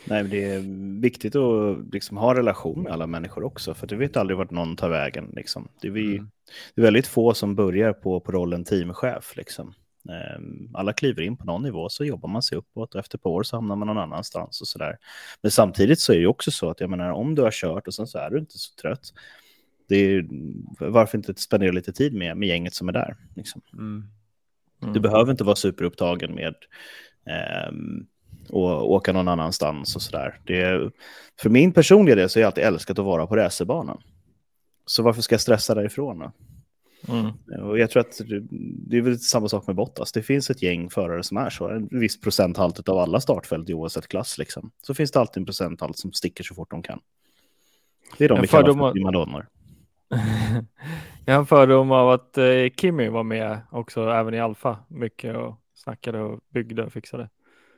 Nej, 0.04 0.22
men 0.22 0.30
det 0.30 0.44
är 0.44 0.60
viktigt 1.00 1.36
att 1.36 1.92
liksom 1.92 2.16
ha 2.16 2.34
relation 2.34 2.82
med 2.82 2.92
alla 2.92 3.06
människor 3.06 3.44
också, 3.44 3.74
för 3.74 3.86
du 3.86 3.96
vet 3.96 4.16
aldrig 4.16 4.36
vart 4.36 4.50
någon 4.50 4.76
tar 4.76 4.88
vägen. 4.88 5.32
Liksom. 5.36 5.68
Det, 5.80 5.88
är 5.88 5.92
vi, 5.92 6.16
mm. 6.16 6.30
det 6.74 6.80
är 6.80 6.84
väldigt 6.84 7.06
få 7.06 7.34
som 7.34 7.54
börjar 7.54 7.92
på, 7.92 8.20
på 8.20 8.32
rollen 8.32 8.64
teamchef. 8.64 9.36
Liksom. 9.36 9.74
Ehm, 10.08 10.70
alla 10.74 10.92
kliver 10.92 11.22
in 11.22 11.36
på 11.36 11.44
någon 11.44 11.62
nivå, 11.62 11.88
så 11.88 12.04
jobbar 12.04 12.28
man 12.28 12.42
sig 12.42 12.58
uppåt 12.58 12.94
och 12.94 13.00
efter 13.00 13.18
ett 13.18 13.22
par 13.22 13.30
år 13.30 13.42
så 13.42 13.56
hamnar 13.56 13.76
man 13.76 13.88
någon 13.88 13.98
annanstans 13.98 14.60
och 14.60 14.68
sådär. 14.68 14.98
Men 15.42 15.50
samtidigt 15.50 16.00
så 16.00 16.12
är 16.12 16.20
det 16.20 16.26
också 16.26 16.50
så 16.50 16.70
att 16.70 16.80
jag 16.80 16.90
menar, 16.90 17.10
om 17.10 17.34
du 17.34 17.42
har 17.42 17.50
kört 17.50 17.86
och 17.86 17.94
sen 17.94 18.06
så 18.06 18.18
är 18.18 18.30
du 18.30 18.38
inte 18.38 18.58
så 18.58 18.74
trött, 18.82 19.12
det 19.88 19.96
är, 19.96 20.26
varför 20.78 21.18
inte 21.18 21.34
spendera 21.34 21.72
lite 21.72 21.92
tid 21.92 22.14
med, 22.14 22.36
med 22.36 22.48
gänget 22.48 22.74
som 22.74 22.88
är 22.88 22.92
där? 22.92 23.16
Liksom. 23.36 23.62
Mm. 23.72 24.04
Mm. 24.82 24.94
Du 24.94 25.00
behöver 25.00 25.30
inte 25.30 25.44
vara 25.44 25.56
superupptagen 25.56 26.34
med 26.34 26.54
eh, 27.26 27.72
och 28.50 28.92
åka 28.92 29.12
någon 29.12 29.28
annanstans 29.28 29.96
och 29.96 30.02
sådär. 30.02 30.40
För 31.40 31.50
min 31.50 31.72
personliga 31.72 32.14
del 32.14 32.28
så 32.28 32.38
har 32.38 32.42
jag 32.42 32.46
alltid 32.46 32.64
älskat 32.64 32.98
att 32.98 33.04
vara 33.04 33.26
på 33.26 33.36
racerbanan. 33.36 34.02
Så 34.86 35.02
varför 35.02 35.22
ska 35.22 35.32
jag 35.32 35.40
stressa 35.40 35.74
därifrån 35.74 36.18
då? 36.18 36.32
Mm. 37.08 37.32
Och 37.68 37.78
jag 37.78 37.90
tror 37.90 38.00
att 38.00 38.20
det 38.88 38.96
är 38.96 39.00
väl 39.00 39.18
samma 39.18 39.48
sak 39.48 39.66
med 39.66 39.76
Bottas. 39.76 40.12
Det 40.12 40.22
finns 40.22 40.50
ett 40.50 40.62
gäng 40.62 40.90
förare 40.90 41.22
som 41.22 41.36
är 41.36 41.50
så. 41.50 41.68
En 41.68 41.88
viss 41.90 42.20
procenthalt 42.20 42.88
av 42.88 42.98
alla 42.98 43.20
startfält 43.20 43.70
i 43.70 43.74
oavsett 43.74 44.08
klass. 44.08 44.38
Liksom. 44.38 44.70
Så 44.82 44.94
finns 44.94 45.10
det 45.10 45.20
alltid 45.20 45.40
en 45.40 45.46
procenthalt 45.46 45.98
som 45.98 46.12
sticker 46.12 46.44
så 46.44 46.54
fort 46.54 46.70
de 46.70 46.82
kan. 46.82 47.00
Det 48.18 48.24
är 48.24 48.28
de 48.28 48.40
vi 48.40 48.46
kallar 48.46 48.72
för 48.72 48.92
primadonnor. 48.92 49.46
jag 51.24 51.34
har 51.34 51.40
en 51.40 51.46
fördom 51.46 51.92
av 51.92 52.10
att 52.10 52.38
eh, 52.38 52.44
Kimmy 52.76 53.08
var 53.08 53.22
med 53.22 53.60
också, 53.70 54.10
även 54.10 54.34
i 54.34 54.40
Alfa, 54.40 54.78
mycket 54.88 55.36
och 55.36 55.54
snackade 55.74 56.20
och 56.20 56.40
byggde 56.48 56.84
och 56.84 56.92
fixade. 56.92 57.28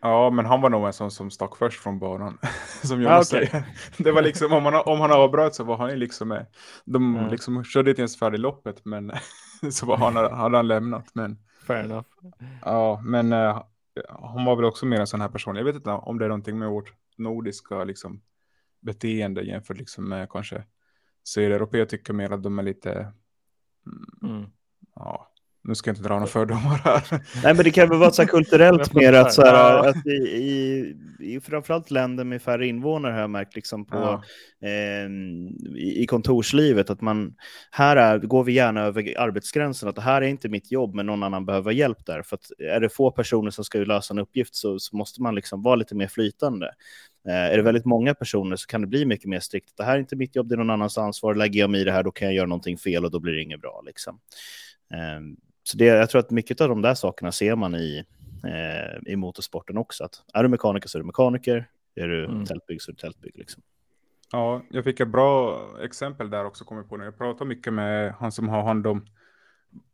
Ja, 0.04 0.30
men 0.30 0.46
han 0.46 0.60
var 0.60 0.70
nog 0.70 0.86
en 0.86 0.92
sån 0.92 1.10
som 1.10 1.30
stack 1.30 1.56
först 1.56 1.80
från 1.80 1.98
banan. 1.98 2.38
som 2.82 3.02
jag 3.02 3.12
ah, 3.12 3.20
okay. 3.20 3.24
säger. 3.24 3.64
Det 3.98 4.12
var 4.12 4.22
liksom, 4.22 4.52
om 4.52 4.64
han, 4.64 4.74
om 4.74 5.00
han 5.00 5.12
avbröt 5.12 5.54
så 5.54 5.64
var 5.64 5.76
han 5.76 5.90
ju 5.90 5.96
liksom 5.96 6.28
med. 6.28 6.46
De 6.84 7.16
mm. 7.16 7.30
liksom 7.30 7.64
körde 7.64 7.90
inte 7.90 8.02
ens 8.02 8.18
färdigt 8.18 8.40
loppet, 8.40 8.84
men 8.84 9.12
så 9.70 9.86
var 9.86 9.96
han, 9.96 10.16
hade 10.16 10.56
han 10.56 10.68
lämnat. 10.68 11.14
Men, 11.14 11.38
Fair 11.66 11.84
enough. 11.84 12.08
Ja, 12.64 13.00
men 13.04 13.32
uh, 13.32 13.62
hon 14.08 14.44
var 14.44 14.56
väl 14.56 14.64
också 14.64 14.86
mer 14.86 15.00
en 15.00 15.06
sån 15.06 15.20
här 15.20 15.28
person. 15.28 15.56
Jag 15.56 15.64
vet 15.64 15.76
inte 15.76 15.90
om 15.90 16.18
det 16.18 16.24
är 16.24 16.28
någonting 16.28 16.58
med 16.58 16.68
vårt 16.68 16.92
nordiska 17.16 17.84
liksom, 17.84 18.22
beteende 18.80 19.42
jämfört 19.42 19.78
liksom, 19.78 20.08
med 20.08 20.30
kanske 20.30 20.64
sydeuropeer 21.24 21.84
tycker 21.84 22.12
mer 22.12 22.30
att 22.30 22.42
de 22.42 22.58
är 22.58 22.62
lite, 22.62 23.12
mm, 23.86 24.36
mm. 24.36 24.50
ja, 24.94 25.31
nu 25.64 25.74
ska 25.74 25.90
jag 25.90 25.96
inte 25.96 26.08
dra 26.08 26.14
några 26.14 26.26
fördomar 26.26 26.80
här. 26.84 27.02
Nej, 27.44 27.54
men 27.54 27.64
det 27.64 27.70
kan 27.70 27.88
väl 27.88 27.98
vara 27.98 28.10
så 28.10 28.26
kulturellt 28.26 28.94
mer 28.94 29.12
att, 29.12 29.32
så 29.32 29.42
här, 29.42 29.88
att 29.88 30.06
i, 30.06 30.10
i, 30.10 30.96
i 31.20 31.40
framförallt 31.40 31.90
länder 31.90 32.24
med 32.24 32.42
färre 32.42 32.66
invånare 32.66 33.12
har 33.12 33.20
jag 33.20 33.30
märkt 33.30 33.54
liksom 33.54 33.84
på, 33.84 33.96
Ja. 33.96 34.22
eh, 34.68 35.10
i, 35.76 36.02
i 36.02 36.06
kontorslivet 36.06 36.90
att 36.90 37.00
man, 37.00 37.34
här 37.70 37.96
är, 37.96 38.18
går 38.18 38.44
vi 38.44 38.52
gärna 38.52 38.80
över 38.80 39.18
arbetsgränsen, 39.18 39.88
att 39.88 39.96
det 39.96 40.02
här 40.02 40.22
är 40.22 40.26
inte 40.26 40.48
mitt 40.48 40.72
jobb, 40.72 40.94
men 40.94 41.06
någon 41.06 41.22
annan 41.22 41.46
behöver 41.46 41.72
hjälp 41.72 42.06
där. 42.06 42.22
För 42.22 42.36
att 42.36 42.50
är 42.58 42.80
det 42.80 42.88
få 42.88 43.10
personer 43.10 43.50
som 43.50 43.64
ska 43.64 43.78
lösa 43.78 44.14
en 44.14 44.18
uppgift 44.18 44.54
så, 44.54 44.78
så 44.78 44.96
måste 44.96 45.22
man 45.22 45.34
liksom 45.34 45.62
vara 45.62 45.76
lite 45.76 45.94
mer 45.94 46.08
flytande. 46.08 46.66
Eh, 47.28 47.34
är 47.52 47.56
det 47.56 47.62
väldigt 47.62 47.84
många 47.84 48.14
personer 48.14 48.56
så 48.56 48.66
kan 48.66 48.80
det 48.80 48.86
bli 48.86 49.04
mycket 49.06 49.28
mer 49.28 49.40
strikt. 49.40 49.76
Det 49.76 49.84
här 49.84 49.94
är 49.94 49.98
inte 49.98 50.16
mitt 50.16 50.36
jobb, 50.36 50.48
det 50.48 50.54
är 50.54 50.56
någon 50.56 50.70
annans 50.70 50.98
ansvar. 50.98 51.34
Lägger 51.34 51.60
jag 51.60 51.70
mig 51.70 51.80
i 51.80 51.84
det 51.84 51.92
här, 51.92 52.02
då 52.02 52.10
kan 52.10 52.28
jag 52.28 52.34
göra 52.34 52.46
någonting 52.46 52.78
fel 52.78 53.04
och 53.04 53.10
då 53.10 53.20
blir 53.20 53.32
det 53.32 53.42
inget 53.42 53.60
bra. 53.60 53.82
Liksom. 53.86 54.18
Eh, 54.94 55.20
så 55.62 55.76
det, 55.76 55.84
jag 55.84 56.10
tror 56.10 56.18
att 56.20 56.30
mycket 56.30 56.60
av 56.60 56.68
de 56.68 56.82
där 56.82 56.94
sakerna 56.94 57.32
ser 57.32 57.56
man 57.56 57.74
i, 57.74 58.04
eh, 58.44 59.12
i 59.12 59.16
motorsporten 59.16 59.76
också. 59.78 60.04
Att 60.04 60.22
är 60.34 60.42
du 60.42 60.48
mekaniker 60.48 60.88
så 60.88 60.98
är 60.98 61.00
du 61.00 61.06
mekaniker, 61.06 61.68
är 61.94 62.08
du 62.08 62.24
Mm. 62.24 62.44
tältbygg 62.46 62.82
så 62.82 62.90
är 62.90 62.92
du 62.92 62.98
tältbygg. 62.98 63.32
Liksom. 63.38 63.62
Ja, 64.32 64.62
jag 64.70 64.84
fick 64.84 65.00
ett 65.00 65.08
bra 65.08 65.60
exempel 65.84 66.30
där 66.30 66.44
också, 66.44 66.64
kommer 66.64 66.80
jag 66.82 66.88
på 66.88 66.96
nu. 66.96 67.04
Jag 67.04 67.18
pratar 67.18 67.44
mycket 67.44 67.72
med 67.72 68.12
han 68.12 68.32
som 68.32 68.48
har 68.48 68.62
hand 68.62 68.86
om 68.86 69.06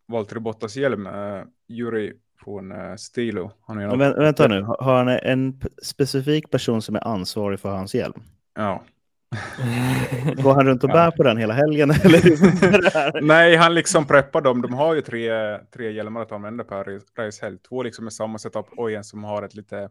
Valtteri 0.06 0.40
Bottas 0.40 0.76
hjälm, 0.76 1.06
uh, 1.06 1.42
Juri 1.66 2.12
från 2.44 2.72
uh, 2.72 2.96
Stilo. 2.96 3.50
Han 3.66 3.78
är 3.78 3.86
Men, 3.96 4.00
vä- 4.00 4.18
vänta 4.18 4.48
nu, 4.48 4.62
har 4.62 4.96
han 4.96 5.08
en 5.08 5.60
specifik 5.82 6.50
person 6.50 6.82
som 6.82 6.96
är 6.96 7.06
ansvarig 7.06 7.60
för 7.60 7.68
hans 7.70 7.94
hjälm? 7.94 8.22
Ja. 8.54 8.82
Går 10.42 10.54
han 10.54 10.66
runt 10.66 10.84
och 10.84 10.90
bär 10.90 11.10
på 11.10 11.22
den 11.22 11.36
hela 11.36 11.54
helgen? 11.54 11.90
Eller? 11.90 13.20
Nej, 13.22 13.56
han 13.56 13.74
liksom 13.74 14.06
preppar 14.06 14.40
dem. 14.40 14.62
De 14.62 14.74
har 14.74 14.94
ju 14.94 15.00
tre, 15.00 15.58
tre 15.58 15.92
hjälmar 15.92 16.22
att 16.22 16.32
använda 16.32 16.64
per 16.64 16.84
race- 16.84 17.06
racehelg. 17.18 17.58
Två 17.58 17.82
liksom 17.82 18.04
med 18.04 18.12
samma 18.12 18.38
setup 18.38 18.66
och 18.76 18.90
en 18.90 19.04
som 19.04 19.24
har 19.24 19.42
ett 19.42 19.54
lite 19.54 19.90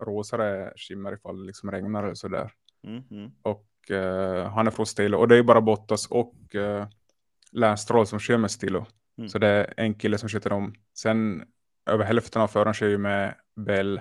rosare 0.00 0.72
skimmer 0.76 1.14
ifall 1.14 1.40
det 1.40 1.46
liksom 1.46 1.70
regnar 1.70 2.04
eller 2.04 2.14
sådär. 2.14 2.52
Mm, 2.86 3.02
mm. 3.10 3.30
Och 3.42 3.90
eh, 3.90 4.50
han 4.50 4.66
är 4.66 4.70
från 4.70 4.86
Stilo. 4.86 5.18
Och 5.18 5.28
det 5.28 5.36
är 5.36 5.42
bara 5.42 5.60
Bottas 5.60 6.06
och 6.06 6.34
uh, 6.54 6.86
Lance 7.52 7.82
Stroll 7.82 8.06
som 8.06 8.18
kör 8.18 8.36
med 8.36 8.50
Stilo. 8.50 8.86
Mm. 9.18 9.28
Så 9.28 9.38
det 9.38 9.48
är 9.48 9.74
en 9.76 9.94
kille 9.94 10.18
som 10.18 10.28
sköter 10.28 10.50
dem. 10.50 10.74
Sen 10.94 11.42
över 11.90 12.04
hälften 12.04 12.42
av 12.42 12.48
förarna 12.48 12.74
kör 12.74 12.88
ju 12.88 12.98
med 12.98 13.34
Bell. 13.56 14.00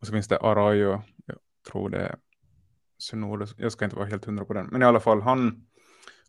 Och 0.00 0.06
så 0.06 0.12
finns 0.12 0.28
det 0.28 0.38
Arayo. 0.38 1.02
Jag 1.26 1.36
tror 1.70 1.90
det 1.90 2.16
är 3.02 3.10
Sunoda. 3.10 3.46
Jag 3.56 3.72
ska 3.72 3.84
inte 3.84 3.96
vara 3.96 4.06
helt 4.06 4.24
hundra 4.24 4.44
på 4.44 4.52
den. 4.52 4.66
Men 4.66 4.82
i 4.82 4.84
alla 4.84 5.00
fall, 5.00 5.20
han, 5.20 5.66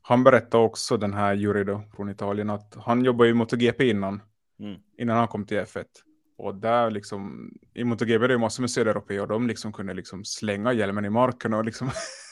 han 0.02 0.24
berättar 0.24 0.60
också 0.60 0.98
den 0.98 1.14
här 1.14 1.34
Juri 1.34 1.64
då, 1.64 1.84
från 1.96 2.10
Italien 2.10 2.50
att 2.50 2.76
han 2.76 3.06
jobbar 3.06 3.26
i 3.26 3.34
MotoGP 3.34 3.90
innan. 3.90 4.22
Mm. 4.60 4.80
Innan 4.98 5.18
han 5.18 5.28
kom 5.28 5.46
till 5.46 5.58
F1. 5.58 5.86
Och 6.38 6.56
där 6.56 6.92
liksom, 6.92 7.52
i 7.74 7.84
MotoGP 7.84 8.24
är 8.24 8.28
det 8.28 8.34
ju 8.34 8.40
massor 8.40 8.64
med 8.64 8.72
sydeuropeer 8.72 9.22
och 9.22 9.28
de 9.28 9.48
liksom 9.48 9.74
kunde 9.74 9.94
liksom 9.94 10.26
slänga 10.26 10.74
hjälmen 10.74 11.06
i 11.06 11.10
marken 11.10 11.54
och 11.54 11.66
liksom 11.66 11.90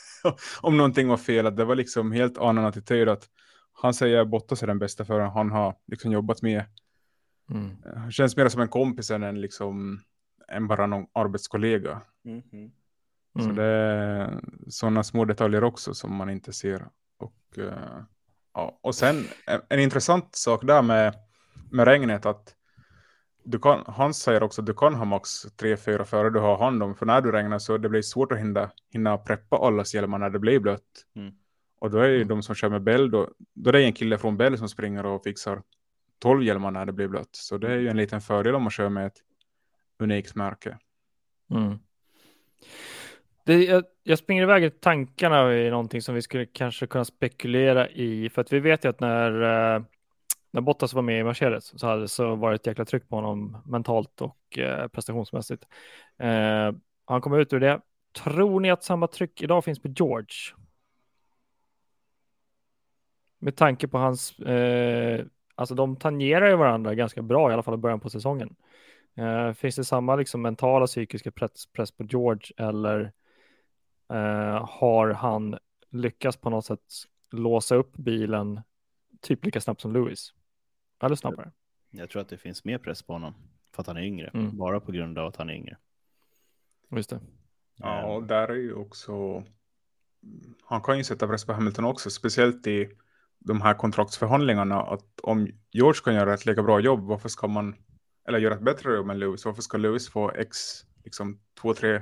om 0.62 0.78
någonting 0.78 1.08
var 1.08 1.18
fel, 1.18 1.48
att 1.48 1.58
det 1.58 1.66
var 1.66 1.76
liksom 1.76 2.12
helt 2.12 2.38
annan 2.38 2.66
attityd 2.66 3.10
att 3.10 3.30
han 3.74 3.94
säger 3.94 4.26
Bottas 4.26 4.64
är 4.64 4.68
den 4.68 4.80
bästa 4.80 5.06
föraren 5.06 5.32
han 5.32 5.52
har 5.52 5.76
liksom 5.88 6.12
jobbat 6.12 6.42
med. 6.42 6.66
Mm. 7.50 7.78
Han 7.96 8.12
känns 8.12 8.38
mer 8.38 8.50
som 8.50 8.62
en 8.62 8.68
kompis 8.68 9.12
än 9.12 9.24
en 9.24 9.42
liksom, 9.42 10.02
än 10.48 10.68
bara 10.68 10.88
någon 10.88 11.08
arbetskollega. 11.14 12.02
Mm, 12.26 12.72
mm. 13.40 13.48
Så 13.48 13.62
det 13.62 13.66
är 13.66 14.42
sådana 14.68 15.04
små 15.04 15.26
detaljer 15.26 15.64
också 15.64 15.94
som 15.94 16.16
man 16.16 16.30
inte 16.30 16.54
ser. 16.54 16.88
Och, 17.18 17.58
eh, 17.58 18.04
ja. 18.54 18.80
och 18.82 18.96
sen 18.96 19.26
en, 19.70 19.80
intressant 19.80 20.36
sak 20.36 20.64
där 20.64 20.82
med, 20.82 21.16
med 21.72 21.88
regnet 21.88 22.26
att 22.26 22.56
du 23.44 23.60
kan, 23.60 23.84
han 23.88 24.14
säger 24.14 24.44
också 24.44 24.62
att 24.62 24.66
du 24.66 24.74
kan 24.74 24.96
ha 24.96 25.06
max 25.06 25.30
tre, 25.56 25.78
fyra 25.78 26.06
före 26.06 26.30
du 26.30 26.40
har 26.40 26.58
hand 26.58 26.84
om. 26.84 26.96
För 26.96 27.06
när 27.06 27.22
du 27.22 27.32
regnar 27.32 27.60
så 27.60 27.78
det 27.78 27.90
blir 27.90 28.02
svårt 28.02 28.32
att 28.32 28.40
hinna, 28.40 28.72
hinna 28.90 29.18
preppa 29.18 29.58
allas 29.58 29.94
hjälmar 29.94 30.18
när 30.18 30.30
det 30.30 30.40
blir 30.40 30.60
blött. 30.60 31.06
Mm. 31.16 31.34
Och 31.80 31.92
då 31.92 31.98
är 31.98 32.08
ju 32.08 32.16
Mm. 32.16 32.28
de 32.28 32.44
som 32.44 32.56
kör 32.56 32.70
med 32.70 32.84
Bell 32.84 33.12
då, 33.12 33.30
då 33.54 33.70
är 33.70 33.74
det 33.74 33.84
en 33.84 33.94
kille 33.94 34.18
från 34.18 34.38
Bell 34.38 34.58
som 34.58 34.70
springer 34.70 35.06
och 35.06 35.24
fixar 35.24 35.62
12 36.20 36.44
hjälmar 36.44 36.72
när 36.72 36.86
det 36.86 36.92
blir 36.92 37.08
blött. 37.08 37.30
Så 37.32 37.58
det 37.58 37.72
är 37.72 37.78
ju 37.78 37.88
en 37.88 37.98
liten 37.98 38.22
fördel 38.22 38.56
om 38.56 38.64
man 38.64 38.72
kör 38.72 38.90
med 38.90 39.08
ett 39.08 39.18
unikt 40.00 40.36
märke. 40.36 40.78
Mm. 41.52 41.80
Det, 43.44 43.64
jag, 43.64 43.84
jag 44.04 44.20
springer 44.20 44.44
iväg 44.44 44.64
i 44.64 44.70
tankarna 44.70 45.54
i 45.54 45.70
någonting 45.70 46.02
som 46.02 46.16
vi 46.16 46.22
skulle 46.22 46.46
kanske 46.46 46.88
kunna 46.88 47.06
spekulera 47.06 47.90
i. 47.90 48.30
För 48.30 48.42
att 48.42 48.54
vi 48.54 48.60
vet 48.60 48.86
ju 48.86 48.90
att 48.90 49.00
när, 49.00 49.32
eh, 49.42 49.84
när 50.52 50.62
Bottas 50.62 50.94
var 50.94 51.02
med 51.02 51.20
i 51.20 51.24
Mercedes 51.24 51.80
så, 51.80 51.88
hade, 51.88 52.08
så 52.08 52.36
var 52.36 52.50
det 52.50 52.56
ett 52.56 52.68
jäkla 52.68 52.86
tryck 52.86 53.10
på 53.10 53.16
honom 53.16 53.58
mentalt 53.66 54.22
och 54.22 54.58
eh, 54.58 54.88
prestationsmässigt. 54.88 55.64
Eh, 56.20 56.72
han 57.06 57.22
kom 57.22 57.34
ut 57.34 57.54
ur 57.54 57.60
det. 57.60 57.82
Tror 58.24 58.60
ni 58.60 58.72
att 58.72 58.84
samma 58.84 59.08
tryck 59.08 59.42
idag 59.42 59.64
finns 59.64 59.82
på 59.82 59.88
George? 59.88 60.56
Med 63.40 63.56
tanke 63.56 63.88
på 63.88 63.98
hans, 63.98 64.40
eh, 64.40 65.26
alltså 65.56 65.76
de 65.76 65.96
tangerar 65.96 66.50
ju 66.50 66.56
varandra 66.56 66.96
ganska 66.96 67.22
bra 67.22 67.50
i 67.50 67.54
alla 67.54 67.64
fall 67.64 67.74
i 67.74 67.78
början 67.78 68.00
på 68.00 68.10
säsongen. 68.10 68.56
Uh, 69.20 69.54
finns 69.54 69.76
det 69.76 69.84
samma 69.84 70.16
liksom 70.16 70.42
mentala 70.42 70.88
psykiska 70.88 71.32
press, 71.32 71.66
press 71.74 71.92
på 71.92 72.04
George 72.04 72.46
eller 72.58 73.12
eh, 74.12 74.68
har 74.70 75.10
han 75.14 75.58
lyckats 75.90 76.38
på 76.38 76.50
något 76.50 76.66
sätt 76.66 76.84
låsa 77.32 77.76
upp 77.76 77.94
bilen 77.98 78.62
typ 79.22 79.46
lika 79.46 79.62
snabbt 79.62 79.82
som 79.82 79.94
Lewis? 79.94 80.34
Eller 81.04 81.16
snabbare? 81.16 81.52
Jag 81.92 82.10
tror 82.10 82.22
att 82.22 82.30
det 82.30 82.38
finns 82.38 82.66
mer 82.66 82.78
press 82.78 83.04
på 83.04 83.14
honom 83.14 83.34
för 83.72 83.82
att 83.82 83.88
han 83.88 83.98
är 83.98 84.02
yngre, 84.02 84.32
Mm. 84.34 84.58
bara 84.58 84.80
på 84.80 84.92
grund 84.92 85.18
av 85.18 85.28
att 85.28 85.36
han 85.36 85.50
är 85.50 85.54
yngre. 85.54 85.78
Just 86.92 87.10
det. 87.10 87.20
Ja, 87.78 88.00
Eh, 88.00 88.06
och 88.06 88.24
där 88.24 88.48
är 88.48 88.56
ju 88.56 88.74
också... 88.74 89.44
Han 90.66 90.82
kan 90.82 90.98
ju 90.98 91.04
sätta 91.04 91.28
press 91.28 91.46
på 91.46 91.54
Hamilton 91.54 91.86
också, 91.86 92.10
speciellt 92.10 92.68
i 92.68 92.90
de 93.40 93.62
här 93.62 93.74
kontraktsförhandlingarna. 93.74 94.82
Att 94.82 95.20
om 95.24 95.48
George 95.72 96.02
kan 96.04 96.14
göra 96.16 96.34
ett 96.34 96.46
lika 96.46 96.64
bra 96.64 96.80
jobb, 96.80 97.04
varför 97.08 97.30
ska 97.30 97.48
man... 97.48 97.76
Eller 98.28 98.40
göra 98.40 98.54
ett 98.54 98.62
bättre 98.62 98.96
jobb 98.96 99.10
än 99.10 99.20
Lewis, 99.20 99.46
varför 99.46 99.62
ska 99.62 99.78
Lewis 99.78 100.10
få 100.10 100.32
x, 100.32 100.58
liksom 101.04 101.40
två, 101.62 101.74
tre 101.74 102.02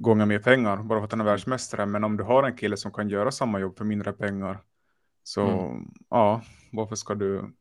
gånger 0.00 0.26
mer 0.26 0.38
pengar 0.38 0.76
bara 0.76 1.00
för 1.00 1.04
att 1.04 1.12
han 1.12 1.20
är 1.20 1.24
världsmästare? 1.24 1.86
Men 1.86 2.04
om 2.04 2.16
du 2.16 2.24
har 2.24 2.42
en 2.42 2.56
kille 2.56 2.76
som 2.76 2.92
kan 2.92 3.08
göra 3.08 3.30
samma 3.30 3.60
jobb 3.60 3.78
för 3.78 3.84
mindre 3.84 4.12
pengar, 4.12 4.58
så 5.22 5.40
Mm. 5.42 5.84
ja, 6.10 6.42
varför 6.72 6.96
ska 6.96 7.14
du 7.14 7.54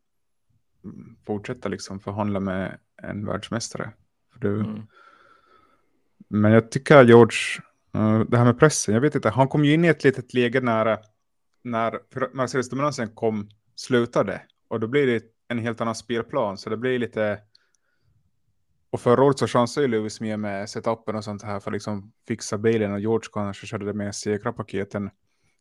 fortsätta 1.26 1.70
liksom 1.70 2.00
förhandla 2.00 2.40
med 2.40 2.78
en 3.02 3.26
världsmästare? 3.26 3.92
För 4.34 4.40
du, 4.40 4.60
Mm. 4.60 4.82
men 6.28 6.52
jag 6.52 6.72
tycker 6.72 6.98
att 6.98 7.08
George, 7.08 7.38
eh, 7.94 8.20
det 8.20 8.38
här 8.38 8.46
med 8.46 8.60
pressen, 8.60 8.94
jag 8.94 9.02
vet 9.02 9.16
inte, 9.16 9.30
han 9.30 9.48
kom 9.48 9.66
ju 9.66 9.74
in 9.74 9.86
i 9.86 9.88
ett 9.88 10.04
litet 10.04 10.34
läge 10.34 10.62
när, 10.62 10.98
när 11.64 12.00
Mercedes-dominansen 12.34 13.08
kom, 13.16 13.50
slutade. 13.76 14.42
Och 14.68 14.80
då 14.80 14.88
blir 14.88 15.08
det 15.08 15.24
en 15.48 15.60
helt 15.60 15.82
annan 15.82 15.96
spelplan, 15.96 16.58
så 16.58 16.70
det 16.70 16.78
blir 16.78 17.00
lite... 17.00 17.40
Och 18.92 19.02
förra 19.02 19.24
året 19.24 19.40
så 19.40 19.48
chansade 19.48 19.86
ju 19.86 19.92
Lewis 19.92 20.22
mer 20.22 20.38
med 20.38 20.70
setupen 20.70 21.16
och 21.16 21.24
sånt 21.24 21.44
här 21.44 21.60
för 21.60 21.72
att 21.72 21.74
liksom 21.76 22.12
fixa 22.28 22.58
bilen 22.58 22.92
och 22.94 23.00
George 23.00 23.30
kanske 23.34 23.68
körde 23.68 23.86
det 23.86 23.94
med 23.94 24.16
säkra 24.16 24.54
paketen. 24.54 25.10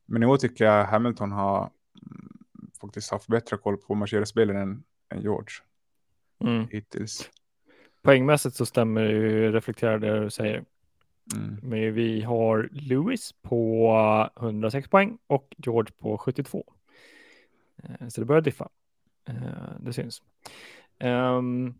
Men 0.07 0.23
i 0.23 0.27
år 0.27 0.37
tycker 0.37 0.65
jag 0.65 0.85
Hamilton 0.85 1.33
har 1.33 1.59
mm, 2.03 2.33
faktiskt 2.81 3.11
haft 3.11 3.27
bättre 3.27 3.57
koll 3.57 3.77
på 3.77 3.95
Mercedes-bilen 3.95 4.57
än, 4.57 4.83
än 5.15 5.23
George 5.23 5.49
Mm. 6.45 6.67
hittills. 6.71 7.31
Poängmässigt 8.03 8.57
så 8.57 8.67
stämmer 8.67 9.03
det 9.03 9.11
ju, 9.13 9.53
reflekterar 9.53 9.99
det 9.99 10.21
du 10.21 10.31
säger. 10.31 10.65
Mm. 11.37 11.57
Men 11.63 11.95
vi 11.95 12.23
har 12.23 12.69
Lewis 12.73 13.35
på 13.43 14.31
106 14.41 14.89
poäng 14.89 15.19
och 15.27 15.55
George 15.57 15.93
på 15.99 16.19
72. 16.19 16.65
Eh, 17.83 18.09
Så 18.09 18.21
det 18.21 18.25
börjar 18.25 18.43
diffa. 18.43 18.69
Eh, 19.29 19.35
Det 19.81 19.93
syns. 19.93 20.23
Um, 21.05 21.75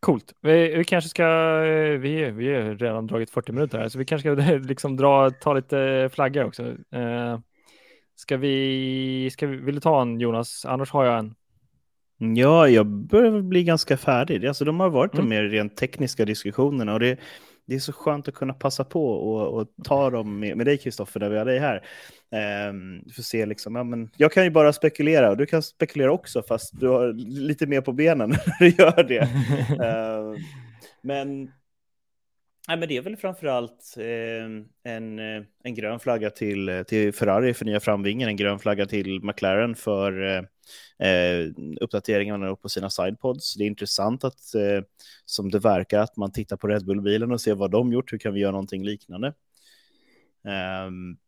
coolt. 0.00 0.32
Vi, 0.40 0.76
vi 0.76 0.84
kanske 0.84 1.10
ska, 1.10 1.24
eh, 1.64 1.98
vi, 1.98 2.30
vi 2.30 2.54
har 2.54 2.74
redan 2.74 3.06
dragit 3.06 3.30
40 3.30 3.52
minuter 3.52 3.78
här, 3.78 3.88
så 3.88 3.98
vi 3.98 4.04
kanske 4.04 4.36
ska 4.36 4.52
liksom 4.68 4.96
dra, 4.96 5.30
ta 5.30 5.52
lite 5.54 6.10
flaggor 6.12 6.44
också. 6.44 6.62
Uh, 6.96 7.38
ska 8.16 8.36
vi, 8.36 9.28
ska 9.32 9.46
vi, 9.46 9.56
vill 9.56 9.74
du 9.74 9.80
ta 9.80 10.02
en 10.02 10.20
Jonas? 10.20 10.64
Annars 10.66 10.90
har 10.90 11.04
jag 11.04 11.18
en. 11.18 11.34
Ja, 12.36 12.68
jag 12.68 12.86
börjar 12.86 13.40
bli 13.40 13.64
ganska 13.64 13.96
färdig. 13.96 14.46
Alltså, 14.46 14.64
de 14.64 14.80
har 14.80 14.90
varit 14.90 15.12
de 15.12 15.18
Mm. 15.18 15.28
mer 15.28 15.42
rent 15.44 15.76
tekniska 15.76 16.24
diskussionerna 16.24 16.92
och 16.94 17.00
det, 17.00 17.18
det 17.68 17.74
är 17.74 17.78
så 17.78 17.92
skönt 17.92 18.28
att 18.28 18.34
kunna 18.34 18.54
passa 18.54 18.84
på 18.84 19.10
och, 19.10 19.60
och 19.60 19.68
ta 19.84 20.10
dem 20.10 20.40
med, 20.40 20.56
med 20.56 20.66
dig, 20.66 20.78
Kristoffer, 20.78 21.20
där 21.20 21.28
vi 21.28 21.38
har 21.38 21.44
dig 21.44 21.58
här. 21.58 21.82
Ehm, 22.30 23.04
för 23.14 23.20
att 23.20 23.26
se 23.26 23.46
liksom, 23.46 23.74
ja, 23.74 23.84
men 23.84 24.10
jag 24.16 24.32
kan 24.32 24.44
ju 24.44 24.50
bara 24.50 24.72
spekulera 24.72 25.30
och 25.30 25.36
du 25.36 25.46
kan 25.46 25.62
spekulera 25.62 26.12
också, 26.12 26.42
fast 26.42 26.80
du 26.80 26.88
har 26.88 27.12
lite 27.40 27.66
mer 27.66 27.80
på 27.80 27.92
benen 27.92 28.30
när 28.46 28.58
du 28.58 28.68
gör 28.68 29.02
det. 29.02 29.28
Ehm, 29.84 30.36
men 31.02 31.50
Nej, 32.68 32.76
men 32.76 32.88
det 32.88 32.96
är 32.96 33.02
väl 33.02 33.16
framförallt 33.16 33.94
eh, 33.98 34.92
en, 34.92 35.18
eh, 35.18 35.42
en 35.62 35.74
grön 35.74 36.00
flagga 36.00 36.30
till, 36.30 36.68
eh, 36.68 36.82
till 36.82 37.12
Ferrari 37.12 37.54
för 37.54 37.64
nya 37.64 37.80
framvingen, 37.80 38.28
en 38.28 38.36
grön 38.36 38.58
flagga 38.58 38.86
till 38.86 39.20
McLaren 39.22 39.74
för 39.74 40.22
eh, 40.22 40.42
eh 41.08 41.50
uppdateringarna 41.80 42.56
på 42.56 42.68
sina 42.68 42.90
sidepods. 42.90 43.54
Det 43.54 43.64
är 43.64 43.66
intressant 43.66 44.24
att, 44.24 44.54
eh, 44.54 44.84
som 45.24 45.50
det 45.50 45.58
verkar, 45.58 46.00
att 46.00 46.16
man 46.16 46.32
tittar 46.32 46.56
på 46.56 46.66
Red 46.66 46.84
Bull-bilen 46.84 47.32
och 47.32 47.40
ser 47.40 47.54
vad 47.54 47.70
de 47.70 47.92
gjort. 47.92 48.12
Hur 48.12 48.18
kan 48.18 48.34
vi 48.34 48.40
göra 48.40 48.52
någonting 48.52 48.84
liknande? 48.84 49.34
Um, 50.86 51.18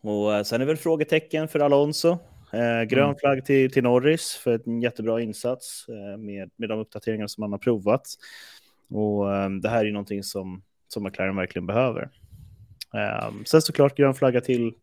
och 0.00 0.46
sen 0.46 0.60
är 0.60 0.66
väl 0.66 0.76
frågetecken 0.76 1.48
för 1.48 1.60
Alonso. 1.60 2.18
Eh, 2.52 2.82
grön 2.82 3.04
mm. 3.04 3.16
flagg 3.16 3.44
till, 3.44 3.72
till 3.72 3.82
Norris 3.82 4.34
för 4.34 4.60
en 4.66 4.82
jättebra 4.82 5.20
insats 5.20 5.86
eh, 5.88 6.18
med, 6.18 6.50
med 6.56 6.68
de 6.68 6.78
uppdateringar 6.78 7.26
som 7.26 7.40
man 7.42 7.52
har 7.52 7.58
provat. 7.58 8.06
Och 8.90 9.26
um, 9.26 9.60
det 9.60 9.68
här 9.68 9.84
är 9.84 9.92
någonting 9.92 10.22
som, 10.22 10.62
som 10.88 11.02
McLaren 11.02 11.36
verkligen 11.36 11.66
behöver. 11.66 12.10
Um, 12.92 13.44
sen 13.44 13.62
såklart 13.62 13.96
grön 13.96 14.14
flagga 14.14 14.40
till 14.40 14.74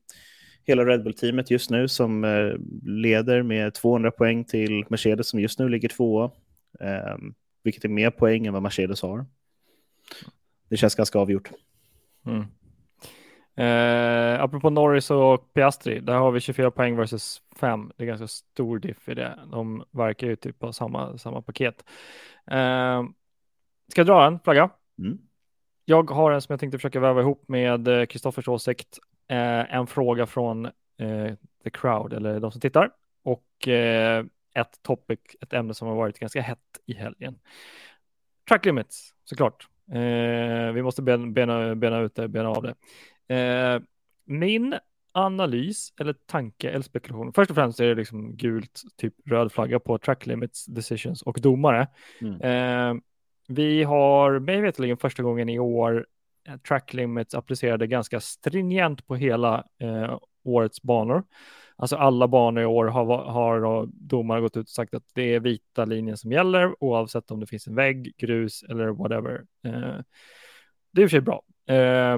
hela 0.64 0.86
Red 0.86 1.04
Bull-teamet 1.04 1.52
just 1.52 1.70
nu 1.70 1.88
som 1.88 2.24
uh, 2.24 2.56
leder 2.84 3.44
med 3.44 3.74
200 3.74 4.12
poäng 4.12 4.46
till 4.46 4.86
Mercedes 4.90 5.28
som 5.28 5.40
just 5.40 5.60
nu 5.60 5.70
ligger 5.70 5.90
tvåa. 5.90 6.32
Um, 6.80 7.34
vilket 7.64 7.86
är 7.86 7.90
mer 7.90 8.10
poäng 8.10 8.46
än 8.46 8.54
vad 8.54 8.64
Mercedes 8.64 9.02
har. 9.02 9.26
Det 10.70 10.78
känns 10.78 10.96
ganska 10.96 11.20
avgjort. 11.20 11.50
Mm. 12.26 12.46
Eh, 13.58 14.42
apropå 14.42 14.70
Norris 14.70 15.12
och 15.12 15.54
Piastri, 15.54 16.00
där 16.00 16.14
har 16.14 16.32
vi 16.32 16.40
24 16.40 16.72
poäng 16.72 16.96
versus 16.96 17.42
5. 17.60 17.92
Det 17.98 18.04
är 18.04 18.08
ganska 18.08 18.28
stor 18.28 18.80
diff 18.80 19.10
i 19.10 19.14
det. 19.14 19.40
De 19.52 19.84
verkar 19.92 20.28
ju 20.28 20.36
typ 20.36 20.60
på 20.60 20.74
samma, 20.74 21.18
samma 21.18 21.42
paket. 21.42 21.86
Eh, 22.52 23.04
Ska 23.88 24.00
jag 24.00 24.08
dra 24.08 24.26
en 24.26 24.40
flagga? 24.40 24.70
Mm. 25.00 25.18
Jag 25.86 26.12
har 26.12 26.32
en 26.32 26.42
som 26.42 26.54
jag 26.54 26.60
tänkte 26.60 26.78
försöka 26.78 27.00
väva 27.00 27.22
ihop 27.22 27.44
med 27.48 28.10
Kristoffers 28.10 28.48
åsikt. 28.48 29.00
Eh, 29.28 29.76
en 29.76 29.88
fråga 29.88 30.26
från 30.26 30.66
eh, 30.66 31.34
the 31.64 31.70
crowd, 31.70 32.14
eller 32.14 32.40
de 32.40 32.52
som 32.52 32.62
tittar. 32.62 32.92
Och 33.24 33.68
eh, 33.68 34.26
ett 34.56 34.82
topic, 34.82 35.20
ett 35.42 35.54
ämne 35.54 35.74
som 35.74 35.88
har 35.88 35.96
varit 35.96 36.20
ganska 36.20 36.42
hett 36.42 36.60
i 36.86 36.94
helgen. 36.94 37.40
Track 38.48 38.66
limits, 38.66 39.14
såklart. 39.24 39.68
Eh, 39.92 40.72
vi 40.74 40.82
måste 40.84 41.02
bena, 41.02 41.28
bena, 41.28 41.76
bena 41.76 42.00
ut 42.00 42.16
det, 42.16 42.28
bena 42.28 42.50
av 42.50 42.64
det. 42.64 42.76
Eh, 43.36 43.82
min 44.26 44.76
analys 45.12 45.94
eller 46.00 46.14
tanke 46.14 46.70
eller 46.70 46.82
spekulation. 46.82 47.34
Först 47.34 47.52
och 47.52 47.56
främst 47.56 47.80
är 47.80 47.88
det 47.88 47.96
liksom 47.96 48.36
gult, 48.36 48.82
typ 48.98 49.14
röd 49.26 49.52
flagga 49.52 49.80
på 49.80 49.98
track 49.98 50.26
limits, 50.26 50.66
decisions 50.66 51.22
och 51.22 51.42
domare. 51.42 51.88
Mm. 52.22 53.02
Vi 53.48 53.84
har 53.84 54.40
mig 54.40 54.62
veterligen 54.62 54.98
första 54.98 55.24
gången 55.24 55.50
i 55.50 55.60
år 55.60 56.08
eh, 56.48 56.58
track 56.58 56.94
limits 56.94 57.36
applicerade 57.36 57.88
ganska 57.88 58.20
stringent 58.20 59.08
på 59.08 59.16
hela 59.16 59.64
eh, 59.82 60.20
årets 60.44 60.82
banor. 60.82 61.24
Alltså 61.76 61.96
alla 61.96 62.28
banor 62.28 62.64
i 62.64 62.66
år 62.66 62.86
har, 62.86 63.26
har 63.26 63.82
eh, 63.82 63.88
domare 63.88 64.42
gått 64.42 64.58
ut 64.58 64.68
och 64.68 64.70
sagt 64.70 64.94
att 64.94 65.04
det 65.14 65.36
är 65.36 65.40
vita 65.40 65.86
linjen 65.86 66.18
som 66.18 66.32
gäller 66.32 66.84
oavsett 66.84 67.32
om 67.32 67.40
det 67.40 67.48
finns 67.48 67.68
en 67.68 67.76
vägg, 67.76 68.14
grus 68.18 68.64
eller 68.64 68.88
whatever. 68.88 69.44
Eh, 69.66 70.02
det 70.92 71.02
är 71.02 71.04
i 71.04 71.06
och 71.06 71.10
för 71.10 71.18
sig 71.18 71.22
bra. 71.22 71.44
Eh, 71.68 72.18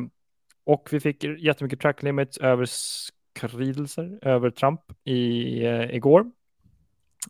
och 0.63 0.89
vi 0.91 0.99
fick 0.99 1.23
jättemycket 1.23 1.80
track 1.80 2.03
limits 2.03 2.38
över 2.38 2.65
skrivelser, 2.65 4.19
över 4.21 4.53
i, 5.03 5.65
eh, 5.65 5.95
igår. 5.95 6.32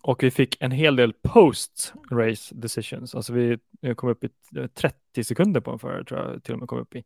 Och 0.02 0.24
vi 0.24 0.32
fick 0.32 0.62
en 0.62 0.72
hel 0.72 0.96
del 0.96 1.14
post-race 1.14 2.56
decisions. 2.56 3.16
Alltså 3.16 3.34
vi 3.34 3.58
kom 3.96 4.10
upp 4.10 4.24
i 4.24 4.30
30 4.74 5.24
sekunder 5.24 5.62
på 5.62 5.72
en 5.72 5.80
förare, 5.80 6.04
tror 6.04 6.20
jag 6.20 6.44
till 6.44 6.54
och 6.54 6.60
med 6.60 6.70
kom 6.70 6.80
upp 6.80 6.96
i. 6.96 7.04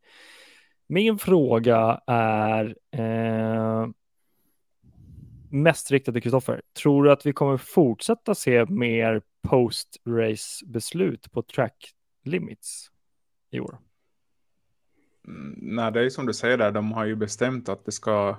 Min 0.88 1.18
fråga 1.18 2.02
är 2.08 2.76
eh, 2.92 3.88
mest 5.50 5.92
riktad 5.92 6.12
till 6.12 6.22
Kristoffer. 6.22 6.62
Tror 6.82 7.04
du 7.04 7.12
att 7.12 7.26
vi 7.26 7.34
kommer 7.34 7.58
fortsätta 7.58 8.36
se 8.36 8.66
mer 8.66 9.22
post-race 9.42 10.66
beslut 10.66 11.32
på 11.32 11.42
track 11.42 11.92
limits 12.24 12.92
i 13.52 13.60
år? 13.60 13.78
Mm, 15.28 15.56
nej, 15.62 15.92
det 15.92 16.06
är 16.06 16.10
som 16.10 16.26
du 16.26 16.34
säger 16.34 16.58
där, 16.58 16.72
de 16.72 16.92
har 16.92 17.06
ju 17.06 17.16
bestämt 17.16 17.70
att 17.70 17.86
det 17.86 17.92
ska 17.92 18.38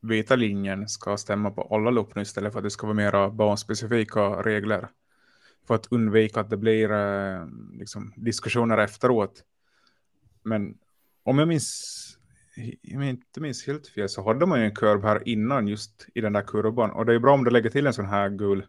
vita 0.00 0.36
linjen 0.36 0.88
ska 0.88 1.16
stämma 1.16 1.50
på 1.50 1.62
alla 1.74 1.90
lopp 1.90 2.14
nu 2.14 2.22
istället 2.22 2.52
för 2.52 2.58
att 2.58 2.64
det 2.64 2.70
ska 2.70 2.86
vara 2.86 2.94
mera 2.94 3.30
banspecifika 3.30 4.20
regler. 4.20 4.88
För 5.66 5.74
att 5.74 5.86
undvika 5.90 6.40
att 6.40 6.50
det 6.50 6.56
blir 6.56 6.92
eh, 6.92 7.46
liksom, 7.72 8.12
diskussioner 8.16 8.78
efteråt. 8.78 9.44
Men 10.42 10.78
om 11.22 11.38
jag 11.38 11.48
minns, 11.48 12.18
om 12.94 13.02
jag 13.02 13.10
inte 13.10 13.40
minns 13.40 13.66
helt 13.66 13.86
fel 13.86 14.08
så 14.08 14.24
hade 14.24 14.46
man 14.46 14.60
ju 14.60 14.64
en 14.64 14.74
kurv 14.74 15.02
här 15.02 15.28
innan 15.28 15.68
just 15.68 16.06
i 16.14 16.20
den 16.20 16.32
där 16.32 16.42
kurvan. 16.42 16.90
Och 16.90 17.06
det 17.06 17.14
är 17.14 17.18
bra 17.18 17.34
om 17.34 17.44
du 17.44 17.50
lägger 17.50 17.70
till 17.70 17.86
en 17.86 17.94
sån 17.94 18.06
här 18.06 18.28
gul 18.28 18.66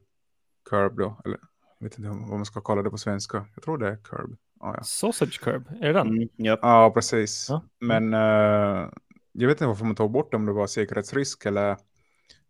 kurv 0.69 0.95
då. 0.95 1.21
Eller 1.25 1.37
jag 1.79 1.85
vet 1.85 1.97
inte 1.97 2.09
vad 2.09 2.29
man 2.29 2.45
ska 2.45 2.61
kalla 2.61 2.81
det 2.81 2.89
på 2.89 2.97
svenska. 2.97 3.45
Jag 3.55 3.63
tror 3.63 3.77
det 3.77 3.87
är 3.87 3.95
curb. 3.95 4.37
Ah, 4.59 4.73
ja. 4.77 4.83
Sausage 4.83 5.41
curb, 5.41 5.67
är 5.81 5.87
det 5.87 5.93
den? 5.93 6.07
Mm, 6.07 6.29
ja. 6.35 6.57
ja, 6.61 6.91
precis. 6.93 7.47
Ja. 7.49 7.63
Men 7.79 8.13
uh, 8.13 8.89
jag 9.31 9.47
vet 9.47 9.55
inte 9.55 9.65
varför 9.65 9.85
man 9.85 9.95
tog 9.95 10.11
bort 10.11 10.31
det, 10.31 10.37
om 10.37 10.45
det 10.45 10.51
var 10.51 10.67
säkerhetsrisk 10.67 11.45
eller 11.45 11.77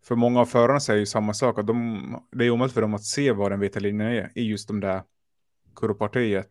för 0.04 0.14
många 0.14 0.40
av 0.40 0.46
förarna 0.46 0.80
säger 0.80 1.00
ju 1.00 1.06
samma 1.06 1.34
sak, 1.34 1.58
att 1.58 1.66
de, 1.66 2.22
det 2.30 2.44
är 2.44 2.50
omöjligt 2.50 2.74
för 2.74 2.80
dem 2.80 2.94
att 2.94 3.04
se 3.04 3.32
vad 3.32 3.52
den 3.52 3.60
vita 3.60 3.80
linjen 3.80 4.08
är 4.08 4.30
i 4.34 4.42
just 4.42 4.68
de 4.68 4.80
där 4.80 5.02
kurvpartiet. 5.76 6.48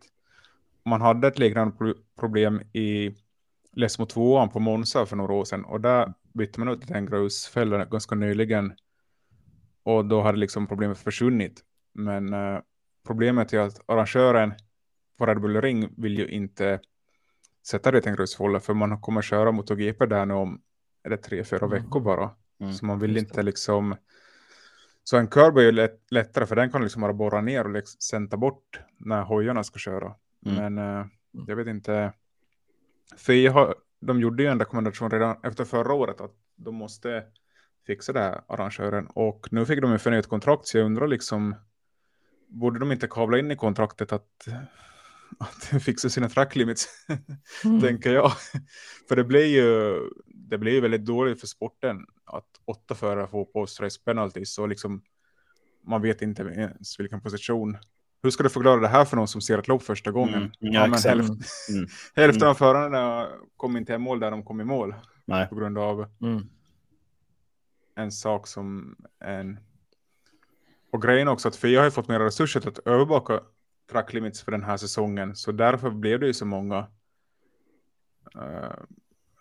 Man 0.86 1.02
hade 1.02 1.28
ett 1.28 1.40
liknande 1.40 1.96
problem 2.20 2.62
i 2.74 3.16
Lesmo 3.74 4.06
2 4.06 4.48
på 4.48 4.60
Monza 4.60 5.06
för 5.06 5.16
några 5.16 5.34
år 5.34 5.46
sedan 5.46 5.66
och 5.66 5.82
där 5.82 6.14
bytte 6.34 6.60
man 6.60 6.70
ut 6.70 6.92
en 6.92 7.06
grusfälla 7.06 7.86
ganska 7.86 8.16
nyligen 8.16 8.74
och 9.84 10.06
då 10.06 10.22
hade 10.22 10.38
liksom 10.38 10.68
problemet 10.68 10.98
försvunnit. 10.98 11.62
Men 11.94 12.34
eh, 12.34 12.60
problemet 13.08 13.54
är 13.54 13.60
att 13.60 13.90
arrangören 13.90 14.54
på 15.18 15.26
Red 15.26 15.42
Bull 15.42 15.62
Ring 15.62 15.94
vill 15.98 16.18
ju 16.18 16.28
inte 16.28 16.80
sätta 17.68 17.92
det 17.92 18.06
i 18.06 18.10
en 18.10 18.16
grusfälla 18.16 18.60
för 18.60 18.74
man 18.74 19.02
kommer 19.02 19.22
köra 19.22 19.52
mot 19.52 19.70
GP 19.70 20.06
där 20.06 20.26
nu 20.26 20.34
om 20.34 20.62
är 21.04 21.10
det 21.10 21.18
tre, 21.18 21.44
fyra 21.44 21.68
veckor 21.68 22.00
bara. 22.00 22.30
Mm, 22.62 22.74
så 22.74 22.86
man 22.86 23.00
vill 23.00 23.18
inte 23.18 23.44
liksom 23.44 23.96
så 25.04 25.18
en 25.18 25.28
curb 25.28 25.58
är 25.58 25.62
ju 25.62 25.72
lätt, 25.72 26.12
lättare 26.12 26.46
för 26.46 26.56
den 26.56 26.72
kan 26.72 26.84
liksom 26.84 27.02
bara 27.02 27.14
borra 27.14 27.42
ner 27.42 27.64
och 27.64 27.72
liksom 27.72 28.00
sända 28.00 28.38
bort 28.38 28.80
när 28.98 29.22
hojarna 29.22 29.64
ska 29.64 29.80
köra. 29.80 30.16
Mm. 30.46 30.74
Men 30.74 31.00
uh, 31.00 31.06
jag 31.48 31.56
vet 31.56 31.68
inte. 31.68 32.14
För 33.18 33.50
har, 33.50 33.76
de 34.00 34.20
gjorde 34.20 34.44
ju 34.44 34.50
en 34.50 34.60
rekommendation 34.60 35.12
redan 35.12 35.38
efter 35.44 35.66
förra 35.66 35.94
året 35.94 36.22
att 36.22 36.36
de 36.56 36.76
måste 36.76 37.24
fixa 37.88 38.14
det 38.14 38.20
här 38.20 38.42
arrangören. 38.48 39.08
Och 39.08 39.48
nu 39.52 39.66
fick 39.66 39.82
de 39.82 39.92
ju 39.92 39.98
förnyat 39.98 40.28
kontrakt 40.28 40.68
så 40.68 40.78
jag 40.78 40.86
undrar 40.86 41.08
liksom 41.08 41.56
borde 42.48 42.80
de 42.80 42.92
inte 42.92 43.08
kavla 43.08 43.40
in 43.40 43.52
i 43.52 43.56
kontraktet 43.56 44.12
att 44.12 44.48
att 45.40 45.64
fixa 45.84 46.10
sina 46.10 46.30
track 46.30 46.56
limits, 46.56 46.88
mm. 47.66 47.82
tänker 47.82 48.14
jag. 48.14 48.32
För 49.08 49.16
det 49.16 49.24
blir 49.24 49.46
ju 49.46 50.00
det 50.52 50.58
blir 50.58 50.82
väldigt 50.82 51.06
dåligt 51.06 51.40
för 51.40 51.48
sporten 51.48 52.06
att 52.26 52.46
åtta 52.66 52.96
förare 52.96 53.28
får 53.28 53.46
post-race 53.46 54.00
penalty, 54.06 54.46
så 54.46 54.66
liksom 54.66 55.02
man 55.84 56.02
vet 56.02 56.22
inte 56.22 56.44
ens 56.44 57.00
vilken 57.00 57.22
position. 57.22 57.78
Hur 58.24 58.30
ska 58.30 58.44
du 58.44 58.50
förklara 58.50 58.80
det 58.80 58.88
här 58.88 59.06
för 59.06 59.18
någon 59.18 59.28
som 59.28 59.42
ser 59.42 59.58
ett 59.58 59.68
lopp 59.68 59.84
första 59.84 60.12
gången? 60.12 60.36
Mm. 60.36 60.52
Ja, 60.60 60.88
ja, 60.88 61.10
hälften, 61.10 61.42
mm. 61.70 61.88
hälften 62.16 62.48
av 62.48 62.54
förarna 62.54 63.28
kom 63.58 63.78
inte 63.78 63.94
i 63.94 63.98
mål 63.98 64.20
där 64.20 64.32
de 64.32 64.44
kom 64.44 64.62
i 64.62 64.64
mål. 64.64 64.96
Nej. 65.26 65.48
På 65.48 65.56
grund 65.56 65.78
av 65.78 66.06
mm. 66.22 66.44
en 67.96 68.12
sak 68.12 68.48
som 68.48 68.96
en... 69.20 69.60
Och 70.92 71.02
grejen 71.02 71.28
också 71.28 71.48
att 71.48 71.56
FIA 71.56 71.84
har 71.84 71.90
fått 71.90 72.08
mer 72.08 72.20
resurser 72.20 72.68
att 72.68 72.80
övervaka 72.80 73.40
track 73.92 74.14
limits 74.14 74.42
för 74.42 74.52
den 74.52 74.64
här 74.64 74.78
säsongen. 74.78 75.36
Så 75.36 75.52
därför 75.52 75.90
blev 75.90 76.20
det 76.20 76.28
ju 76.28 76.34
så 76.34 76.46
många 76.46 76.88
uh, 78.36 78.84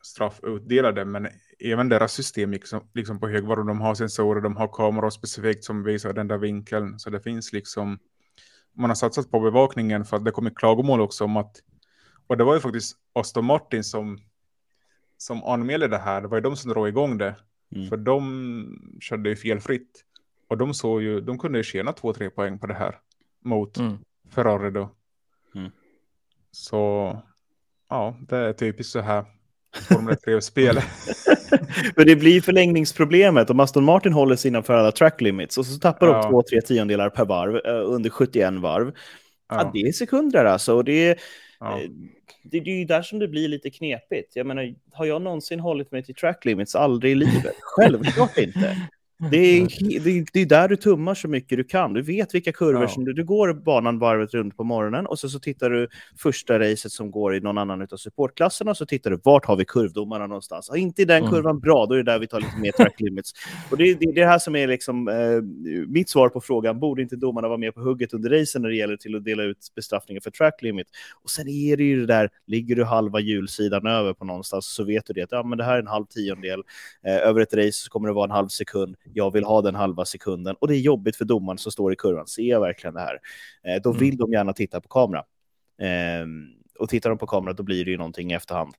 straff 0.03 0.41
utdelade. 0.43 1.05
Men 1.05 1.29
även 1.59 1.89
deras 1.89 2.13
system 2.13 2.53
gick 2.53 2.67
som, 2.67 2.89
liksom 2.95 3.21
på 3.21 3.29
högvarv. 3.29 3.67
De 3.67 3.81
har 3.81 3.95
sensorer, 3.95 4.41
de 4.41 4.57
har 4.57 4.69
kameror 4.69 5.11
specifikt 5.11 5.65
som 5.65 5.85
visar 5.85 6.13
den 6.13 6.29
där 6.29 6.39
vinkeln. 6.39 6.99
Så 6.99 7.11
det 7.11 7.21
finns 7.21 7.53
liksom, 7.53 7.99
man 8.73 8.91
har 8.91 8.95
satsat 8.95 9.31
på 9.31 9.41
bevakningen 9.41 10.05
för 10.05 10.17
att 10.17 10.25
det 10.25 10.31
kommer 10.31 10.51
klagomål 10.51 11.01
också 11.01 11.25
om 11.25 11.37
att, 11.37 11.57
och 12.27 12.37
det 12.37 12.45
var 12.45 12.55
ju 12.55 12.61
faktiskt 12.61 12.97
Aston 13.13 13.45
Martin 13.45 13.85
som, 13.85 14.19
som 15.17 15.45
anmälde 15.45 15.89
det 15.89 15.99
här. 15.99 16.21
Det 16.21 16.29
var 16.29 16.37
ju 16.37 16.43
de 16.43 16.57
som 16.57 16.71
drog 16.71 16.89
igång 16.89 17.19
det. 17.19 17.37
Mm. 17.77 17.89
För 17.89 17.97
de 17.97 18.99
körde 19.01 19.29
ju 19.29 19.37
felfritt. 19.37 20.05
Och 20.49 20.59
de 20.59 20.75
såg 20.75 21.03
ju, 21.03 21.21
de 21.21 21.39
kunde 21.39 21.59
ju 21.59 21.65
tjäna 21.65 21.93
två, 21.93 22.13
tre 22.13 22.31
poäng 22.31 22.59
på 22.59 22.67
det 22.67 22.75
här. 22.75 22.99
Mot 23.45 23.79
mm. 23.79 23.99
Ferrari 24.31 24.71
då. 24.71 24.95
Mm. 25.55 25.71
Så 26.51 27.17
ja, 27.89 28.17
det 28.21 28.37
är 28.37 28.53
typiskt 28.53 28.93
så 28.93 29.01
här 29.01 29.25
Formel 29.89 30.15
3-spel. 30.15 30.81
Men 31.97 32.07
det 32.07 32.17
blir 32.17 32.41
förlängningsproblemet 32.41 33.51
om 33.51 33.61
Aston 33.61 33.85
Martin 33.85 34.13
håller 34.13 34.37
sig 34.37 34.49
innanför 34.49 34.75
alla 34.75 34.93
track 34.93 35.21
limits 35.21 35.59
och 35.59 35.67
så 35.67 35.79
tappar 35.79 36.07
de 36.07 36.31
två, 36.31 36.43
tre 36.43 36.61
tiondelar 36.61 37.11
per 37.11 37.25
varv 37.25 37.55
uh, 37.55 37.95
under 37.95 38.11
71 38.11 38.55
varv. 38.55 38.93
Ja. 39.49 39.57
ja. 39.57 39.71
det 39.75 39.81
är 39.81 39.93
sekunder 39.93 40.45
alltså. 40.45 40.75
Och 40.75 40.85
det 40.85 41.09
är, 41.09 41.19
Ja. 41.61 41.81
Eh, 41.81 41.91
Det, 42.43 42.61
det 42.61 42.71
är 42.71 42.79
ju 42.79 42.85
där 42.85 43.03
som 43.03 43.19
det 43.19 43.29
blir 43.29 43.49
lite 43.49 43.71
knepigt. 43.71 44.37
Jag 44.37 44.47
menar, 44.47 44.75
har 44.93 45.07
jag 45.07 45.23
någonsin 45.23 45.61
hållit 45.61 45.93
mig 45.93 46.05
till 46.05 46.15
track 46.15 46.45
limits? 46.45 46.75
Aldrig 46.75 47.13
i 47.13 47.15
livet. 47.15 47.57
Självklart 47.61 48.39
inte. 48.39 48.77
Det 49.31 49.37
är, 49.37 49.69
det, 50.05 50.11
är, 50.19 50.25
det 50.33 50.41
är 50.41 50.47
där 50.47 50.69
du 50.69 50.77
tummar 50.77 51.15
så 51.15 51.29
mycket 51.29 51.59
du 51.59 51.65
kan. 51.65 51.93
Du 51.93 52.03
vet 52.03 52.35
vilka 52.35 52.53
kurvor 52.53 52.83
Ja. 52.83 52.89
som 52.89 53.05
du, 53.05 53.13
du 53.13 53.25
går 53.25 53.53
banan 53.53 53.99
varvet 53.99 54.35
runt 54.35 54.57
på 54.57 54.65
morgonen 54.65 55.07
och 55.07 55.19
så, 55.19 55.29
så 55.29 55.39
tittar 55.41 55.71
du 55.71 55.89
första 56.19 56.59
racet 56.59 56.93
som 56.93 57.11
går 57.11 57.35
i 57.35 57.41
någon 57.41 57.59
annan 57.59 57.83
av 57.93 57.97
supportklasserna 57.97 58.71
och 58.71 58.77
så 58.77 58.87
tittar 58.87 59.11
du 59.11 59.21
vart 59.25 59.45
har 59.45 59.57
vi 59.57 59.65
kurvdomarna 59.65 60.27
någonstans. 60.27 60.67
Ja, 60.71 60.77
inte 60.77 61.03
i 61.03 61.05
den 61.05 61.19
Mm. 61.21 61.31
kurvan, 61.31 61.61
bra, 61.61 61.87
då 61.87 61.95
är 61.95 61.99
det 61.99 62.13
där 62.13 62.19
vi 62.19 62.27
tar 62.27 62.41
lite 62.41 62.57
mer 62.61 62.73
track 62.73 63.01
limits. 63.01 63.33
Och 63.71 63.77
det, 63.77 63.85
det, 63.85 63.99
det 63.99 64.05
är 64.07 64.15
det 64.15 64.27
här 64.27 64.39
som 64.39 64.57
är 64.57 64.67
liksom, 64.67 65.09
eh, 65.09 65.43
mitt 65.89 66.09
svar 66.09 66.29
på 66.29 66.41
frågan, 66.41 66.81
borde 66.81 67.03
inte 67.03 67.17
domarna 67.17 67.49
vara 67.49 67.59
med 67.59 67.75
på 67.75 67.81
hugget 67.81 68.13
under 68.15 68.31
racen 68.31 68.63
när 68.63 68.69
det 68.69 68.77
gäller 68.77 68.97
till 68.97 69.17
att 69.17 69.25
dela 69.25 69.43
ut 69.43 69.59
bestraffningar 69.75 70.21
för 70.21 70.31
track 70.31 70.63
limit? 70.63 70.87
Och 71.23 71.31
sen 71.31 71.49
är 71.49 71.77
det 71.77 71.85
ju 71.85 72.01
det 72.01 72.07
där, 72.07 72.31
ligger 72.47 72.77
du 72.77 72.85
halva 72.85 73.21
hjulsidan 73.21 73.87
över 73.87 74.13
på 74.15 74.25
någonstans 74.25 74.67
så 74.75 74.85
vet 74.85 75.07
du 75.07 75.13
det 75.13 75.23
att 75.23 75.33
ja, 75.33 75.43
men 75.43 75.59
det 75.59 75.65
här 75.65 75.75
är 75.75 75.81
en 75.81 75.87
halv 75.87 76.05
tiondel. 76.07 76.63
Eh, 77.07 77.17
över 77.29 77.41
ett 77.41 77.55
race 77.55 77.73
så 77.73 77.91
kommer 77.91 78.09
det 78.09 78.15
vara 78.15 78.25
en 78.25 78.31
halv 78.31 78.49
sekund. 78.49 78.97
Jag 79.15 79.33
vill 79.33 79.45
ha 79.45 79.63
den 79.63 79.75
halva 79.75 80.05
sekunden. 80.05 80.57
Och 80.61 80.69
det 80.69 80.77
är 80.77 80.81
jobbigt 80.81 81.17
för 81.17 81.25
domaren 81.25 81.59
som 81.59 81.73
står 81.73 81.93
i 81.93 81.97
kurvan. 81.97 82.27
Ser 82.27 82.43
jag 82.43 82.61
verkligen 82.61 82.95
det 82.95 83.01
här? 83.01 83.19
Eh, 83.65 83.83
då 83.83 83.91
Mm. 83.91 84.01
vill 84.01 84.17
de 84.17 84.33
gärna 84.33 84.53
titta 84.53 84.81
på 84.81 84.89
kamera. 84.89 85.25
Ehm, 85.83 86.47
och 86.79 86.89
tittar 86.89 87.11
de 87.11 87.19
på 87.19 87.27
kamera 87.27 87.53
då 87.55 87.63
blir 87.63 87.85
det 87.85 87.91
ju 87.91 87.97
någonting 87.97 88.31
i 88.33 88.35
efterhand. 88.35 88.75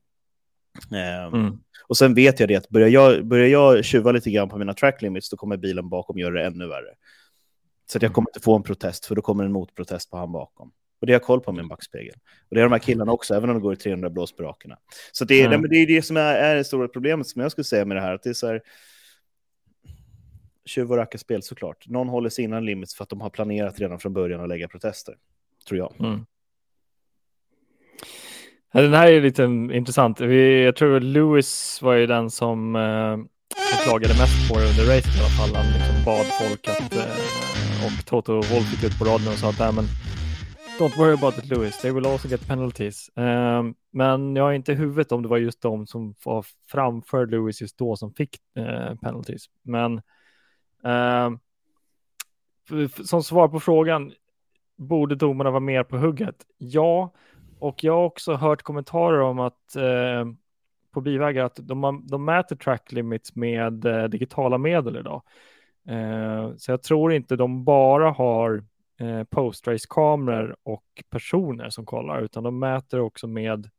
Ehm, 0.95 1.33
Mm. 1.33 1.57
Och 1.87 1.97
sen 1.97 2.13
vet 2.13 2.39
jag 2.39 2.49
det 2.49 2.55
att 2.55 2.69
börjar 2.69 2.87
jag, 2.87 3.25
börjar 3.25 3.47
jag 3.47 3.85
tjuva 3.85 4.11
lite 4.11 4.31
grann 4.31 4.49
på 4.49 4.57
mina 4.57 4.73
track 4.73 5.01
limits 5.01 5.29
då 5.29 5.37
kommer 5.37 5.57
bilen 5.57 5.89
bakom 5.89 6.17
göra 6.17 6.33
det 6.33 6.45
ännu 6.45 6.67
värre. 6.67 6.93
Så 7.91 7.97
att 7.97 8.01
jag 8.01 8.09
Mm. 8.09 8.13
kommer 8.13 8.29
inte 8.29 8.39
få 8.39 8.55
en 8.55 8.63
protest 8.63 9.05
för 9.05 9.15
då 9.15 9.21
kommer 9.21 9.43
en 9.43 9.51
motprotest 9.51 10.09
på 10.11 10.17
han 10.17 10.31
bakom. 10.31 10.71
Och 11.01 11.07
det 11.07 11.13
har 11.13 11.15
jag 11.15 11.23
koll 11.23 11.41
på 11.41 11.51
min 11.51 11.67
backspegel. 11.67 12.15
Och 12.49 12.55
det 12.55 12.59
är 12.59 12.63
de 12.63 12.71
här 12.71 12.79
killarna 12.79 13.11
också, 13.11 13.33
även 13.33 13.49
om 13.49 13.55
det 13.55 13.61
går 13.61 13.73
i 13.73 13.75
300 13.75 14.09
blås 14.09 14.35
på 14.35 14.43
rakerna. 14.43 14.77
Så 15.11 15.25
det 15.25 15.41
är, 15.41 15.47
Mm. 15.47 15.61
men 15.61 15.69
det, 15.69 15.75
är 15.75 15.87
det 15.87 16.01
som 16.01 16.17
är, 16.17 16.35
är 16.35 16.55
det 16.55 16.63
stora 16.63 16.87
problemet 16.87 17.27
som 17.27 17.41
jag 17.41 17.51
skulle 17.51 17.65
säga 17.65 17.85
med 17.85 17.97
det 17.97 18.01
här. 18.01 18.13
Att 18.13 18.23
det 18.23 18.29
är 18.29 18.33
så 18.33 18.47
här, 18.47 18.61
tjuv 20.65 20.91
och 20.91 20.97
rackarspel 20.97 21.43
såklart. 21.43 21.87
Någon 21.87 22.09
håller 22.09 22.29
sig 22.29 22.43
innan 22.43 22.65
limits 22.65 22.95
för 22.95 23.03
att 23.03 23.09
de 23.09 23.21
har 23.21 23.29
planerat 23.29 23.79
redan 23.79 23.99
från 23.99 24.13
början 24.13 24.41
att 24.41 24.49
lägga 24.49 24.67
protester. 24.67 25.15
Tror 25.67 25.77
jag. 25.77 25.93
Mm. 25.99 26.25
Ja, 28.73 28.81
Den 28.81 28.93
här 28.93 29.11
är 29.11 29.21
lite 29.21 29.43
intressant. 29.77 30.19
Vi, 30.19 30.63
jag 30.63 30.75
tror 30.75 30.97
att 30.97 31.03
Lewis 31.03 31.81
var 31.81 31.93
ju 31.93 32.07
den 32.07 32.29
som, 32.29 32.75
eh, 32.75 33.17
klagade 33.83 34.13
mest 34.13 34.49
på 34.49 34.59
det 34.59 34.65
under 34.69 34.95
racet 34.95 35.15
i 35.15 35.19
alla 35.19 35.29
fall. 35.29 35.55
Han 35.55 35.73
liksom 35.73 36.05
bad 36.05 36.25
folk 36.41 36.67
att, 36.67 36.93
eh, 36.95 37.85
och 37.85 38.05
Toto 38.05 38.33
Wolff 38.33 38.71
gick 38.73 38.83
ut 38.83 38.99
på 38.99 39.05
radion 39.05 39.33
och 39.33 39.39
sa 39.39 39.49
att 39.49 39.59
Nej, 39.59 39.73
men, 39.73 39.85
Don't 40.79 40.97
worry 40.97 41.13
about 41.13 41.37
it 41.37 41.45
Lewis, 41.45 41.77
they 41.77 41.91
will 41.91 42.05
also 42.05 42.27
get 42.27 42.47
penalties. 42.47 43.09
Eh, 43.09 43.63
men 43.93 44.35
jag 44.35 44.43
har 44.43 44.53
inte 44.53 44.71
i 44.71 44.75
huvudet 44.75 45.11
om 45.11 45.21
det 45.21 45.27
var 45.27 45.37
just 45.37 45.61
de 45.61 45.87
som 45.87 46.15
var 46.25 46.45
framför 46.71 47.27
Lewis 47.27 47.61
just 47.61 47.77
då 47.77 47.95
som 47.95 48.13
fick 48.13 48.35
eh, 48.55 48.95
penalties. 48.95 49.45
Men 49.63 50.01
Ehm, 50.83 51.39
som 53.03 53.23
svar 53.23 53.47
på 53.47 53.59
frågan, 53.59 54.11
borde 54.77 55.15
domarna 55.15 55.49
vara 55.49 55.59
mer 55.59 55.83
på 55.83 55.97
hugget? 55.97 56.35
Ja, 56.57 57.13
och 57.59 57.83
jag 57.83 57.93
har 57.93 58.03
också 58.03 58.33
hört 58.33 58.61
kommentarer 58.61 59.19
om 59.19 59.39
att 59.39 59.75
eh, 59.75 60.25
på 60.91 61.01
bivägar 61.01 61.45
att 61.45 61.59
de, 61.61 62.07
de 62.09 62.25
mäter 62.25 62.55
track 62.55 62.91
limits 62.91 63.35
med 63.35 63.85
eh, 63.85 64.03
digitala 64.03 64.57
medel 64.57 64.97
idag. 64.97 65.23
Eh, 65.87 66.55
så 66.57 66.71
jag 66.71 66.83
tror 66.83 67.13
inte 67.13 67.35
de 67.35 67.63
bara 67.63 68.11
har 68.11 68.63
eh, 68.99 69.23
post-race-kameror 69.23 70.55
och 70.63 71.03
personer 71.09 71.69
som 71.69 71.85
kollar, 71.85 72.21
utan 72.21 72.43
de 72.43 72.59
mäter 72.59 72.99
också 72.99 73.27
med 73.27 73.69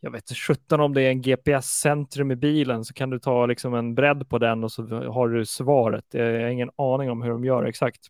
jag 0.00 0.10
vet 0.10 0.22
inte, 0.22 0.34
17 0.34 0.80
om 0.80 0.94
det 0.94 1.02
är 1.02 1.10
en 1.10 1.22
GPS-centrum 1.22 2.30
i 2.30 2.36
bilen 2.36 2.84
så 2.84 2.94
kan 2.94 3.10
du 3.10 3.18
ta 3.18 3.46
liksom 3.46 3.74
en 3.74 3.94
bredd 3.94 4.28
på 4.28 4.38
den 4.38 4.64
och 4.64 4.72
så 4.72 4.82
har 5.10 5.28
du 5.28 5.46
svaret. 5.46 6.04
Jag 6.10 6.24
har 6.24 6.48
ingen 6.48 6.70
aning 6.76 7.10
om 7.10 7.22
hur 7.22 7.30
de 7.30 7.44
gör 7.44 7.64
exakt. 7.64 8.06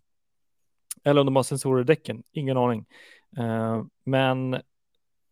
Eller 1.05 1.20
om 1.20 1.26
de 1.26 1.36
har 1.36 1.43
sensorer 1.43 1.80
i 1.80 1.84
däcken, 1.84 2.22
ingen 2.32 2.57
aning. 2.57 2.86
Eh, 3.39 3.84
men 4.05 4.61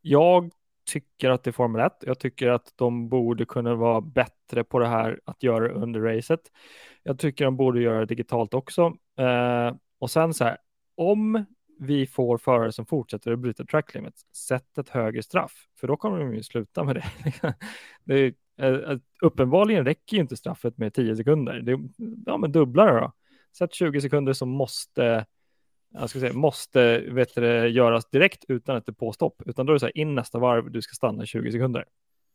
jag 0.02 0.50
tycker 0.86 1.30
att 1.30 1.44
det 1.44 1.50
är 1.50 1.52
Formel 1.52 1.86
1. 1.86 1.92
Jag 2.00 2.18
tycker 2.18 2.48
att 2.48 2.72
de 2.76 3.09
borde 3.09 3.44
kunna 3.44 3.74
vara 3.74 4.00
bättre 4.00 4.64
på 4.64 4.78
det 4.78 4.88
här 4.88 5.20
att 5.24 5.42
göra 5.42 5.72
under 5.72 6.00
racet. 6.00 6.40
Jag 7.02 7.18
tycker 7.18 7.44
de 7.44 7.57
borde 7.57 7.80
göra 7.80 8.00
det 8.00 8.07
digitalt 8.07 8.54
också. 8.54 8.96
Eh, 9.18 9.74
och 9.98 10.11
sen 10.11 10.34
så 10.34 10.44
här, 10.44 10.59
om 10.94 11.44
vi 11.79 12.07
får 12.07 12.39
förare 12.39 12.72
som 12.72 12.87
fortsätter 12.87 13.33
att 13.33 13.39
bryta 13.39 13.64
track 13.64 13.95
limits, 13.95 14.27
sätt 14.35 14.79
ett 14.79 14.89
högre 14.89 15.22
straff, 15.22 15.53
för 15.81 15.87
då 15.87 15.97
kommer 15.97 16.18
de 16.18 16.35
ju 16.35 16.43
sluta 16.43 16.85
med 16.85 16.95
det. 16.95 17.05
det 18.05 18.14
är, 18.14 18.35
eh, 18.61 18.91
eh, 18.91 18.99
uppenbarligen 19.22 19.85
räcker 19.85 20.16
ju 20.16 20.20
inte 20.20 20.37
straffet 20.37 20.79
med 20.79 20.95
10 20.95 21.16
sekunder. 21.16 21.61
Det, 21.61 21.79
ja, 22.27 22.37
men 22.37 22.53
dubbla 22.53 22.85
det 22.85 23.01
då. 23.01 23.12
Sätt 23.59 23.74
20 23.74 24.01
sekunder 24.01 24.33
som 24.33 24.49
måste 24.49 25.27
jag 25.93 26.11
ska 26.11 26.20
säga, 26.20 26.33
måste 26.33 26.99
vet 26.99 27.35
du, 27.35 27.68
göras 27.68 28.11
direkt 28.11 28.45
utan 28.49 28.77
att 28.77 28.87
det 28.87 28.93
påstopp, 28.93 29.43
utan 29.47 29.66
då 29.66 29.72
är 29.72 29.74
det 29.74 29.81
så 29.81 29.87
här 29.87 29.99
in 29.99 30.14
nästa 30.14 30.39
varv, 30.39 30.70
du 30.70 30.83
ska 30.83 30.95
stanna 30.95 31.27
20 31.27 31.53
sekunder. 31.53 31.85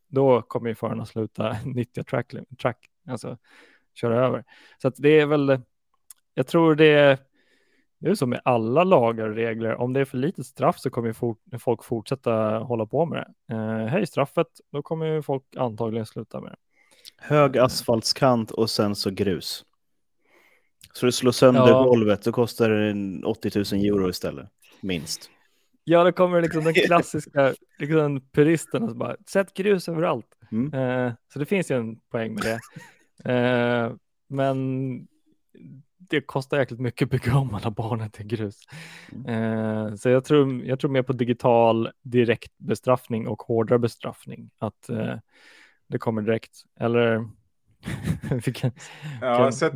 Då 0.07 0.41
kommer 0.41 0.69
ju 0.69 0.75
förarna 0.75 1.05
sluta 1.05 1.57
nyttja 1.65 2.03
track, 2.03 2.33
track, 2.61 2.89
alltså 3.07 3.37
köra 3.93 4.25
över. 4.25 4.43
Så 4.77 4.87
att 4.87 4.95
det 4.97 5.19
är 5.19 5.25
väl, 5.25 5.61
jag 6.33 6.47
tror 6.47 6.75
det 6.75 6.85
är, 6.85 7.17
det 8.01 8.09
är 8.09 8.15
som 8.15 8.29
med 8.29 8.41
alla 8.45 8.83
lagar 8.83 9.29
och 9.29 9.35
regler, 9.35 9.75
om 9.75 9.93
det 9.93 9.99
är 9.99 10.05
för 10.05 10.17
litet 10.17 10.45
straff 10.45 10.79
så 10.79 10.89
kommer 10.89 11.13
fort, 11.13 11.39
folk 11.59 11.83
fortsätta 11.83 12.33
hålla 12.59 12.85
på 12.85 13.05
med 13.05 13.25
det. 13.47 13.55
Eh, 13.55 13.87
höj 13.87 14.05
straffet, 14.07 14.47
då 14.71 14.81
kommer 14.81 15.21
folk 15.21 15.43
antagligen 15.57 16.05
sluta 16.05 16.41
med 16.41 16.51
det. 16.51 16.57
Hög 17.17 17.57
asfaltskant 17.57 18.51
och 18.51 18.69
sen 18.69 18.95
så 18.95 19.09
grus. 19.09 19.65
Så 20.93 21.05
du 21.05 21.11
slår 21.11 21.31
sönder 21.31 21.67
Ja. 21.67 21.83
golvet, 21.83 22.23
så 22.23 22.31
kostar 22.31 22.69
det 22.69 22.89
en 22.89 23.25
80 23.25 23.75
000 23.75 23.85
euro 23.85 24.09
istället. 24.09 24.49
Minst. 24.81 25.29
Ja, 25.83 26.03
då 26.03 26.11
kommer 26.11 26.41
liksom 26.41 26.63
den 26.63 26.73
klassiska 26.87 27.53
liksom, 27.79 28.21
puristen 28.31 28.83
och 28.83 28.89
så 28.89 28.95
bara 28.95 29.15
sätt 29.29 29.53
grus 29.53 29.89
överallt. 29.89 30.27
Mm. 30.51 30.73
Eh, 30.73 31.13
så 31.33 31.39
det 31.39 31.45
finns 31.45 31.71
ju 31.71 31.75
en 31.75 31.95
poäng 31.95 32.33
med 32.33 32.43
det. 32.43 32.59
Eh, 33.25 33.93
men 34.29 35.07
det 36.11 36.21
kostar 36.21 36.59
jäkligt 36.59 36.79
mycket 36.79 37.05
att 37.05 37.09
bygga 37.09 37.37
om 37.37 37.55
alla 37.55 37.71
banan 37.71 38.09
till 38.09 38.25
grus. 38.27 38.59
Eh, 39.27 39.95
så 39.95 40.09
jag 40.09 40.23
tror, 40.25 40.63
jag 40.65 40.79
tror 40.79 40.91
mer 40.91 41.03
på 41.03 41.13
digital 41.13 41.89
direkt 42.01 42.51
bestraffning 42.57 43.27
och 43.27 43.41
hårdare 43.41 43.79
bestraffning. 43.79 44.49
Att 44.59 44.89
eh, 44.89 45.15
det 45.87 45.97
kommer 45.97 46.21
direkt. 46.21 46.63
Eller 46.79 47.27
vilken, 48.45 48.71
Ja, 49.21 49.37
Kan- 49.37 49.53
sätt, 49.53 49.73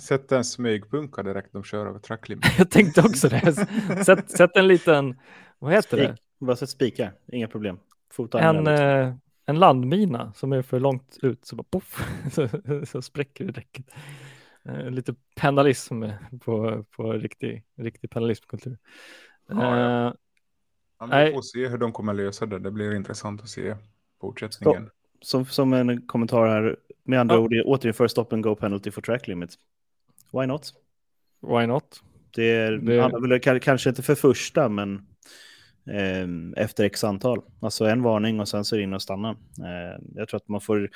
sätt 0.00 0.32
en 0.32 0.44
smygpunka 0.44 1.22
direkt 1.22 1.52
de 1.52 1.64
kör 1.64 1.86
över 1.86 1.98
track 1.98 2.28
limit. 2.28 2.44
jag 2.58 2.70
tänkte 2.70 3.00
också 3.00 3.28
det. 3.28 3.66
Sätt, 4.04 4.30
sätt 4.30 4.56
en 4.56 4.68
liten, 4.68 5.20
vad 5.58 5.72
heter 5.72 5.96
det? 5.96 6.08
Spik. 6.08 6.22
Bara 6.40 6.56
sätt 6.56 6.70
spikar, 6.70 7.12
inga 7.32 7.48
problem. 7.48 7.78
Fota 8.12 8.40
en, 8.40 8.66
eh, 8.66 9.14
en 9.46 9.58
landmina 9.58 10.32
som 10.32 10.52
är 10.52 10.62
för 10.62 10.80
långt 10.80 11.18
ut 11.22 11.44
så 11.44 11.56
bara 11.56 11.66
poff, 11.70 12.08
så, 12.32 12.48
så 12.86 13.02
spräcker 13.02 13.44
det 13.44 13.52
däcket. 13.52 13.86
Eh, 14.68 14.90
lite 14.90 15.14
penalism 15.36 16.02
på, 16.40 16.84
på 16.96 17.12
riktig, 17.12 17.64
riktig 17.76 18.10
penalismkultur. 18.10 18.78
Ja, 19.48 19.78
ja. 19.78 20.06
Eh, 20.08 20.12
Ja, 21.00 21.06
vi 21.26 21.32
får 21.32 21.42
se 21.42 21.68
hur 21.68 21.78
de 21.78 21.92
kommer 21.92 22.14
lösa 22.14 22.46
det. 22.46 22.58
Det 22.58 22.70
blir 22.70 22.94
intressant 22.94 23.42
att 23.42 23.48
se 23.48 23.76
fortsättningen. 24.20 24.90
som, 25.20 25.44
som 25.46 25.72
en 25.72 26.06
kommentar 26.06 26.46
här, 26.48 26.76
med 27.04 27.20
andra 27.20 27.34
Ja. 27.34 27.40
ord, 27.40 27.52
återinför 27.64 28.08
stop 28.08 28.26
and 28.30 28.42
go 28.44 28.54
penalty 28.54 28.90
for 28.90 29.02
track 29.02 29.28
limits. 29.28 29.58
Why 30.32 30.46
not? 30.46 30.72
why 31.40 31.66
not? 31.66 32.02
Det 32.34 32.50
är, 32.50 32.72
Det- 32.72 33.00
handlar 33.00 33.20
väl 33.20 33.38
ka- 33.38 33.58
kanske 33.58 33.88
inte 33.90 34.02
för 34.02 34.14
första, 34.14 34.68
men 34.68 35.06
ehm, 35.92 36.54
efter 36.56 36.84
x 36.84 37.04
antal. 37.04 37.40
Alltså 37.60 37.84
en 37.84 38.02
varning 38.02 38.40
och 38.40 38.48
sen 38.48 38.64
så 38.64 38.74
är 38.74 38.78
det 38.78 38.84
in 38.84 38.94
och 38.94 39.02
stanna. 39.02 39.30
Eh, 39.58 40.04
jag 40.14 40.28
tror 40.28 40.36
att 40.36 40.48
man 40.48 40.60
får... 40.60 40.90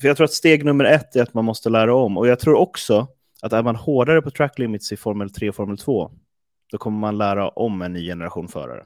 För 0.00 0.08
jag 0.08 0.16
tror 0.16 0.24
att 0.24 0.32
steg 0.32 0.64
nummer 0.64 0.84
ett 0.84 1.16
är 1.16 1.22
att 1.22 1.34
man 1.34 1.44
måste 1.44 1.70
lära 1.70 1.94
om. 1.94 2.16
Och 2.18 2.26
jag 2.28 2.38
tror 2.40 2.54
också 2.54 3.08
att 3.46 3.52
är 3.52 3.62
man 3.62 3.76
hårdare 3.76 4.22
på 4.22 4.30
track 4.30 4.58
limits 4.58 4.92
i 4.92 4.96
Formel 4.96 5.30
3 5.30 5.48
och 5.48 5.54
Formel 5.54 5.78
2, 5.78 6.10
då 6.70 6.78
kommer 6.78 6.98
man 6.98 7.18
lära 7.18 7.48
om 7.48 7.82
en 7.82 7.92
ny 7.92 8.06
generation 8.06 8.48
förare. 8.48 8.84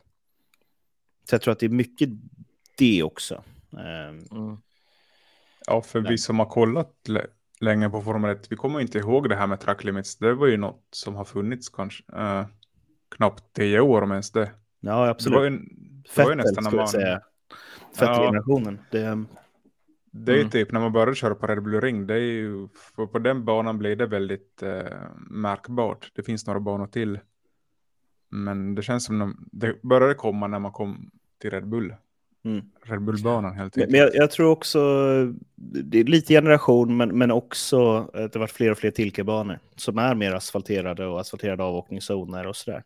Så 1.28 1.34
jag 1.34 1.42
tror 1.42 1.52
att 1.52 1.59
det 1.59 1.66
är 1.66 1.70
mycket 1.70 2.09
det 2.78 3.02
också. 3.02 3.42
Ehm, 3.72 4.18
Mm. 4.32 4.56
Ja, 5.66 5.82
för 5.82 6.00
Nej. 6.00 6.11
vi 6.12 6.18
som 6.18 6.38
har 6.38 6.46
kollat 6.46 6.94
lä- 7.09 7.26
länge 7.61 7.90
på 7.90 8.02
Formel 8.02 8.30
1, 8.30 8.52
vi 8.52 8.56
kommer 8.56 8.80
inte 8.80 8.98
ihåg 8.98 9.28
det 9.28 9.36
här 9.36 9.46
med 9.46 9.61
track 9.61 9.84
limits. 9.84 10.16
Det 10.16 10.34
var 10.34 10.46
ju 10.46 10.56
något 10.56 10.82
som 10.90 11.14
har 11.14 11.24
funnits 11.24 11.68
kanske 11.68 12.04
eh, 12.16 12.46
knappt 13.16 13.44
tio 13.52 13.80
år 13.80 14.02
om 14.02 14.11
ens 14.11 14.30
det. 14.32 14.40
ja, 14.80 14.90
Det 14.90 14.96
var 14.98 15.09
absolut. 15.09 15.52
ju, 15.52 15.59
det 16.14 16.22
var 16.22 16.30
ju 16.30 16.36
nästan 16.36 16.64
skulle 16.64 16.76
jag 16.76 16.82
man... 16.82 16.88
säga. 16.88 17.20
Fettel-generationen. 17.98 18.78
Det, 18.90 19.24
Det 20.11 20.32
är 20.32 20.36
ju 20.36 20.40
Mm. 20.40 20.50
typ 20.50 20.72
när 20.72 20.80
man 20.80 20.92
började 20.92 21.14
köra 21.14 21.34
på 21.34 21.46
Red 21.46 21.62
Bull 21.62 21.80
Ring, 21.80 22.06
det 22.06 22.14
är 22.14 22.18
ju, 22.18 22.68
för 22.96 23.06
på 23.06 23.18
den 23.18 23.44
banan 23.44 23.78
blir 23.78 23.96
det 23.96 24.06
väldigt 24.06 24.62
eh, 24.62 24.82
märkbart. 25.30 26.11
Det 26.14 26.22
finns 26.22 26.46
några 26.46 26.61
banor 26.61 26.86
till. 26.86 27.18
Men 28.28 28.74
det 28.74 28.82
känns 28.82 29.04
som 29.04 29.18
de, 29.18 29.48
det 29.52 29.82
började 29.82 30.14
komma 30.14 30.46
när 30.46 30.59
man 30.59 30.72
kom 30.72 31.11
till 31.38 31.50
Red 31.50 31.66
Bull. 31.68 31.94
Mm. 32.44 32.64
Red 32.82 33.02
Bull-banan 33.02 33.54
helt 33.54 33.76
Men, 33.76 33.82
enkelt. 33.84 33.90
men 33.92 34.00
jag, 34.00 34.11
jag 34.14 34.30
tror 34.30 34.50
också, 34.50 34.78
det 35.56 36.00
är 36.00 36.04
lite 36.04 36.34
generation, 36.34 36.96
men, 36.96 37.18
men 37.18 37.30
också 37.30 37.96
att 38.14 38.32
det 38.32 38.38
varit 38.38 38.50
fler 38.50 38.70
och 38.70 38.78
fler 38.78 38.90
Tilke-banor 38.90 39.59
som 39.76 39.98
är 39.98 40.14
mer 40.14 40.32
asfalterade 40.32 41.06
och 41.06 41.20
asfalterade 41.20 41.62
avåkningszoner 41.62 42.46
och 42.46 42.56
sådär. 42.56 42.84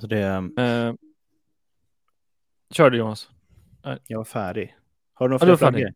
Så 0.00 0.06
det, 0.06 0.20
Eh, 0.58 0.94
kör 2.70 2.90
du 2.90 2.98
Jonas. 2.98 3.30
jag 4.06 4.18
var 4.18 4.24
färdig. 4.24 4.76
Har 5.14 5.28
du 5.28 5.32
några 5.32 5.46
fler 5.46 5.56
flaggor? 5.56 5.92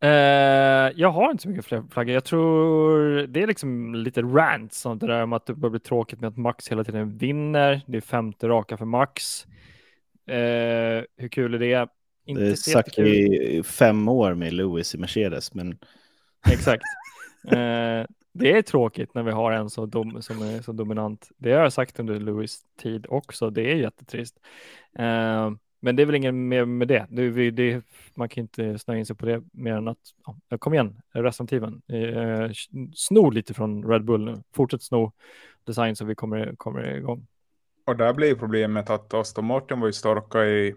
Eh, 0.00 0.92
jag 0.96 1.10
har 1.10 1.30
inte 1.30 1.42
så 1.42 1.48
mycket 1.48 1.64
fler 1.64 1.84
flaggor. 1.90 2.14
Jag 2.14 2.24
tror 2.24 3.26
det 3.26 3.42
är 3.42 3.46
liksom 3.46 3.94
lite 3.94 4.22
rant 4.22 4.72
sånt 4.72 5.00
det 5.00 5.06
där 5.06 5.22
om 5.22 5.32
att 5.32 5.46
det 5.46 5.54
börjar 5.54 5.70
bli 5.70 5.80
tråkigt 5.80 6.20
med 6.20 6.28
att 6.28 6.36
Max 6.36 6.68
hela 6.68 6.84
tiden 6.84 7.18
vinner. 7.18 7.80
Det 7.86 7.96
är 7.96 8.00
femte 8.00 8.48
raka 8.48 8.76
för 8.76 8.84
Max. 8.84 9.46
Eh, 10.28 11.04
hur 11.16 11.28
kul 11.30 11.54
är 11.54 11.58
det? 11.58 11.88
Inte 12.26 12.42
Det 12.42 12.50
är 12.50 12.54
sagt 12.54 12.98
i 12.98 13.62
fem 13.62 14.08
år 14.08 14.34
med 14.34 14.52
Lewis 14.52 14.94
i 14.94 14.98
Mercedes, 14.98 15.54
men 15.54 15.78
Exakt. 16.52 16.82
Eh, 17.48 18.04
det 18.32 18.52
är 18.52 18.62
tråkigt 18.62 19.14
när 19.14 19.22
vi 19.22 19.30
har 19.30 19.52
en 19.52 19.70
så 19.70 19.86
dom, 19.86 20.22
som 20.22 20.42
är 20.42 20.62
så 20.62 20.72
dominant. 20.72 21.30
Det 21.36 21.52
har 21.52 21.62
jag 21.62 21.72
sagt 21.72 22.00
under 22.00 22.20
Lewis 22.20 22.60
tid 22.80 23.06
också. 23.08 23.50
Det 23.50 23.72
är 23.72 23.76
jättetrist. 23.76 24.36
Eh, 24.98 25.50
men 25.80 25.96
det 25.96 26.02
är 26.02 26.06
väl 26.06 26.14
ingen 26.14 26.48
mer 26.48 26.64
med 26.64 26.88
det. 26.88 27.06
Det, 27.10 27.28
vi- 27.28 27.50
det. 27.50 27.82
Man 28.14 28.28
kan 28.28 28.42
inte 28.42 28.78
snöa 28.78 28.98
in 28.98 29.06
sig 29.06 29.16
på 29.16 29.26
det 29.26 29.42
mer 29.52 29.72
än 29.74 29.88
att, 29.88 29.98
ja, 30.48 30.58
kom 30.58 30.74
igen, 30.74 31.00
resten 31.14 31.44
av 31.44 31.48
tiden. 31.48 31.82
Eh, 31.88 32.50
sno 32.94 33.30
lite 33.30 33.54
från 33.54 33.84
Red 33.90 34.04
Bull 34.04 34.24
nu. 34.24 34.42
Fortsätt 34.54 34.82
sno 34.82 35.12
design 35.66 35.96
så 35.96 36.04
vi 36.04 36.14
kommer, 36.14 36.54
kommer 36.56 36.96
igång. 36.96 37.26
Och 37.86 37.96
där 37.96 38.14
blir 38.14 38.34
problemet 38.34 38.90
att 38.90 39.14
Aston 39.14 39.44
Martin 39.44 39.80
var 39.80 39.86
ju 39.86 39.92
starka 39.92 40.44
i, 40.44 40.74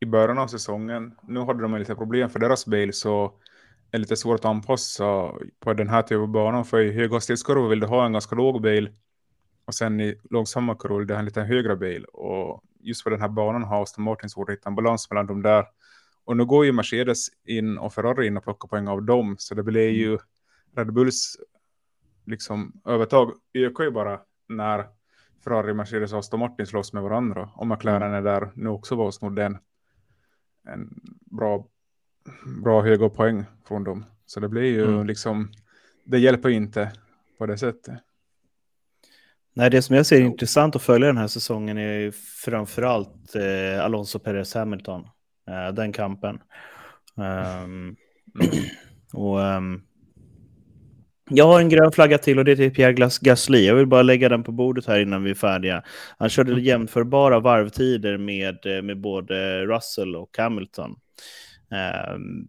i 0.00 0.06
början 0.06 0.38
av 0.38 0.46
säsongen. 0.46 1.14
Nu 1.22 1.40
hade 1.40 1.62
de 1.62 1.76
lite 1.78 1.94
problem 1.94 2.30
för 2.30 2.38
deras 2.38 2.66
bil 2.66 2.92
så 2.92 3.24
är 3.24 3.30
det 3.92 3.98
lite 3.98 4.16
svårt 4.16 4.38
att 4.40 4.44
anpassa 4.44 5.32
på 5.60 5.72
den 5.72 5.88
här 5.88 6.02
typen 6.02 6.20
av 6.20 6.28
banan. 6.28 6.64
För 6.64 6.80
i 6.80 6.92
höghastighetskurvor 6.92 7.68
vill 7.68 7.80
du 7.80 7.86
ha 7.86 8.06
en 8.06 8.12
ganska 8.12 8.36
låg 8.36 8.62
bil 8.62 8.90
och 9.68 9.74
sen 9.74 10.00
i 10.00 10.20
långsamma 10.30 10.74
kurvor 10.74 11.04
du 11.04 11.14
ha 11.14 11.18
en 11.18 11.24
lite 11.24 11.42
högre 11.42 11.76
bil. 11.76 12.04
Och 12.04 12.64
just 12.80 13.04
på 13.04 13.10
den 13.10 13.20
här 13.20 13.28
banan 13.28 13.62
har 13.62 13.82
Aston 13.82 14.04
Martin 14.04 14.30
svårt 14.30 14.48
att 14.48 14.56
hitta 14.56 14.68
en 14.68 14.74
balans 14.74 15.10
mellan 15.10 15.26
dem 15.26 15.42
där. 15.42 15.66
Och 16.24 16.36
nu 16.36 16.44
går 16.44 16.64
ju 16.66 16.72
Mercedes 16.72 17.26
in 17.44 17.78
och 17.78 17.92
Ferrari 17.94 18.26
in 18.26 18.36
och 18.36 18.44
plockar 18.44 18.68
poäng 18.68 18.88
av 18.88 19.02
dem. 19.02 19.36
Så 19.38 19.54
det 19.54 19.62
blir 19.62 19.88
ju 19.88 20.18
Red 20.76 20.92
Bulls 20.92 21.36
liksom 22.26 22.80
övertag 22.84 23.32
ökar 23.54 23.84
ju 23.84 23.90
bara 23.90 24.20
när 24.48 24.86
Ferrari, 25.44 25.74
Mercedes 25.74 26.12
och 26.12 26.18
Aston 26.18 26.40
Martin 26.40 26.66
slåss 26.66 26.92
med 26.92 27.02
varandra. 27.02 27.50
Och 27.54 27.66
McLaren 27.66 28.14
är 28.14 28.22
där 28.22 28.50
nu 28.54 28.68
också 28.68 28.94
var 28.96 29.04
och 29.04 29.14
snodde 29.14 29.44
en, 29.44 29.58
en 30.68 31.00
bra, 31.20 31.66
bra 32.62 32.82
höga 32.82 33.08
poäng 33.08 33.44
från 33.64 33.84
dem. 33.84 34.04
Så 34.26 34.40
det 34.40 34.48
blir 34.48 34.62
ju 34.64 34.84
Mm. 34.84 35.06
liksom, 35.06 35.48
det 36.04 36.18
hjälper 36.18 36.48
ju 36.48 36.54
inte 36.54 36.92
på 37.38 37.46
det 37.46 37.58
sättet. 37.58 38.02
Nej, 39.58 39.70
det 39.70 39.82
som 39.82 39.96
jag 39.96 40.06
ser 40.06 40.20
intressant 40.20 40.76
att 40.76 40.82
följa 40.82 41.06
den 41.06 41.16
här 41.16 41.26
säsongen 41.26 41.78
är 41.78 42.10
framförallt 42.44 43.34
eh, 43.34 43.84
Alonso 43.84 44.18
Perez 44.18 44.54
Hamilton. 44.54 45.04
Eh, 45.50 45.74
den 45.74 45.92
kampen. 45.92 46.38
Ehm, 47.18 47.96
och, 49.12 49.42
ehm, 49.42 49.80
jag 51.30 51.46
har 51.46 51.60
en 51.60 51.68
grön 51.68 51.92
flagga 51.92 52.18
till 52.18 52.38
och 52.38 52.44
det 52.44 52.52
är 52.52 52.56
till 52.56 52.74
Pierre 52.74 52.92
Gas- 52.92 53.18
Gasly. 53.18 53.66
Jag 53.66 53.74
vill 53.74 53.86
bara 53.86 54.02
lägga 54.02 54.28
den 54.28 54.42
på 54.42 54.52
bordet 54.52 54.86
här 54.86 55.00
innan 55.00 55.22
vi 55.24 55.30
är 55.30 55.34
färdiga. 55.34 55.82
Han 56.18 56.28
körde 56.28 56.60
jämförbara 56.60 57.40
varvtider 57.40 58.18
med, 58.18 58.66
eh, 58.66 58.82
med 58.82 59.00
både 59.00 59.66
Russell 59.66 60.16
och 60.16 60.38
Hamilton. 60.38 60.96
Ehm, 61.70 62.48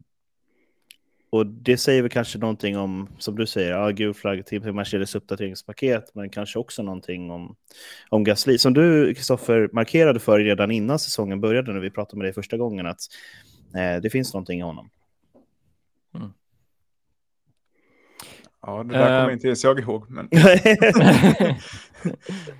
och 1.30 1.46
det 1.46 1.78
säger 1.78 2.02
väl 2.02 2.12
kanske 2.12 2.38
någonting 2.40 2.78
om, 2.78 3.10
som 3.18 3.36
du 3.36 3.48
säger, 3.48 3.72
ja, 3.72 3.90
gul 3.90 4.14
flagg 4.14 4.46
till 4.46 4.74
Mercedes 4.74 5.16
uppdateringspaket, 5.16 6.16
men 6.16 6.30
kanske 6.30 6.60
också 6.60 6.84
någonting 6.84 7.32
om, 7.32 7.56
om 8.10 8.24
Gasly. 8.24 8.58
Som 8.58 8.74
du, 8.74 9.14
Kristoffer, 9.14 9.70
markerade 9.74 10.20
för 10.20 10.40
redan 10.40 10.72
innan 10.72 11.00
säsongen 11.00 11.42
började, 11.42 11.74
när 11.74 11.80
vi 11.80 11.90
pratade 11.92 12.18
med 12.18 12.26
dig 12.26 12.34
första 12.34 12.58
gången, 12.58 12.86
att 12.86 13.00
eh, 13.76 14.02
det 14.02 14.10
finns 14.10 14.34
någonting 14.34 14.60
i 14.60 14.64
honom. 14.64 14.90
Ja, 18.62 18.84
det 18.84 18.94
där 18.94 19.16
Eh. 19.16 19.20
kommer 19.22 19.34
inte 19.34 19.48
ens 19.48 19.64
jag 19.64 19.80
ihåg. 19.80 20.06
Men, 20.10 20.30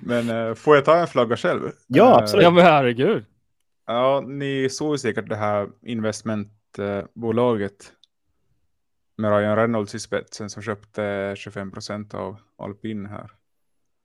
men 0.00 0.30
eh, 0.48 0.54
får 0.54 0.74
jag 0.76 0.84
ta 0.84 0.96
en 0.96 1.06
flagga 1.06 1.36
själv? 1.36 1.70
Ja, 1.86 2.10
Eh, 2.10 2.16
absolut. 2.16 2.42
ja 2.44 2.50
men 2.50 2.64
herregud. 2.64 3.24
Ja, 3.86 4.24
ni 4.26 4.68
såg 4.70 4.94
ju 4.94 4.98
säkert 4.98 5.28
det 5.28 5.36
här 5.36 5.68
investmentbolaget 5.82 7.92
med 9.20 9.30
Ryan 9.38 9.56
Reynolds 9.56 9.94
i 9.94 9.98
spetsen 9.98 10.50
som 10.50 10.62
köpte 10.62 11.34
25 11.36 11.70
procent 11.70 12.14
av 12.14 12.36
Alpin 12.58 13.06
här. 13.06 13.30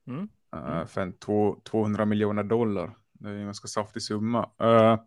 Mm. 0.07 0.29
eh, 0.55 0.85
för 0.85 1.01
en 1.01 1.13
två- 1.13 1.61
200 1.63 2.05
miljoner 2.05 2.43
dollar. 2.43 2.97
Det 3.13 3.29
är 3.29 3.33
en 3.33 3.45
ganska 3.45 3.67
saftig 3.67 4.01
summa. 4.01 4.49
Eh, 4.61 4.99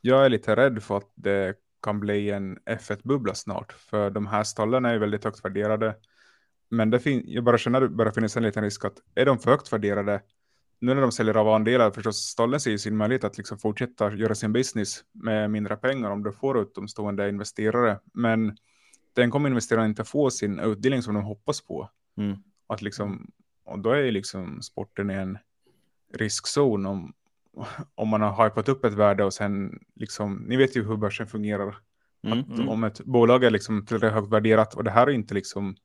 jag 0.00 0.24
är 0.24 0.28
lite 0.28 0.56
rädd 0.56 0.82
för 0.82 0.96
att 0.96 1.12
det 1.14 1.54
kan 1.82 2.00
bli 2.00 2.30
en 2.30 2.58
F1-bubbla 2.58 3.34
snart. 3.34 3.72
För 3.72 4.10
de 4.10 4.26
här 4.26 4.44
stallen 4.44 4.84
är 4.84 4.98
väldigt 4.98 5.24
högt 5.24 5.44
värderade. 5.44 5.96
Men 6.68 6.90
det 6.90 7.06
jag 7.06 7.44
bara 7.44 7.58
känner 7.58 7.82
att 7.82 7.90
det 7.90 7.96
bara 7.96 8.12
finns 8.12 8.36
en 8.36 8.42
liten 8.42 8.64
risk 8.64 8.84
att 8.84 8.98
är 9.14 9.26
de 9.26 9.38
för 9.38 9.50
högt 9.50 9.72
värderade 9.72 10.22
nu 10.80 10.94
när 10.94 11.02
de 11.02 11.12
säljer 11.12 11.36
av 11.36 11.48
andelar, 11.48 11.90
förstås 11.90 12.16
stallen 12.16 12.60
ser 12.60 12.70
ju 12.70 12.78
sin 12.78 12.96
möjlighet 12.96 13.24
att 13.24 13.38
liksom 13.38 13.58
fortsätta 13.58 14.12
göra 14.14 14.34
sin 14.34 14.52
business 14.52 15.04
med 15.12 15.50
mindre 15.50 15.76
pengar 15.76 16.10
om 16.10 16.22
de 16.22 16.32
får 16.32 16.60
utomstående 16.60 17.28
investerare. 17.28 17.98
Men 18.14 18.56
den 19.12 19.30
kommer 19.30 19.48
investerarna 19.48 19.86
inte 19.86 20.04
få 20.04 20.30
sin 20.30 20.58
utdelning 20.60 21.02
som 21.02 21.14
de 21.14 21.24
hoppas 21.24 21.60
på. 21.66 21.90
Mm. 22.16 22.36
Att 22.66 22.82
liksom, 22.82 23.30
och 23.64 23.78
då 23.78 23.90
är 23.90 24.02
ju 24.02 24.10
liksom 24.10 24.62
sporten 24.62 25.10
i 25.10 25.14
en 25.14 25.38
riskzon 26.14 26.86
om, 26.86 27.14
om 27.94 28.08
man 28.08 28.20
har 28.20 28.44
hypat 28.44 28.68
upp 28.68 28.84
ett 28.84 28.92
värde 28.92 29.24
och 29.24 29.34
sen 29.34 29.78
liksom, 29.94 30.34
ni 30.48 30.56
vet 30.56 30.76
ju 30.76 30.84
hur 30.86 30.96
börsen 30.96 31.26
fungerar. 31.26 31.76
Mm. 32.22 32.38
Att 32.38 32.68
om 32.68 32.84
ett 32.84 33.00
bolag 33.00 33.44
är 33.44 33.50
liksom 33.50 33.86
tillräckligt 33.86 34.12
högt 34.12 34.32
värderat 34.32 34.74
och 34.74 34.84
det 34.84 34.90
här 34.90 35.06
är 35.06 35.10
inte 35.10 35.34
liksom 35.34 35.76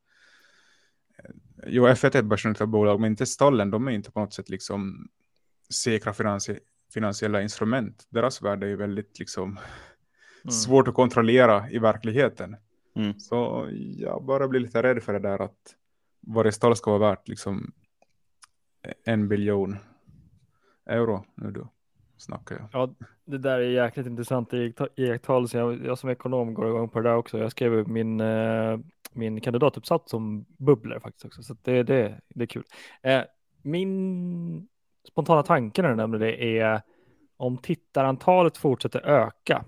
Jo, 1.68 1.88
F1 1.88 2.16
är 2.16 2.20
ett 2.20 2.26
börsnoterat 2.26 2.70
bolag, 2.70 3.00
men 3.00 3.12
inte 3.12 3.26
stallen. 3.26 3.72
De 3.72 3.88
är 3.88 3.92
inte 3.92 4.12
på 4.12 4.20
något 4.20 4.34
sätt 4.34 4.50
liksom 4.50 5.08
säkra 5.74 6.14
finansie- 6.14 6.60
finansiella 6.94 7.42
instrument. 7.42 8.08
Deras 8.10 8.42
värde 8.42 8.66
är 8.66 8.70
ju 8.70 8.76
väldigt 8.76 9.20
liksom 9.20 9.60
Mm. 10.44 10.52
svårt 10.52 10.88
att 10.88 10.94
kontrollera 10.94 11.70
i 11.70 11.80
verkligheten. 11.80 12.56
Mm. 12.96 13.20
Så 13.20 13.70
jag 13.98 14.24
bara 14.24 14.48
blir 14.48 14.60
lite 14.60 14.84
rädd 14.84 15.04
för 15.04 15.14
det 15.14 15.20
där 15.20 15.42
att 15.42 15.76
varje 16.28 16.52
stall 16.52 16.76
ska 16.76 16.98
vara 16.98 17.10
värt 17.10 17.28
liksom 17.28 17.72
en 19.04 19.28
biljon 19.28 19.78
euro 20.86 21.26
nu 21.36 21.52
då 21.52 21.70
snackar 22.18 22.56
jag. 22.56 22.68
Ja, 22.72 22.94
det 23.26 23.38
där 23.38 23.60
är 23.60 23.70
jäkligt 23.70 24.08
intressant 24.08 24.54
iaktta- 24.54 24.90
iakttagelse. 24.96 25.58
Jag, 25.58 25.86
jag 25.86 25.98
som 25.98 26.10
ekonom 26.10 26.54
går 26.54 26.68
igång 26.68 26.90
på 26.90 27.00
det 27.00 27.10
där 27.10 27.16
också. 27.16 27.38
Jag 27.38 27.52
skrev 27.52 27.88
min, 27.88 28.20
eh, 28.20 28.80
min 29.14 29.42
kandidatuppsats 29.42 30.14
om 30.14 30.46
bubblor 30.58 31.00
faktiskt 31.00 31.26
också, 31.26 31.44
så 31.44 31.56
det, 31.62 31.84
det, 31.84 32.22
det 32.30 32.44
är 32.44 32.48
kul. 32.48 32.64
Eh, 33.02 33.22
min 33.62 34.68
spontana 35.08 35.44
tanke 35.44 35.82
när 35.82 35.90
du 35.90 35.96
nämner 35.96 36.20
det 36.20 36.60
är 36.60 36.82
om 37.38 37.58
tittarantalet 37.58 38.58
fortsätter 38.58 39.00
öka, 39.00 39.66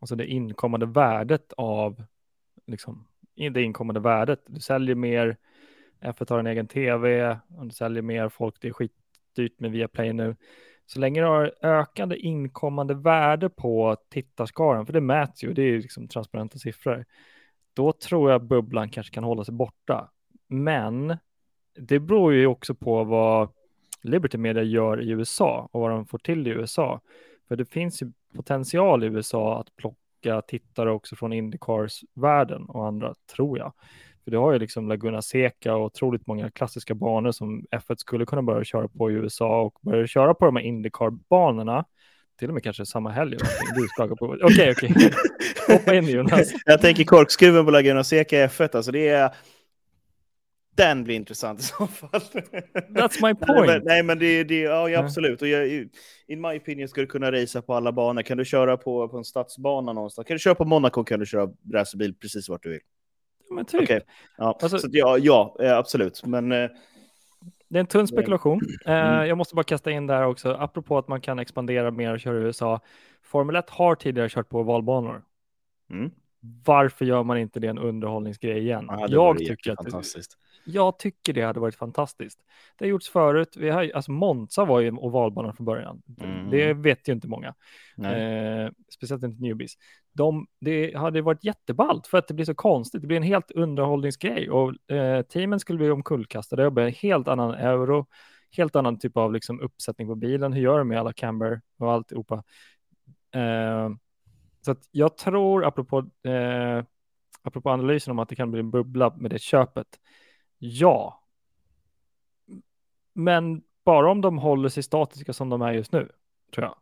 alltså 0.00 0.16
det 0.16 0.26
inkommande 0.26 0.86
värdet 0.86 1.52
av 1.56 2.04
liksom, 2.72 3.06
det 3.34 3.62
inkommande 3.62 4.00
värdet. 4.00 4.42
Du 4.46 4.60
säljer 4.60 4.94
mer, 4.94 5.36
F1 6.00 6.30
har 6.30 6.38
en 6.38 6.46
egen 6.46 6.68
tv, 6.68 7.30
och 7.58 7.66
du 7.66 7.70
säljer 7.70 8.02
mer 8.02 8.28
folk, 8.28 8.54
det 8.60 8.68
är 8.68 8.72
skitdyrt 8.72 9.60
med 9.60 9.70
Viaplay 9.70 10.12
nu. 10.12 10.36
Så 10.86 11.00
länge 11.00 11.20
du 11.20 11.26
har 11.26 11.54
ökande 11.62 12.16
inkommande 12.16 12.94
värde 12.94 13.48
på 13.48 13.96
tittarskaran, 14.10 14.86
för 14.86 14.92
det 14.92 15.00
mäts 15.00 15.44
ju, 15.44 15.52
det 15.52 15.62
är 15.62 15.66
ju 15.66 15.80
liksom 15.80 16.08
transparenta 16.08 16.58
siffror, 16.58 17.04
då 17.74 17.92
tror 17.92 18.30
jag 18.30 18.44
bubblan 18.44 18.90
kanske 18.90 19.14
kan 19.14 19.24
hålla 19.24 19.44
sig 19.44 19.54
borta. 19.54 20.10
Men 20.48 21.16
det 21.76 21.98
beror 21.98 22.34
ju 22.34 22.46
också 22.46 22.74
på 22.74 23.04
vad 23.04 23.48
Liberty 24.02 24.38
Media 24.38 24.62
gör 24.62 25.00
i 25.00 25.10
USA 25.10 25.68
och 25.72 25.80
vad 25.80 25.90
de 25.90 26.06
får 26.06 26.18
till 26.18 26.46
i 26.46 26.50
USA. 26.50 27.00
För 27.48 27.56
det 27.56 27.64
finns 27.64 28.02
ju 28.02 28.12
potential 28.34 29.04
i 29.04 29.06
USA 29.06 29.60
att 29.60 29.76
plocka 29.76 30.01
tittare 30.46 30.90
också 30.90 31.16
från 31.16 31.32
Indycars-världen 31.32 32.64
och 32.64 32.86
andra, 32.86 33.14
tror 33.36 33.58
jag. 33.58 33.72
För 34.24 34.30
du 34.30 34.36
har 34.36 34.52
ju 34.52 34.58
liksom 34.58 34.88
Laguna 34.88 35.22
Seca 35.22 35.74
och 35.74 35.84
otroligt 35.84 36.26
många 36.26 36.50
klassiska 36.50 36.94
banor 36.94 37.32
som 37.32 37.66
F1 37.70 37.96
skulle 37.96 38.26
kunna 38.26 38.42
börja 38.42 38.64
köra 38.64 38.88
på 38.88 39.10
i 39.10 39.14
USA 39.14 39.60
och 39.60 39.78
börja 39.82 40.06
köra 40.06 40.34
på 40.34 40.44
de 40.44 40.56
här 40.56 40.62
Indycar-banorna. 40.62 41.84
Till 42.38 42.48
och 42.48 42.54
med 42.54 42.62
kanske 42.62 42.86
samma 42.86 43.10
helg. 43.10 43.36
Du 43.76 43.88
skakar 43.88 44.14
på 44.14 44.36
Okej, 44.42 44.70
okej. 44.76 44.94
Hoppa 45.68 45.94
in 45.94 46.08
Jonas. 46.08 46.52
Jag 46.64 46.80
tänker 46.80 47.04
korkskruven 47.04 47.64
på 47.64 47.70
Laguna 47.70 48.04
Seca 48.04 48.46
F1, 48.46 48.76
alltså 48.76 48.92
det 48.92 49.08
är... 49.08 49.30
Den 50.76 51.04
blir 51.04 51.14
intressant 51.16 51.60
i 51.60 51.62
så 51.62 51.86
fall. 51.86 52.20
That's 52.20 53.22
my 53.22 53.32
Nej, 53.32 53.34
point. 53.34 53.66
men, 53.66 53.82
nej, 53.84 54.02
men 54.02 54.18
det, 54.18 54.44
det 54.44 54.60
ja, 54.60 54.88
ja, 54.88 54.98
absolut. 55.00 55.42
Och 55.42 55.48
jag, 55.48 55.68
in 56.26 56.40
my 56.40 56.48
opinion 56.58 56.88
ska 56.88 57.00
du 57.00 57.06
kunna 57.06 57.32
racea 57.32 57.62
på 57.62 57.74
alla 57.74 57.92
banor. 57.92 58.22
Kan 58.22 58.38
du 58.38 58.44
köra 58.44 58.76
på, 58.76 59.08
på 59.08 59.16
en 59.18 59.24
stadsbana 59.24 59.92
någonstans? 59.92 60.26
Kan 60.28 60.34
du 60.34 60.38
köra 60.38 60.54
på 60.54 60.64
Monaco 60.64 61.04
kan 61.04 61.20
du 61.20 61.26
köra 61.26 61.48
racerbil 61.72 62.14
precis 62.14 62.48
vart 62.48 62.62
du 62.62 62.70
vill. 62.70 62.80
Men 63.50 63.64
typ. 63.64 63.82
Okej. 63.82 64.00
Ja, 64.38 64.58
Alltså- 64.62 64.78
så 64.78 64.88
ja, 64.92 65.18
ja, 65.18 65.56
eh, 65.60 65.76
absolut. 65.76 66.26
Men 66.26 66.52
eh, 66.52 66.70
Det 67.68 67.78
är 67.78 67.80
en 67.80 67.86
tunn 67.86 68.06
spekulation. 68.06 68.60
Eh, 68.86 68.92
Mm. 68.92 69.28
jag 69.28 69.38
måste 69.38 69.54
bara 69.54 69.64
kasta 69.64 69.90
in 69.90 70.06
där 70.06 70.26
också, 70.26 70.52
apropå 70.52 70.98
att 70.98 71.08
man 71.08 71.20
kan 71.20 71.38
expandera 71.38 71.90
mer 71.90 72.12
och 72.12 72.20
köra 72.20 72.38
i 72.38 72.40
USA. 72.42 72.80
Formel 73.22 73.56
1 73.56 73.70
har 73.70 73.94
tidigare 73.94 74.28
kört 74.28 74.48
på 74.48 74.62
valbanor. 74.62 75.22
mm, 75.90 76.10
Varför 76.64 77.04
gör 77.04 77.22
man 77.22 77.38
inte 77.38 77.60
det 77.60 77.68
en 77.68 77.78
underhållningsgrej 77.78 78.58
igen? 78.58 78.86
det 78.86 79.06
jag, 79.08 79.38
tycker 79.38 79.72
att. 79.72 80.06
Jag 80.64 80.98
tycker 80.98 81.32
det 81.32 81.42
hade 81.42 81.60
varit 81.60 81.74
fantastiskt. 81.74 82.38
Det 82.78 82.84
har 82.84 82.90
gjorts 82.90 83.10
förut. 83.10 83.56
Vi 83.56 83.70
har, 83.70 83.90
alltså 83.94 84.10
Monza 84.10 84.64
var 84.64 84.80
ju 84.80 84.88
en 84.88 84.98
ovalbana 84.98 85.52
från 85.52 85.66
början. 85.66 86.02
Mm. 86.20 86.50
Det 86.50 86.72
vet 86.72 87.08
ju 87.08 87.12
inte 87.12 87.28
många. 87.28 87.54
Eh, 88.04 88.70
speciellt 88.94 89.22
inte 89.22 89.42
newbies. 89.42 89.72
De, 90.12 90.46
det 90.60 90.96
hade 90.96 91.22
varit 91.22 91.44
jätteballt 91.44 92.06
för 92.06 92.18
att 92.18 92.28
det 92.28 92.34
blir 92.34 92.46
så 92.46 92.54
konstigt. 92.54 93.00
Det 93.00 93.06
blir 93.06 93.16
en 93.16 93.22
helt 93.22 93.50
underhållningsgrej 93.50 94.50
och 94.50 94.90
eh, 94.90 95.22
teamen 95.22 95.60
skulle 95.60 95.78
bli 95.78 95.90
omkullkastade 95.90 96.66
och 96.66 96.72
bli 96.72 96.84
en 96.84 96.92
helt 96.92 97.28
annan 97.28 97.54
euro, 97.54 98.06
helt 98.56 98.76
annan 98.76 98.98
typ 98.98 99.16
av 99.16 99.32
liksom, 99.32 99.60
uppsättning 99.60 100.08
på 100.08 100.14
bilen. 100.14 100.52
Hur 100.52 100.62
gör 100.62 100.78
de 100.78 100.88
med 100.88 101.00
alla 101.00 101.12
camber 101.12 101.60
och 101.78 101.92
alltihopa? 101.92 102.44
Eh, 103.34 103.90
så 104.64 104.70
att 104.70 104.88
jag 104.90 105.16
tror, 105.16 105.64
apropå, 105.64 105.98
eh, 106.28 106.84
apropå 107.42 107.70
analysen 107.70 108.10
om 108.10 108.18
att 108.18 108.28
det 108.28 108.36
kan 108.36 108.50
bli 108.50 108.60
en 108.60 108.70
bubbla 108.70 109.14
med 109.16 109.30
det 109.30 109.40
köpet, 109.40 109.86
ja. 110.64 111.22
Men 113.14 113.62
bara 113.84 114.10
om 114.10 114.20
de 114.20 114.38
håller 114.38 114.68
sig 114.68 114.82
statiska 114.82 115.32
som 115.32 115.48
de 115.48 115.62
är 115.62 115.72
just 115.72 115.92
nu, 115.92 116.08
tror 116.54 116.66
jag. 116.66 116.76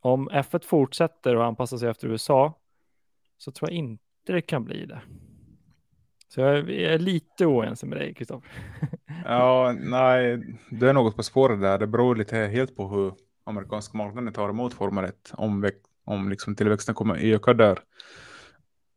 Om 0.00 0.30
F1 0.30 0.64
fortsätter 0.64 1.36
och 1.36 1.44
anpassar 1.44 1.76
sig 1.76 1.88
efter 1.88 2.08
USA 2.08 2.58
så 3.38 3.50
tror 3.52 3.70
jag 3.70 3.76
inte 3.78 4.02
det 4.26 4.40
kan 4.42 4.64
bli 4.64 4.86
det. 4.86 5.00
Så 6.28 6.40
jag 6.40 6.70
är- 6.70 6.98
lite 6.98 7.46
oense 7.46 7.86
med 7.86 7.98
dig, 7.98 8.14
Kristoffer. 8.14 8.50
Ja, 9.24 9.74
nej, 9.78 10.56
det 10.70 10.88
är 10.88 10.92
något 10.92 11.16
på 11.16 11.22
spåret 11.22 11.60
där. 11.60 11.78
Det 11.78 11.86
beror 11.86 12.16
lite 12.16 12.36
helt 12.36 12.76
på 12.76 12.88
hur 12.88 13.14
amerikanska 13.44 13.98
marknaden 13.98 14.32
tar 14.32 14.48
emot 14.48 14.74
Formel 14.74 15.04
1. 15.04 15.32
Om, 15.32 15.70
om 16.04 16.28
liksom 16.28 16.56
tillväxten 16.56 16.94
kommer 16.94 17.16
öka 17.34 17.54
där. 17.54 17.78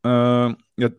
Uh, 0.08 0.56
jag 0.76 0.92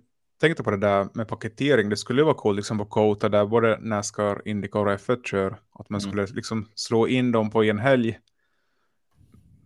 tänkte 0.42 0.62
på 0.62 0.70
det 0.70 0.76
där 0.76 1.08
med 1.14 1.28
paketering. 1.28 1.88
Det 1.88 1.96
skulle 1.96 2.20
ju 2.20 2.24
vara 2.24 2.34
coolt 2.34 2.56
liksom 2.56 2.78
på 2.78 2.84
Kota 2.84 3.28
där 3.28 3.46
både 3.46 3.78
Nascar, 3.80 4.42
Indycar 4.44 4.80
och 4.86 4.92
F1 4.92 5.22
kör. 5.24 5.50
Att 5.72 5.90
man 5.90 6.00
Mm. 6.00 6.10
skulle 6.10 6.26
liksom 6.26 6.68
slå 6.74 7.08
in 7.08 7.32
dem 7.32 7.50
på 7.50 7.64
en 7.64 7.78
helg. 7.78 8.18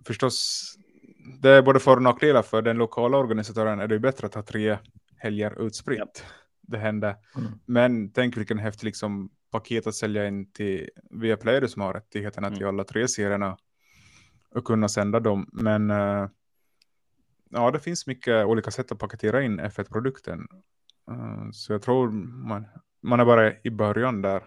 Förstås, 0.07 0.63
det 1.43 1.51
är 1.51 1.63
både 1.63 1.81
för 1.81 1.97
och 1.97 2.03
nackdelar. 2.03 2.43
För 2.43 2.63
den 2.63 2.77
lokala 2.79 3.19
organisatören 3.19 3.81
är 3.81 3.87
det 3.89 3.95
ju 3.95 3.99
bättre 4.01 4.27
att 4.27 4.35
ha 4.35 4.43
tre 4.43 4.79
helger 5.17 5.67
utspritt. 5.67 6.25
Det 6.63 6.79
händer. 6.79 7.17
Mm. 7.37 7.51
Men 7.67 8.13
tänk 8.13 8.37
vilken 8.37 8.59
häftig 8.59 8.85
liksom, 8.87 9.31
paket 9.53 9.87
att 9.87 9.95
sälja 9.95 10.29
in 10.29 10.53
till 10.53 10.89
Viaplay 11.11 11.69
som 11.69 11.83
har 11.83 11.95
rättigheterna 11.95 12.47
Mm. 12.47 12.59
till 12.59 12.67
alla 12.67 12.85
tre 12.85 13.09
serierna 13.09 13.57
och 14.51 14.65
kunna 14.65 14.89
sända 14.89 15.21
dem. 15.21 15.49
Men 15.53 15.91
eh, 15.91 16.29
ja, 17.51 17.71
det 17.71 17.81
finns 17.81 18.07
mycket 18.07 18.47
olika 18.47 18.71
sätt 18.71 18.93
att 18.93 18.99
paketera 18.99 19.43
in 19.43 19.61
F1-produkten. 19.61 20.47
Eh, 21.11 21.51
så 21.53 21.73
jag 21.73 21.83
tror 21.83 22.11
man, 22.49 22.67
man 23.03 23.21
är 23.21 23.25
bara 23.25 23.53
i 23.63 23.71
början 23.71 24.23
där. 24.23 24.43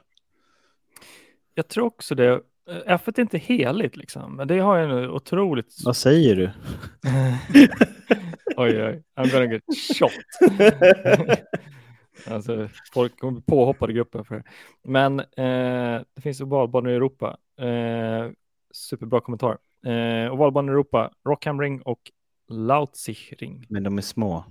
Jag 1.53 1.67
tror 1.67 1.85
också 1.85 2.15
det. 2.15 2.29
Eh, 2.69 2.97
F1 2.97 3.13
är 3.15 3.19
inte 3.19 3.37
heligt 3.37 3.97
liksom, 3.97 4.35
men 4.35 4.47
det 4.47 4.59
har 4.59 4.77
jag 4.77 4.89
nu 4.89 5.09
otroligt. 5.09 5.75
Vad 5.85 5.97
säger 5.97 6.35
du? 6.35 6.45
oj, 8.57 8.83
oj, 8.83 9.03
I'm 9.15 9.31
gonna 9.31 9.45
get 9.45 9.63
shot. 9.99 10.11
Alltså, 12.27 12.69
folk 12.93 13.19
kommer 13.19 13.33
bli 13.33 13.41
påhoppade 13.41 13.91
i 13.91 13.95
gruppen 13.95 14.25
för 14.25 14.35
det. 14.35 14.43
Men 14.83 15.19
eh, 15.19 16.01
det 16.13 16.21
finns 16.21 16.41
ovalbanor 16.41 16.91
i 16.91 16.95
Europa. 16.95 17.37
Eh, 17.61 18.31
superbra 18.71 19.21
kommentar. 19.21 19.57
Eh, 19.85 20.33
ovalbanor 20.33 20.71
i 20.71 20.73
Europa, 20.73 21.11
Rockham 21.25 21.61
Ring 21.61 21.81
och 21.81 22.11
Lautsichring. 22.49 23.65
Men 23.69 23.83
de 23.83 23.97
är 23.97 24.01
små. 24.01 24.45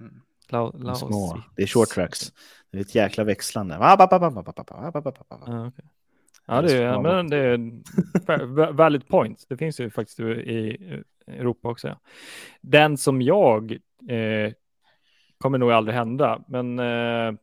Mm. 0.00 0.20
Lau, 0.48 0.72
de 0.72 0.88
är 0.88 0.94
små. 0.94 1.42
Det 1.56 1.62
är 1.62 1.66
short 1.66 1.88
tracks. 1.88 2.32
Det 2.70 2.78
är 2.78 2.80
ett 2.80 2.94
jäkla 2.94 3.24
växlande. 3.24 3.76
Ja, 6.46 6.62
det 6.62 6.72
är, 6.72 6.98
men 7.02 7.30
det 7.30 7.36
är 7.36 8.72
valid 8.72 9.08
point. 9.08 9.46
Det 9.48 9.56
finns 9.56 9.80
ju 9.80 9.90
faktiskt 9.90 10.20
i 10.20 11.04
Europa 11.26 11.68
också. 11.68 11.98
Den 12.60 12.96
som 12.96 13.22
jag 13.22 13.72
eh, 14.08 14.52
kommer 15.38 15.58
nog 15.58 15.72
aldrig 15.72 15.94
hända, 15.94 16.44
men 16.48 16.78
eh, 16.78 17.34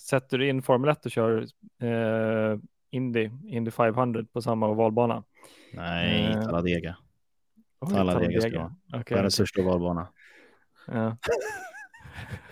sätter 0.00 0.38
du 0.38 0.48
in 0.48 0.62
Formel 0.62 0.90
1 0.90 1.06
och 1.06 1.10
kör 1.10 1.46
eh, 1.82 2.58
Indy, 2.90 3.30
Indy 3.44 3.70
500 3.70 4.24
på 4.32 4.42
samma 4.42 4.68
ovalbana. 4.68 5.22
Nej, 5.72 6.24
eh, 6.24 6.42
Talladega. 6.42 6.96
Talladega 7.94 8.40
ska 8.40 8.58
vara. 8.58 8.74
Okej, 8.92 9.14
Världens 9.14 9.34
största 9.34 9.62
ovalbana. 9.62 10.08
ja. 10.86 11.16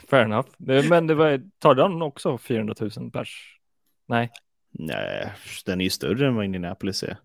Fair 0.08 0.24
enough. 0.24 0.48
Men 0.90 1.06
det 1.06 1.14
var, 1.14 1.42
tar 1.58 1.74
den 1.74 2.02
också 2.02 2.38
400 2.38 2.74
000 2.96 3.10
pers? 3.10 3.58
Nej, 4.06 4.30
Nej, 4.70 5.32
den 5.66 5.80
är 5.80 5.84
ju 5.84 5.90
större 5.90 6.26
än 6.26 6.34
vad 6.34 6.44
Indianapolis 6.44 7.02
är. 7.02 7.16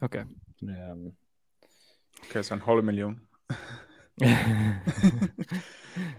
okej. 0.00 0.24
Det 0.60 0.72
är- 0.72 1.12
Okej, 2.28 2.44
så 2.44 2.54
en 2.54 2.60
halv 2.60 2.84
miljon. 2.84 3.20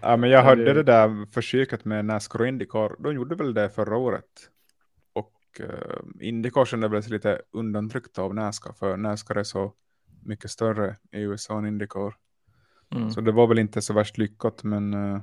Ja, 0.00 0.16
men 0.16 0.30
jag 0.30 0.42
hörde 0.42 0.72
det- 0.74 0.82
där 0.82 1.26
försöket 1.32 1.84
med 1.84 2.04
Nascar 2.04 2.40
och 2.40 2.46
Indycar. 2.46 2.96
De 3.02 3.14
gjorde 3.14 3.34
väl 3.34 3.54
det 3.54 3.70
förra 3.70 3.96
året. 3.96 4.24
Och 5.12 5.32
uh, 5.60 6.26
Indycar 6.28 6.64
kände 6.64 6.88
väl 6.88 7.02
sig 7.02 7.12
lite 7.12 7.42
undantryckt 7.52 8.18
av 8.18 8.34
Nascar. 8.34 8.72
För 8.72 8.96
Nascar 8.96 9.34
är 9.34 9.42
så 9.44 9.72
mycket 10.22 10.50
större 10.50 10.96
i 11.12 11.20
USA 11.20 11.58
än 11.58 11.66
Indycar. 11.66 12.14
Mm. 12.94 13.10
Så 13.10 13.20
det 13.20 13.32
var 13.32 13.46
väl 13.46 13.58
inte 13.58 13.82
så 13.82 13.92
värst 13.94 14.18
lyckat. 14.18 14.64
Men 14.64 14.94
eh, 14.94 15.22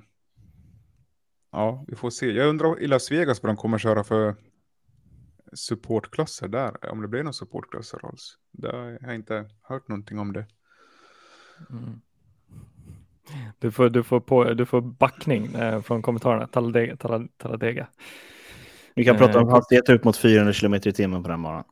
ja, 1.51 1.85
vi 1.87 1.95
får 1.95 2.09
se. 2.09 2.31
Jag 2.31 2.47
undrar 2.49 2.79
i 2.79 2.87
Las 2.87 3.11
Vegas 3.11 3.43
vad 3.43 3.49
de 3.49 3.57
kommer 3.57 3.77
köra 3.77 4.03
för 4.03 4.35
supportklasser 5.53 6.47
där. 6.47 6.91
Om 6.91 7.01
det 7.01 7.07
blir 7.07 7.23
några 7.23 7.33
supportklasser 7.33 8.05
alls. 8.05 8.37
Det 8.51 8.71
har 8.77 8.97
jag 9.01 9.15
inte 9.15 9.49
hört 9.61 9.87
någonting 9.87 10.19
om 10.19 10.33
det. 10.33 10.45
Mm. 11.69 12.01
Du 13.59 13.71
får, 13.71 13.89
du 13.89 14.03
får, 14.03 14.19
på, 14.19 14.53
du 14.53 14.65
får 14.65 14.81
backning 14.81 15.45
eh, 15.55 15.81
från 15.81 16.01
kommentarerna. 16.01 16.47
Talladega. 16.47 16.95
Talla- 16.95 17.27
Talladega. 17.37 17.87
Vi 18.95 19.05
kan 19.05 19.15
Eh, 19.15 19.19
prata 19.21 19.39
om 19.41 19.49
hastigheter 19.49 19.93
upp 19.93 20.03
mot 20.03 20.17
400 20.17 20.53
km 20.53 20.73
i 20.73 20.79
timmen 20.79 21.23
på 21.23 21.29
den 21.29 21.41
banan. 21.43 21.63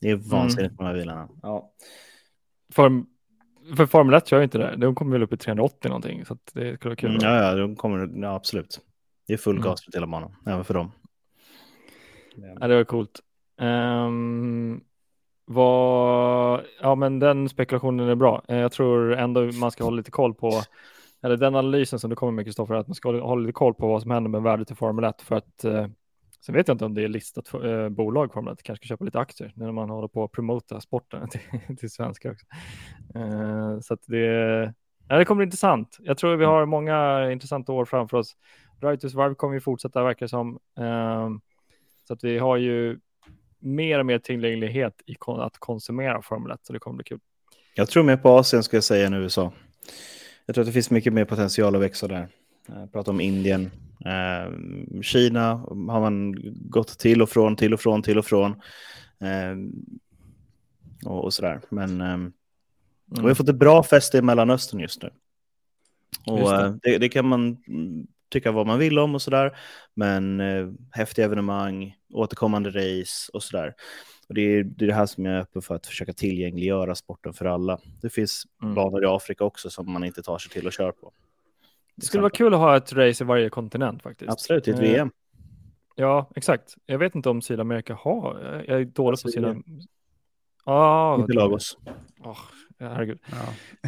Det 0.00 0.08
Mm. 0.10 0.20
är 0.24 0.30
vansinnigt 0.30 0.74
med 0.80 0.84
de 0.86 0.86
här 0.86 0.94
bilarna. 0.94 1.28
Ja. 1.42 1.72
Form, 2.72 3.06
för 3.76 3.86
Formel 3.86 4.14
1 4.14 4.26
kör 4.28 4.42
inte 4.42 4.58
det. 4.58 4.76
De 4.76 4.94
kommer 4.94 5.12
väl 5.12 5.22
upp 5.22 5.32
i 5.32 5.36
380 5.36 5.88
någonting. 5.88 6.24
Så 6.24 6.32
att 6.32 6.50
det 6.54 6.76
skulle 6.76 6.88
vara 6.90 6.96
kul. 6.96 7.10
Mm, 7.10 7.22
ja, 7.22 7.42
ja, 7.42 7.54
de 7.54 7.76
kommer, 7.76 8.10
ja, 8.22 8.34
absolut. 8.34 8.80
Det 9.26 9.32
är 9.32 9.36
full 9.36 9.56
Mm. 9.56 9.64
gas 9.68 9.84
på 9.86 9.90
hela 9.94 10.06
banan, 10.06 10.36
även 10.46 10.64
för 10.64 10.74
dem. 10.74 10.90
Ja, 12.60 12.68
det 12.68 12.76
var 12.76 12.84
coolt. 12.84 13.20
Um, 13.60 14.80
vad, 15.46 16.60
ja, 16.80 16.94
men 16.94 17.18
den 17.18 17.48
spekulationen 17.48 18.08
är 18.08 18.14
bra. 18.14 18.42
Eh, 18.48 18.56
Jag 18.58 18.72
tror 18.72 19.12
ändå 19.14 19.40
man 19.40 19.70
ska 19.70 19.84
hålla 19.84 19.96
lite 19.96 20.10
koll 20.10 20.34
på, 20.34 20.52
eller 21.22 21.36
den 21.36 21.54
analysen 21.56 21.98
som 21.98 22.10
du 22.10 22.16
kommer 22.16 22.32
med 22.32 22.44
Kristoffer, 22.44 22.74
att 22.74 22.88
man 22.88 22.94
ska 22.94 23.20
hålla 23.20 23.40
lite 23.40 23.52
koll 23.52 23.74
på 23.74 23.88
vad 23.88 24.02
som 24.02 24.10
händer 24.10 24.30
med 24.30 24.42
värdet 24.42 24.70
i 24.70 24.74
Formel 24.74 25.04
1 25.04 25.22
för 25.22 25.36
att 25.36 25.64
eh, 25.64 25.86
sen 26.46 26.54
vet 26.54 26.68
jag 26.68 26.74
inte 26.74 26.84
om 26.84 26.94
det 26.94 27.02
är 27.02 27.08
listat 27.08 27.48
för, 27.48 27.84
eh, 27.84 27.88
bolag 27.88 28.32
Formel 28.32 28.52
1, 28.52 28.62
kanske 28.62 28.86
köpa 28.86 29.04
lite 29.04 29.18
aktier 29.18 29.52
när 29.56 29.72
man 29.72 29.90
håller 29.90 30.08
på 30.08 30.24
att 30.24 30.32
promota 30.32 30.80
sporten 30.80 31.28
till, 31.66 31.76
till 31.76 31.90
svenskar 31.90 32.30
också. 32.30 32.46
Eh, 33.14 33.80
så 33.80 33.94
att 33.94 34.00
det, 34.06 34.74
ja, 35.08 35.18
det 35.18 35.24
kommer 35.24 35.38
bli 35.38 35.44
intressant. 35.44 35.96
Jag 36.00 36.18
tror 36.18 36.36
vi 36.36 36.44
har 36.44 36.66
många 36.66 37.30
intressanta 37.32 37.72
år 37.72 37.84
framför 37.84 38.16
oss. 38.16 38.36
Writers 38.80 39.14
Varv 39.14 39.34
kommer 39.34 39.54
ju 39.54 39.60
fortsätta 39.60 40.04
verkar 40.04 40.26
som. 40.26 40.58
Ehm, 40.78 41.40
så 42.08 42.12
att 42.14 42.24
vi 42.24 42.38
har 42.38 42.56
ju 42.56 42.98
mer 43.58 43.98
och 43.98 44.06
mer 44.06 44.18
tillgänglighet 44.18 45.02
i 45.06 45.14
kon- 45.14 45.40
att 45.40 45.58
konsumera 45.58 46.22
Formel 46.22 46.52
1, 46.52 46.60
så 46.62 46.72
det 46.72 46.78
kommer 46.78 46.96
bli 46.96 47.04
kul. 47.04 47.20
Jag 47.74 47.88
tror 47.88 48.02
mer 48.02 48.16
på 48.16 48.28
Asien 48.28 48.62
ska 48.62 48.76
jag 48.76 48.84
säga 48.84 49.06
än 49.06 49.14
USA. 49.14 49.52
Jag 50.46 50.54
tror 50.54 50.62
att 50.62 50.66
det 50.66 50.72
finns 50.72 50.90
mycket 50.90 51.12
mer 51.12 51.24
potential 51.24 51.76
att 51.76 51.82
växa 51.82 52.08
där. 52.08 52.28
Jag 52.68 52.92
pratar 52.92 53.12
om 53.12 53.20
Indien. 53.20 53.70
Eh, 54.04 54.52
Kina 55.02 55.54
har 55.88 56.00
man 56.00 56.34
gått 56.70 56.98
till 56.98 57.22
och 57.22 57.28
från, 57.30 57.56
till 57.56 57.74
och 57.74 57.80
från, 57.80 58.02
till 58.02 58.18
och 58.18 58.26
från. 58.26 58.50
Eh, 59.20 59.56
och, 61.10 61.24
och 61.24 61.34
sådär. 61.34 61.60
Men 61.68 62.00
eh, 62.00 62.18
Mm. 63.12 63.22
vi 63.24 63.28
har 63.30 63.34
fått 63.34 63.48
ett 63.48 63.56
bra 63.56 63.82
fäste 63.82 64.18
i 64.18 64.22
Mellanöstern 64.22 64.80
just 64.80 65.02
nu. 65.02 65.10
Och 66.26 66.38
Just 66.38 66.50
det. 66.50 66.64
eh, 66.64 66.74
det. 66.82 66.98
Det, 66.98 67.08
kan 67.08 67.28
man 67.28 67.56
tycka 68.28 68.52
vad 68.52 68.66
man 68.66 68.78
vill 68.78 68.98
om 68.98 69.14
och 69.14 69.22
sådär. 69.22 69.56
Men 69.94 70.40
eh, 70.40 70.68
häftiga 70.90 71.24
evenemang, 71.24 71.96
återkommande 72.12 72.70
race 72.70 73.30
och 73.32 73.42
sådär. 73.42 73.74
Och 74.28 74.34
det 74.34 74.40
är, 74.42 74.64
det 74.64 74.84
är 74.84 74.86
det 74.86 74.94
här 74.94 75.06
som 75.06 75.24
jag 75.24 75.34
är 75.34 75.40
öppen 75.40 75.62
för 75.62 75.74
att 75.74 75.86
försöka 75.86 76.12
tillgängliggöra 76.12 76.94
sporten 76.94 77.32
för 77.32 77.44
alla. 77.44 77.78
Det 78.02 78.10
finns 78.10 78.42
Mm. 78.62 78.74
banor 78.74 79.02
i 79.04 79.06
Afrika 79.06 79.44
också 79.44 79.70
som 79.70 79.92
man 79.92 80.04
inte 80.04 80.22
tar 80.22 80.38
sig 80.38 80.50
till 80.52 80.66
och 80.66 80.72
kör 80.72 80.92
på. 80.92 81.12
Det 81.96 82.06
skulle 82.06 82.20
vara 82.20 82.30
kul 82.30 82.54
att 82.54 82.60
ha 82.60 82.76
ett 82.76 82.92
race 82.92 83.24
i 83.24 83.26
varje 83.26 83.50
kontinent 83.50 84.02
faktiskt. 84.02 84.30
Absolut, 84.30 84.68
i 84.68 84.70
ett 84.70 84.76
Eh, 84.76 84.82
VM. 84.82 85.10
Ja, 85.96 86.30
exakt. 86.36 86.74
Jag 86.86 86.98
vet 86.98 87.14
inte 87.14 87.28
om 87.30 87.42
Sydamerika 87.42 87.94
har. 87.94 88.40
Jag 88.66 88.80
är 88.80 88.84
dålig 88.84 88.94
på 88.94 89.26
Brasilien. 89.26 89.62
Sydamerika. 89.62 89.88
Ah, 90.64 91.16
Inte 91.20 91.32
Lagos. 91.32 91.78
Åh, 92.24 92.38
herregud, 92.78 93.18
Ja. 93.30 93.36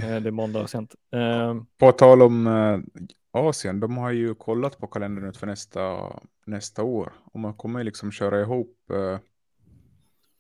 Eh, 0.03 0.23
det 0.23 0.29
är 0.29 0.31
måndag 0.31 0.63
och 0.63 0.71
sent. 0.71 0.95
Eh, 1.13 1.55
På 1.79 1.93
tal 1.93 2.23
om 2.23 2.47
eh, 2.47 2.79
Asien, 3.31 3.81
de 3.81 3.97
har 3.97 4.11
ju 4.11 4.35
kollat 4.35 4.79
på 4.79 4.87
kalendern 4.87 5.25
ut 5.29 5.37
för 5.37 5.47
nästa, 5.47 6.13
nästa 6.47 6.83
år. 6.83 7.13
Och 7.25 7.41
man 7.41 7.55
kommer 7.55 7.85
liksom 7.85 8.13
köra 8.13 8.41
ihop, 8.41 8.77
eh, 8.93 9.19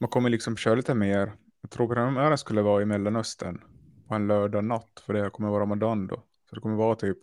man 0.00 0.08
kommer 0.10 0.30
liksom 0.30 0.56
köra 0.56 0.74
lite 0.74 0.94
mer. 0.94 1.32
Jag 1.62 1.70
tror 1.70 1.94
premiären 1.94 2.38
skulle 2.38 2.62
vara 2.62 2.82
i 2.82 2.84
Mellanöstern 2.84 3.60
på 4.08 4.14
en 4.14 4.26
lördag 4.26 4.64
natt, 4.64 5.02
för 5.06 5.12
det 5.12 5.30
kommer 5.30 5.48
vara 5.48 5.62
Ramadan 5.62 6.06
då. 6.06 6.16
Så 6.48 6.54
det 6.54 6.60
kommer 6.60 6.76
vara 6.76 6.94
typ 6.94 7.18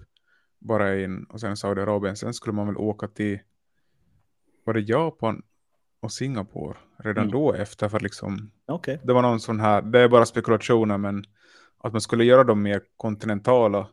bara 0.63 0.99
in 1.01 1.23
och 1.23 1.39
sen 1.39 1.57
Saudiarabien. 1.57 2.15
Sen 2.15 2.33
skulle 2.33 2.53
man 2.53 2.67
väl 2.67 2.77
åka 2.77 3.07
till, 3.07 3.39
var 4.63 4.73
det 4.73 4.79
Japan 4.79 5.41
och 5.99 6.11
Singapore 6.11 6.77
redan 6.97 7.23
Mm. 7.23 7.31
då 7.31 7.53
efter 7.53 7.89
för 7.89 7.97
att 7.97 8.03
liksom 8.03 8.51
Okej. 8.65 8.99
det 9.03 9.13
var 9.13 9.21
någon 9.21 9.39
sån 9.39 9.59
här, 9.59 9.81
det 9.81 9.99
är 9.99 10.09
bara 10.09 10.25
spekulationer, 10.25 10.97
men 10.97 11.23
att 11.77 11.91
man 11.91 12.01
skulle 12.01 12.23
göra 12.25 12.43
dem 12.43 12.61
mer 12.61 12.81
kontinentala 12.97 13.87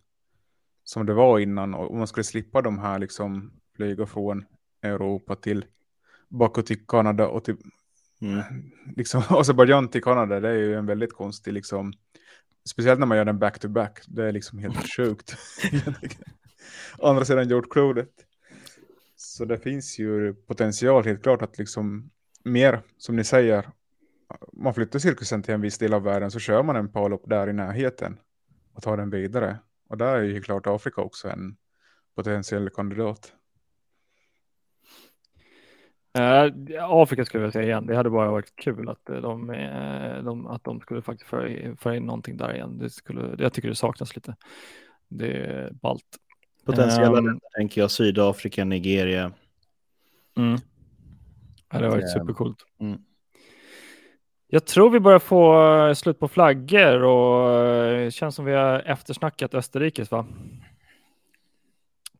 som 0.84 1.06
det 1.06 1.14
var 1.14 1.38
innan 1.38 1.74
och 1.74 1.96
man 1.96 2.06
skulle 2.06 2.24
slippa 2.24 2.62
de 2.62 2.78
här 2.78 2.98
liksom 2.98 3.52
flyga 3.76 4.06
från 4.06 4.44
Europa 4.82 5.36
till 5.36 5.64
bakåt 6.28 6.66
till 6.66 6.86
Kanada 6.86 7.28
och 7.28 7.44
till 7.44 7.56
Mm. 8.22 8.42
liksom 8.96 9.22
Azerbajdzjan 9.28 9.88
till 9.88 10.02
Kanada. 10.02 10.40
Det 10.40 10.48
är 10.48 10.54
ju 10.54 10.74
en 10.74 10.86
väldigt 10.86 11.12
konstig 11.12 11.52
liksom, 11.52 11.92
speciellt 12.70 13.00
när 13.00 13.06
man 13.06 13.16
gör 13.16 13.24
den 13.24 13.38
back 13.38 13.58
to 13.58 13.68
back. 13.68 14.00
Det 14.08 14.24
är 14.24 14.32
liksom 14.32 14.58
helt 14.58 14.88
sjukt. 14.96 15.36
Andra 17.02 17.24
sidan 17.24 17.48
jordklotet. 17.48 18.10
Så 19.16 19.44
det 19.44 19.58
finns 19.58 19.98
ju 19.98 20.34
potential 20.34 21.04
helt 21.04 21.22
klart 21.22 21.42
att 21.42 21.58
liksom 21.58 22.10
mer, 22.44 22.82
som 22.96 23.16
ni 23.16 23.24
säger, 23.24 23.68
man 24.52 24.74
flyttar 24.74 24.98
cirkusen 24.98 25.42
till 25.42 25.54
en 25.54 25.60
viss 25.60 25.78
del 25.78 25.94
av 25.94 26.02
världen 26.02 26.30
så 26.30 26.38
kör 26.38 26.62
man 26.62 26.76
en 26.76 26.92
palop 26.92 27.22
där 27.26 27.48
i 27.48 27.52
närheten 27.52 28.18
och 28.74 28.82
tar 28.82 28.96
den 28.96 29.10
vidare. 29.10 29.58
Och 29.88 29.98
där 29.98 30.14
är 30.14 30.22
ju 30.22 30.42
klart 30.42 30.66
Afrika 30.66 31.00
också 31.00 31.28
en 31.28 31.56
potentiell 32.14 32.70
kandidat. 32.70 33.32
Uh, 36.18 36.52
Afrika 36.80 37.24
skulle 37.24 37.44
jag 37.44 37.52
säga 37.52 37.64
igen. 37.64 37.86
Det 37.86 37.96
hade 37.96 38.10
bara 38.10 38.30
varit 38.30 38.56
kul 38.56 38.88
att 38.88 39.10
eh, 39.10 39.16
de, 39.16 39.50
eh, 39.50 40.22
de, 40.22 40.46
att 40.46 40.64
de 40.64 40.80
skulle 40.80 41.02
faktiskt 41.02 41.30
föra 41.30 41.48
in, 41.48 41.76
in 41.94 42.02
någonting 42.02 42.36
där 42.36 42.54
igen. 42.54 42.78
Det 42.78 42.90
skulle, 42.90 43.36
jag 43.38 43.52
tycker 43.52 43.68
det 43.68 43.74
saknas 43.74 44.16
lite. 44.16 44.36
Det 45.08 45.32
är 45.32 45.70
ballt. 45.72 46.18
Potentiella 46.64 47.18
Ehm. 47.18 47.24
länder 47.24 47.40
tänker 47.56 47.80
jag 47.80 47.90
Sydafrika, 47.90 48.64
Nigeria. 48.64 49.32
Mm. 50.36 50.56
Ja, 51.72 51.78
det 51.78 51.84
har 51.84 51.90
varit 51.90 52.02
Ehm, 52.04 52.08
supercoolt. 52.20 52.56
mm. 52.80 52.98
Jag 54.52 54.66
tror 54.66 54.90
vi 54.90 55.00
börjar 55.00 55.18
få 55.18 55.72
eh, 55.88 55.94
slut 55.94 56.18
på 56.18 56.28
flaggor 56.28 57.02
och 57.02 57.50
eh, 57.64 58.04
det 58.04 58.10
känns 58.10 58.34
som 58.34 58.44
vi 58.44 58.52
har 58.52 58.78
eftersnackat 58.80 59.54
Österrikes 59.54 60.10
va? 60.10 60.26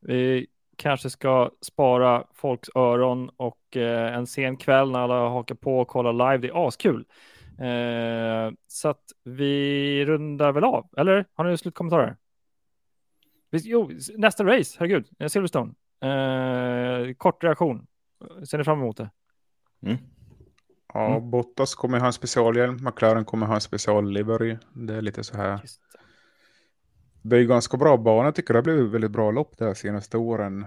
Vi 0.01 0.47
kanske 0.77 1.11
ska 1.11 1.51
spara 1.61 2.25
folks 2.35 2.69
öron 2.75 3.31
och 3.37 3.77
eh, 3.77 4.15
en 4.15 4.27
sen 4.27 4.57
kväll 4.57 4.91
när 4.91 4.99
alla 5.01 5.29
hakar 5.29 5.55
på 5.55 5.79
och 5.81 5.89
kollar 5.89 6.13
live. 6.13 6.39
Det 6.39 6.49
är 6.49 6.69
askul. 6.69 7.05
Eh, 7.59 8.53
så 8.69 8.89
att 8.89 9.05
vi 9.25 10.05
rundar 10.05 10.53
väl 10.53 10.65
av, 10.65 10.89
eller? 10.97 11.25
Har 11.35 11.45
ni 11.45 11.59
slutkommentarer? 11.59 12.17
Jo, 13.53 13.91
nästa 14.17 14.45
race, 14.45 14.77
herregud, 14.79 15.09
eh, 15.19 15.29
Silverstone. 15.29 15.73
Eh, 16.05 17.15
kort 17.15 17.45
reaktion. 17.45 17.87
Ser 18.51 18.59
ni 18.59 18.65
fram 18.65 18.79
emot 18.79 18.97
det? 18.97 19.11
Mm. 19.87 19.99
Ja, 20.95 21.17
Mm. 21.17 21.31
Bottas 21.31 21.75
kommer 21.75 21.99
ha 22.01 22.07
en 22.07 22.13
specialhjälm, 22.13 22.79
McLaren 22.85 23.25
kommer 23.25 23.47
ha 23.47 23.55
en 23.55 23.61
speciallivery. 23.61 24.57
Det 24.73 24.95
är 24.95 25.03
lite 25.03 25.25
så 25.25 25.37
här. 25.37 25.59
Just 25.63 25.81
det. 25.93 25.99
Det 27.23 27.37
är 27.37 27.41
ju 27.41 27.47
ganska 27.47 27.77
bra 27.77 27.97
bana, 27.97 28.25
jag 28.25 28.35
tycker 28.35 28.55
det 28.55 28.59
har 28.59 28.65
blivit 28.65 28.91
väldigt 28.93 29.11
bra 29.11 29.31
lopp 29.31 29.59
de 29.59 29.75
senaste 29.75 30.19
åren. 30.19 30.67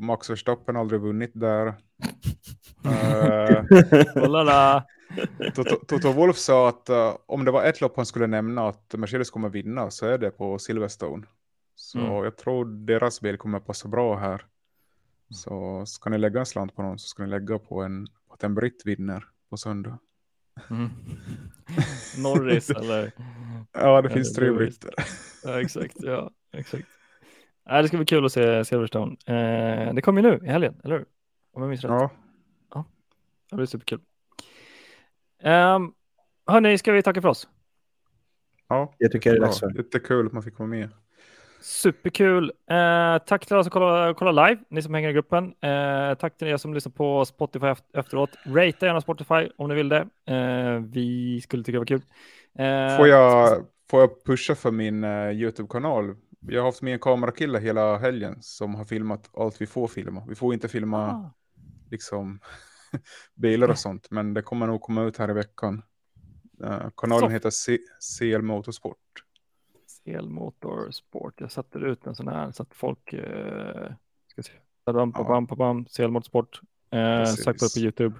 Max 0.00 0.30
Verstappen 0.30 0.74
har 0.74 0.80
aldrig 0.82 1.00
vunnit 1.00 1.30
där. 1.34 1.74
La. 4.44 4.84
Toto, 5.54 5.76
Toto 5.86 6.12
Wolf 6.12 6.36
sa 6.36 6.68
att 6.68 6.88
eh, 6.88 7.16
om 7.26 7.44
det 7.44 7.50
var 7.50 7.64
ett 7.64 7.80
lopp 7.80 7.96
han 7.96 8.06
skulle 8.06 8.26
nämna 8.26 8.68
att 8.68 8.94
Mercedes 8.96 9.30
kommer 9.30 9.48
vinna 9.48 9.90
så 9.90 10.06
är 10.06 10.18
det 10.18 10.30
på 10.30 10.58
Silverstone. 10.58 11.26
Så 11.80 11.98
Mm. 11.98 12.12
jag 12.24 12.36
tror 12.36 12.64
deras 12.64 13.20
bil 13.20 13.36
kommer 13.38 13.60
passa 13.60 13.88
bra 13.88 14.16
här. 14.16 14.44
Så 15.30 15.86
ska 15.86 16.10
ni 16.10 16.18
lägga 16.18 16.40
en 16.40 16.46
slant 16.46 16.74
på 16.76 16.82
någon 16.82 16.98
så 16.98 17.08
ska 17.08 17.22
ni 17.22 17.28
lägga 17.28 17.58
på 17.58 17.82
en, 17.82 18.06
på 18.28 18.34
att 18.34 18.44
en 18.44 18.54
britt 18.54 18.82
vinner 18.84 19.24
på 19.50 19.56
söndag. 19.56 19.98
Mm. 20.70 20.88
Norris 22.22 22.70
eller? 22.70 23.12
Ja, 23.72 24.02
det 24.02 24.08
Ja, 24.08 24.14
finns 24.14 24.34
tre 24.34 24.50
britter. 24.52 24.94
Ja, 25.44 25.60
exakt. 25.60 25.96
Ja, 26.00 26.30
exakt. 26.52 26.88
Nej, 27.66 27.82
det 27.82 27.88
ska 27.88 27.96
bli 27.96 28.06
kul 28.06 28.24
att 28.24 28.32
se 28.32 28.64
Silverstone. 28.64 29.16
Eh, 29.26 29.94
det 29.94 30.02
kommer 30.02 30.22
ju 30.22 30.30
nu 30.30 30.40
i 30.46 30.48
helgen, 30.48 30.80
eller 30.84 30.98
hur? 30.98 31.06
Om 31.52 31.62
jag 31.62 31.68
minns 31.68 31.84
rätt. 31.84 32.10
Ja, 32.74 32.84
Det 33.50 33.56
blir 33.56 33.66
superkul. 33.66 34.00
Um, 35.42 35.94
hörni, 36.46 36.78
ska 36.78 36.92
vi 36.92 37.02
tacka 37.02 37.22
för 37.22 37.28
oss? 37.28 37.48
ja. 38.68 38.94
Jag 38.98 39.12
tycker 39.12 39.30
det 39.30 39.36
är 39.36 39.40
Ja, 39.40 39.46
dags 39.46 39.60
för. 39.60 39.76
jättekul 39.76 40.26
att 40.26 40.32
man 40.32 40.42
fick 40.42 40.58
vara 40.58 40.68
med. 40.68 40.90
Superkul. 41.60 42.52
Eh, 42.70 43.18
tack 43.26 43.46
till 43.46 43.54
alla 43.54 43.64
som 43.64 43.70
kollar, 43.70 44.14
kollar 44.14 44.48
live, 44.48 44.62
ni 44.70 44.82
som 44.82 44.94
hänger 44.94 45.08
i 45.08 45.12
gruppen. 45.12 45.44
Eh, 45.60 46.14
tack 46.14 46.36
till 46.36 46.48
er 46.48 46.56
som 46.56 46.74
lyssnar 46.74 46.92
på 46.92 47.24
Spotify 47.24 47.66
eft- 47.66 47.84
efteråt. 47.98 48.30
Rata 48.46 48.86
gärna 48.86 49.00
Spotify 49.00 49.48
om 49.56 49.68
ni 49.68 49.74
vill 49.74 49.88
det. 49.88 50.08
Eh, 50.26 50.80
vi 50.80 51.40
skulle 51.40 51.64
tycka 51.64 51.72
det 51.72 51.78
var 51.78 51.86
kul. 51.86 52.02
Eh, 52.58 52.96
Får 52.96 53.08
jag, 53.08 53.64
får 53.90 54.00
jag 54.00 54.24
pusha 54.24 54.54
för 54.54 54.70
min 54.70 55.04
eh, 55.04 55.30
YouTube-kanal? 55.30 56.16
Jag 56.40 56.60
har 56.60 56.66
haft 56.68 56.82
med 56.82 56.92
en 56.92 56.98
kamerakille 56.98 57.58
hela 57.58 57.96
helgen 57.98 58.36
som 58.42 58.74
har 58.74 58.84
filmat 58.84 59.30
allt 59.36 59.60
vi 59.60 59.66
får 59.66 59.88
filma. 59.88 60.22
Vi 60.28 60.34
får 60.34 60.54
inte 60.54 60.68
filma 60.68 61.06
Ah, 61.10 61.34
liksom 61.90 62.40
bilar 63.34 63.68
och 63.68 63.78
sånt, 63.78 64.06
men 64.10 64.34
det 64.34 64.42
kommer 64.42 64.66
nog 64.66 64.80
komma 64.80 65.02
ut 65.02 65.16
här 65.16 65.30
i 65.30 65.32
veckan. 65.32 65.82
Eh, 66.64 66.88
kanalen 66.96 67.28
Så. 67.28 67.32
heter 67.32 67.50
C- 67.50 67.78
CL 68.18 68.42
Motorsport. 68.42 68.96
Elmotorsport. 70.14 71.40
Jag 71.40 71.52
sätter 71.52 71.84
ut 71.84 72.06
en 72.06 72.14
sån 72.14 72.28
här 72.28 72.52
så 72.52 72.62
att 72.62 72.74
folk 72.74 73.12
eh, 73.12 73.92
ska 74.26 74.42
se. 74.42 74.52
Bam, 74.86 75.12
Ja. 75.16 75.24
bam, 75.24 75.46
bam, 75.46 75.58
bam. 75.58 75.86
Elmotorsport. 75.98 76.60
Eh, 76.90 77.24
sök 77.24 77.58
på 77.58 77.80
YouTube. 77.80 78.14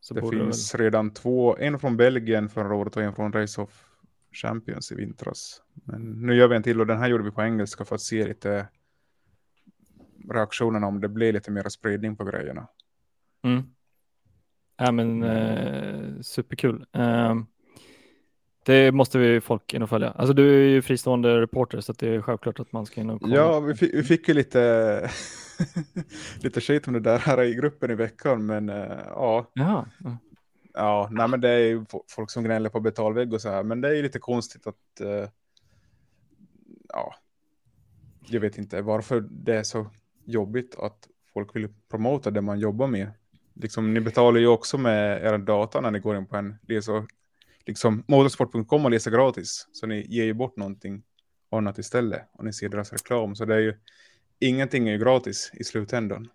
Så 0.00 0.14
det 0.14 0.30
finns 0.30 0.74
redan 0.74 1.10
två, 1.10 1.56
en 1.56 1.78
från 1.78 1.96
Belgien 1.96 2.48
förra 2.48 2.74
året 2.74 2.96
och 2.96 3.02
en 3.02 3.14
från 3.14 3.32
Race 3.32 3.60
of 3.60 3.84
Champions 4.32 4.92
i 4.92 4.94
vintras. 4.94 5.62
Men 5.74 6.02
nu 6.02 6.34
gör 6.34 6.48
vi 6.48 6.56
en 6.56 6.62
till 6.62 6.80
och 6.80 6.86
den 6.86 6.98
här 6.98 7.08
gjorde 7.08 7.24
vi 7.24 7.30
på 7.30 7.42
engelska 7.42 7.84
för 7.84 7.94
att 7.94 8.00
se 8.00 8.26
lite 8.26 8.68
reaktionerna 10.30 10.86
om 10.86 11.00
det 11.00 11.08
blir 11.08 11.32
lite 11.32 11.50
mer 11.50 11.68
spridning 11.68 12.16
på 12.16 12.24
grejerna. 12.24 12.66
Mm. 13.42 13.62
Ja, 14.76 14.92
men 14.92 15.22
eh, 15.22 16.20
superkul. 16.20 16.86
Eh, 16.92 17.34
det 18.64 18.92
måste 18.92 19.18
vi 19.18 19.40
folk 19.40 19.74
in 19.74 19.82
och 19.82 19.88
följa. 19.88 20.10
Alltså 20.10 20.34
du 20.34 20.54
är 20.64 20.68
ju 20.68 20.82
fristående 20.82 21.40
reporter 21.40 21.80
så 21.80 21.92
att 21.92 21.98
det 21.98 22.08
är 22.08 22.20
självklart 22.22 22.60
att 22.60 22.72
man 22.72 22.86
ska 22.86 23.00
in 23.00 23.10
och 23.10 23.20
kolla. 23.20 23.36
Ja, 23.36 23.60
vi 23.60 23.74
fick, 23.74 23.94
vi 23.94 24.02
fick 24.02 24.28
ju 24.28 24.34
lite, 24.34 25.10
lite 26.42 26.60
skit 26.60 26.86
om 26.86 26.92
det 26.92 27.00
där 27.00 27.18
här 27.18 27.42
i 27.42 27.54
gruppen 27.54 27.90
i 27.90 27.94
veckan, 27.94 28.46
men 28.46 28.68
eh, 28.68 28.98
ja, 29.06 29.50
Jaha. 29.54 29.86
Ja. 30.04 30.16
ja, 30.74 31.08
nej 31.12 31.28
men 31.28 31.40
det 31.40 31.48
är 31.48 31.58
ju 31.58 31.80
fo- 31.80 32.04
folk 32.08 32.30
som 32.30 32.44
gnäller 32.44 32.70
på 32.70 32.80
betalvägg 32.80 33.32
och 33.32 33.40
så 33.40 33.48
här, 33.48 33.62
men 33.62 33.80
det 33.80 33.88
är 33.88 33.94
ju 33.94 34.02
lite 34.02 34.18
konstigt 34.18 34.66
att, 34.66 35.00
eh, 35.00 35.28
ja, 36.88 37.14
jag 38.26 38.40
vet 38.40 38.58
inte 38.58 38.82
varför 38.82 39.20
det 39.30 39.56
är 39.56 39.62
så 39.62 39.86
jobbigt 40.24 40.74
att 40.78 41.08
folk 41.34 41.56
vill 41.56 41.68
promota 41.90 42.30
det 42.30 42.40
man 42.40 42.58
jobbar 42.58 42.86
med. 42.86 43.10
Liksom, 43.54 43.94
ni 43.94 44.00
betalar 44.00 44.40
ju 44.40 44.46
också 44.46 44.78
med 44.78 45.22
era 45.24 45.38
data 45.38 45.80
när 45.80 45.90
ni 45.90 45.98
går 45.98 46.16
in 46.16 46.26
på 46.26 46.36
en 46.36 46.58
läsa, 46.68 47.06
liksom 47.66 48.04
motorsport.com 48.08 48.84
och 48.84 48.90
läser 48.90 49.10
gratis, 49.10 49.68
så 49.72 49.86
ni 49.86 50.06
ger 50.08 50.24
ju 50.24 50.34
bort 50.34 50.56
någonting 50.56 51.02
annat 51.50 51.78
istället 51.78 52.28
och 52.32 52.44
ni 52.44 52.52
ser 52.52 52.68
deras 52.68 52.92
reklam, 52.92 53.36
så 53.36 53.44
det 53.44 53.54
är 53.54 53.60
ju 53.60 53.74
ingenting 54.40 54.88
är 54.88 54.92
ju 54.92 54.98
gratis 54.98 55.50
i 55.54 55.64
slutändan. 55.64 56.28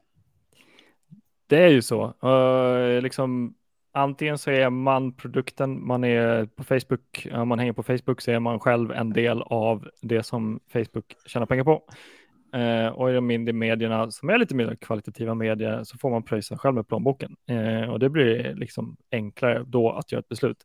Det 1.48 1.64
är 1.64 1.70
ju 1.70 1.82
så. 1.82 2.14
Uh, 2.24 3.02
liksom, 3.02 3.56
antingen 3.94 4.38
så 4.38 4.52
är 4.52 4.70
man 4.70 5.14
produkten, 5.14 5.88
man 5.88 6.04
är 6.04 6.46
på 6.46 6.64
Facebook, 6.64 7.28
uh, 7.32 7.46
man 7.46 7.60
hänger 7.60 7.74
på 7.74 7.84
Facebook 7.84 8.22
så 8.22 8.32
är 8.32 8.40
man 8.40 8.60
själv 8.60 8.92
en 8.92 9.14
del 9.14 9.42
av 9.42 9.90
det 10.02 10.24
som 10.24 10.60
Facebook 10.74 11.16
tjänar 11.26 11.46
pengar 11.46 11.64
på. 11.64 11.84
Uh, 12.56 12.88
och 12.88 13.10
i 13.10 13.14
de 13.14 13.28
mindre 13.28 13.54
medierna 13.54 14.12
som 14.12 14.30
är 14.30 14.38
lite 14.38 14.56
mer 14.56 14.76
kvalitativa 14.76 15.36
medier 15.36 15.84
så 15.84 15.98
får 15.98 16.10
man 16.10 16.24
pröjsa 16.24 16.58
själv 16.58 16.76
med 16.76 16.88
plånboken. 16.88 17.36
Eh, 17.50 17.90
och 17.90 18.00
det 18.00 18.10
blir 18.10 18.56
liksom 18.56 18.98
enklare 19.12 19.64
då 19.68 19.92
att 19.92 20.12
göra 20.12 20.20
ett 20.20 20.30
beslut. 20.30 20.58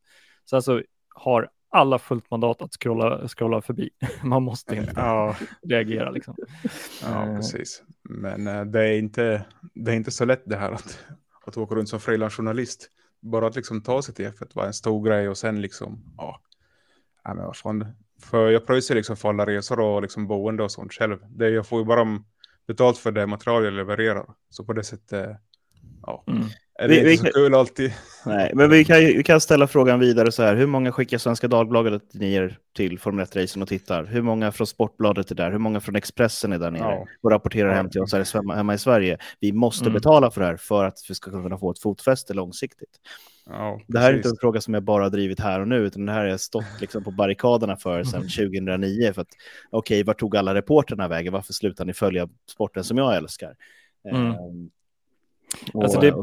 Så 0.45 0.57
alltså 0.57 0.83
har 1.09 1.51
alla 1.73 1.99
fullt 1.99 2.31
mandat 2.31 2.63
att 2.63 2.73
scrolla, 2.73 3.29
scrolla 3.29 3.63
förbi. 3.63 3.91
Man 4.23 4.43
måste 4.43 4.77
inte 4.77 4.93
ja. 4.97 5.37
reagera 5.63 6.11
liksom. 6.11 6.37
Ja, 7.03 7.27
eh. 7.27 7.37
precis. 7.37 7.83
Men 8.03 8.47
eh, 8.47 8.65
det, 8.65 8.81
är 8.81 8.99
inte, 8.99 9.45
det 9.75 9.93
är 9.93 9.97
inte 9.97 10.11
så 10.11 10.25
lätt 10.25 10.43
det 10.45 10.57
här 10.57 10.73
att, 10.73 11.05
att 11.47 11.57
åka 11.57 11.75
runt 11.75 11.89
som 11.89 12.01
frilansjournalist. 12.01 12.89
Bara 13.21 13.47
att 13.47 13.57
liksom 13.57 13.83
ta 13.83 14.03
sig 14.03 14.15
till 14.15 14.27
F1 14.27 14.51
var 14.55 14.67
en 14.67 14.75
stor 14.75 15.07
grej 15.07 15.29
och 15.29 15.39
sen 15.39 15.61
liksom, 15.61 16.15
ja, 16.17 16.41
ja 17.25 17.35
men 17.35 17.47
vad 17.47 17.57
fan. 17.57 17.87
För 18.23 18.51
jag 18.51 18.67
pröjsar 18.67 18.95
liksom 18.95 19.17
för 19.17 19.29
alla 19.29 19.47
resor 19.47 19.81
och 19.81 20.03
liksom 20.03 20.27
boende 20.27 20.63
och 20.63 20.73
sånt 20.73 20.93
själv. 20.93 21.19
Det, 21.29 21.51
jag 21.51 21.67
får 21.67 21.79
ju 21.79 21.85
bara 21.85 22.23
betalt 22.67 22.99
för 22.99 23.13
det 23.13 23.27
material 23.27 23.65
jag 23.65 23.73
levererar. 23.73 24.35
Så 24.51 24.65
på 24.65 24.73
det 24.73 24.85
sättet, 24.85 25.37
ja. 26.03 26.25
Mm. 26.27 26.43
Det 26.79 26.85
är 26.85 26.89
vi, 26.89 26.97
inte 26.97 27.09
vi, 27.11 27.17
så 27.17 27.25
kul 27.25 27.55
alltid. 27.55 27.93
Nej, 28.27 28.51
men 28.55 28.71
vi 28.71 28.85
kan, 28.85 28.97
vi 28.97 29.23
kan 29.23 29.41
ställa 29.41 29.67
frågan 29.67 30.01
vidare 30.01 30.33
så 30.33 30.43
här. 30.43 30.57
Hur 30.57 30.67
många 30.67 30.93
skickar 30.93 31.19
Svenska 31.19 31.49
Dagbladet 31.49 32.15
ner 32.15 32.59
till 32.77 32.99
Formel 32.99 33.27
1-racen 33.27 33.63
och 33.63 33.69
tittar? 33.69 34.05
Hur 34.05 34.23
många 34.23 34.53
från 34.53 34.67
Sportbladet 34.67 35.31
är 35.31 35.35
där? 35.35 35.51
Hur 35.51 35.59
många 35.59 35.81
från 35.81 35.97
Expressen 35.97 36.53
är 36.53 36.59
där 36.59 36.71
nere 36.71 36.83
ja. 36.83 37.07
och 37.23 37.31
rapporterar 37.31 37.69
ja. 37.69 37.75
hem 37.75 37.91
till 37.91 38.01
oss 38.01 38.13
här 38.13 38.55
hemma 38.55 38.75
i 38.75 38.79
Sverige? 38.79 39.19
Vi 39.41 39.53
måste 39.53 39.85
mm. 39.85 39.95
betala 39.95 40.31
för 40.31 40.41
det 40.41 40.47
här 40.47 40.57
för 40.57 40.85
att 40.85 40.99
vi 41.09 41.15
ska 41.15 41.31
kunna 41.31 41.59
få 41.59 41.71
ett 41.71 41.79
fotfäste 41.79 42.35
långsiktigt. 42.35 43.01
Ja, 43.47 43.81
det 43.89 43.99
här 43.99 44.13
är 44.13 44.17
inte 44.17 44.29
en 44.29 44.37
fråga 44.41 44.61
som 44.61 44.75
jag 44.75 44.83
bara 44.83 45.03
har 45.03 45.11
drivit 45.11 45.41
här 45.41 45.61
och 45.61 45.69
nu, 45.69 45.77
utan 45.77 46.07
det 46.07 46.13
här 46.13 46.21
har 46.21 46.27
jag 46.27 46.41
stått 46.41 46.81
liksom 46.81 47.05
på 47.05 47.11
barrikaderna 47.11 47.77
för 47.77 48.05
sedan 48.05 48.23
2009. 48.23 49.13
För 49.13 49.23
att, 49.23 49.29
okej, 49.71 49.97
okay, 49.97 50.05
vart 50.05 50.21
tog 50.21 50.37
alla 50.37 50.55
reporterna 50.55 51.09
vägen? 51.09 51.33
Varför 51.33 51.53
slutar 51.53 51.85
ni 51.85 51.93
följa 51.93 52.29
sporten 52.51 52.85
som 52.85 52.99
jag 52.99 53.17
älskar? 53.17 53.55
Mm. 54.11 54.27
Um, 54.27 54.71
och, 55.75 55.85
alltså 55.85 56.01
det, 56.01 56.15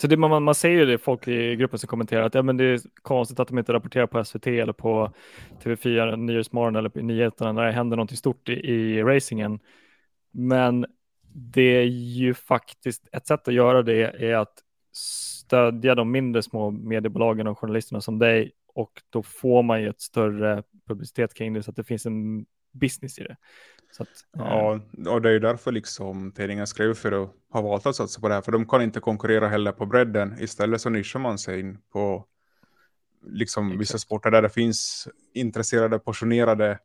så 0.00 0.06
det, 0.06 0.16
man, 0.16 0.42
man 0.42 0.54
ser 0.54 0.68
ju 0.68 0.86
det, 0.86 0.98
folk 0.98 1.28
i 1.28 1.56
gruppen 1.56 1.78
som 1.78 1.88
kommenterar 1.88 2.22
att 2.22 2.34
ja, 2.34 2.42
men 2.42 2.56
det 2.56 2.64
är 2.64 2.80
konstigt 3.02 3.40
att 3.40 3.48
de 3.48 3.58
inte 3.58 3.72
rapporterar 3.72 4.06
på 4.06 4.24
SVT 4.24 4.46
eller 4.46 4.72
på 4.72 5.12
TV4 5.62 6.16
Nyhetsmorgon 6.16 6.76
eller 6.76 6.88
på 6.88 7.00
nyheterna 7.00 7.52
när 7.52 7.64
det 7.64 7.72
händer 7.72 7.96
någonting 7.96 8.16
stort 8.16 8.48
i, 8.48 8.52
i 8.52 9.02
racingen. 9.02 9.60
Men 10.32 10.86
det 11.34 11.76
är 11.76 11.84
ju 11.84 12.34
faktiskt 12.34 13.08
ett 13.12 13.26
sätt 13.26 13.48
att 13.48 13.54
göra 13.54 13.82
det 13.82 14.02
är 14.02 14.36
att 14.36 14.54
stödja 14.92 15.94
de 15.94 16.10
mindre 16.10 16.42
små 16.42 16.70
mediebolagen 16.70 17.46
och 17.46 17.58
journalisterna 17.58 18.00
som 18.00 18.18
dig 18.18 18.52
och 18.74 19.02
då 19.10 19.22
får 19.22 19.62
man 19.62 19.82
ju 19.82 19.88
ett 19.88 20.00
större 20.00 20.62
publicitet 20.88 21.34
kring 21.34 21.52
det 21.52 21.62
så 21.62 21.70
att 21.70 21.76
det 21.76 21.84
finns 21.84 22.06
en 22.06 22.46
business 22.72 23.18
i 23.18 23.22
det. 23.22 23.36
Att, 24.00 24.08
ja, 24.32 24.80
och 25.08 25.22
det 25.22 25.28
är 25.28 25.32
ju 25.32 25.38
därför 25.38 25.72
liksom 25.72 26.32
tidningen 26.32 26.66
skrev 26.66 26.94
för 26.94 27.22
att 27.22 27.30
ha 27.50 27.60
valt 27.60 27.86
att 27.86 27.96
satsa 27.96 28.20
på 28.20 28.28
det 28.28 28.34
här, 28.34 28.42
för 28.42 28.52
de 28.52 28.68
kan 28.68 28.82
inte 28.82 29.00
konkurrera 29.00 29.48
heller 29.48 29.72
på 29.72 29.86
bredden. 29.86 30.36
Istället 30.40 30.80
så 30.80 30.90
nischar 30.90 31.20
man 31.20 31.38
sig 31.38 31.60
in 31.60 31.78
på 31.92 32.26
liksom 33.26 33.78
vissa 33.78 33.98
sporter 33.98 34.30
där 34.30 34.42
det 34.42 34.48
finns 34.48 35.08
intresserade, 35.34 35.98
passionerade 35.98 36.78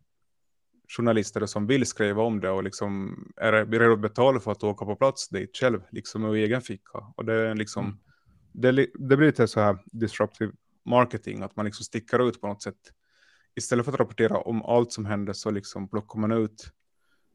journalister 0.98 1.46
som 1.46 1.68
vill 1.68 1.86
skriva 1.86 2.24
om 2.24 2.40
det 2.40 2.50
och 2.50 2.64
liksom 2.64 3.18
är 3.38 3.66
beredda 3.66 3.94
att 3.94 4.00
betala 4.00 4.40
för 4.40 4.52
att 4.52 4.64
åka 4.64 4.86
på 4.86 4.96
plats 4.96 5.30
dit 5.30 5.58
själv, 5.58 5.82
liksom 5.92 6.26
ur 6.26 6.36
egen 6.36 6.62
ficka. 6.62 7.14
Och 7.16 7.26
det 7.26 7.34
är 7.34 7.56
liksom, 7.56 7.86
mm. 7.86 7.98
det, 8.54 8.88
det, 8.94 9.18
blir 9.18 9.28
lite 9.28 9.48
så 9.48 9.60
här 9.60 9.78
disruptive 9.86 10.52
marketing, 10.86 11.42
att 11.42 11.56
man 11.56 11.66
liksom 11.66 11.84
sticker 11.84 12.28
ut 12.30 12.42
på 12.42 12.48
något 12.48 12.64
sätt. 12.64 12.80
Istället 13.56 13.86
för 13.86 13.94
att 13.94 14.00
rapportera 14.00 14.38
om 14.38 14.64
allt 14.64 14.92
som 14.92 15.06
händer 15.06 15.34
så 15.34 15.52
liksom 15.52 15.90
plockar 15.90 16.20
man 16.20 16.32
ut 16.32 16.72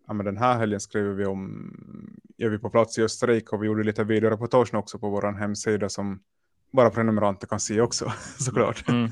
ja, 0.06 0.14
men 0.14 0.26
den 0.26 0.36
här 0.36 0.58
helgen 0.58 0.80
skrev 0.80 1.04
vi 1.04 1.26
om, 1.26 1.72
är 2.38 2.48
vi 2.48 2.58
på 2.58 2.70
plats 2.70 2.98
i 2.98 3.02
Österrike 3.02 3.56
och 3.56 3.62
vi 3.62 3.66
gjorde 3.66 3.84
lite 3.84 4.04
videoreportage 4.04 4.74
också 4.74 4.98
på 4.98 5.10
vår 5.10 5.32
hemsida 5.32 5.88
som 5.88 6.22
bara 6.72 6.90
prenumeranter 6.90 7.46
kan 7.46 7.60
se 7.60 7.80
också 7.80 8.12
såklart. 8.38 8.88
Mm. 8.88 9.10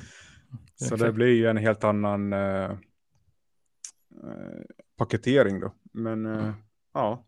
Så 0.74 0.96
det 0.96 1.12
blir 1.12 1.34
ju 1.34 1.46
en 1.46 1.56
helt 1.56 1.84
annan 1.84 2.32
uh, 2.32 2.78
paketering 4.96 5.60
då. 5.60 5.74
Men 5.92 6.26
uh, 6.26 6.42
mm. 6.42 6.54
ja, 6.94 7.26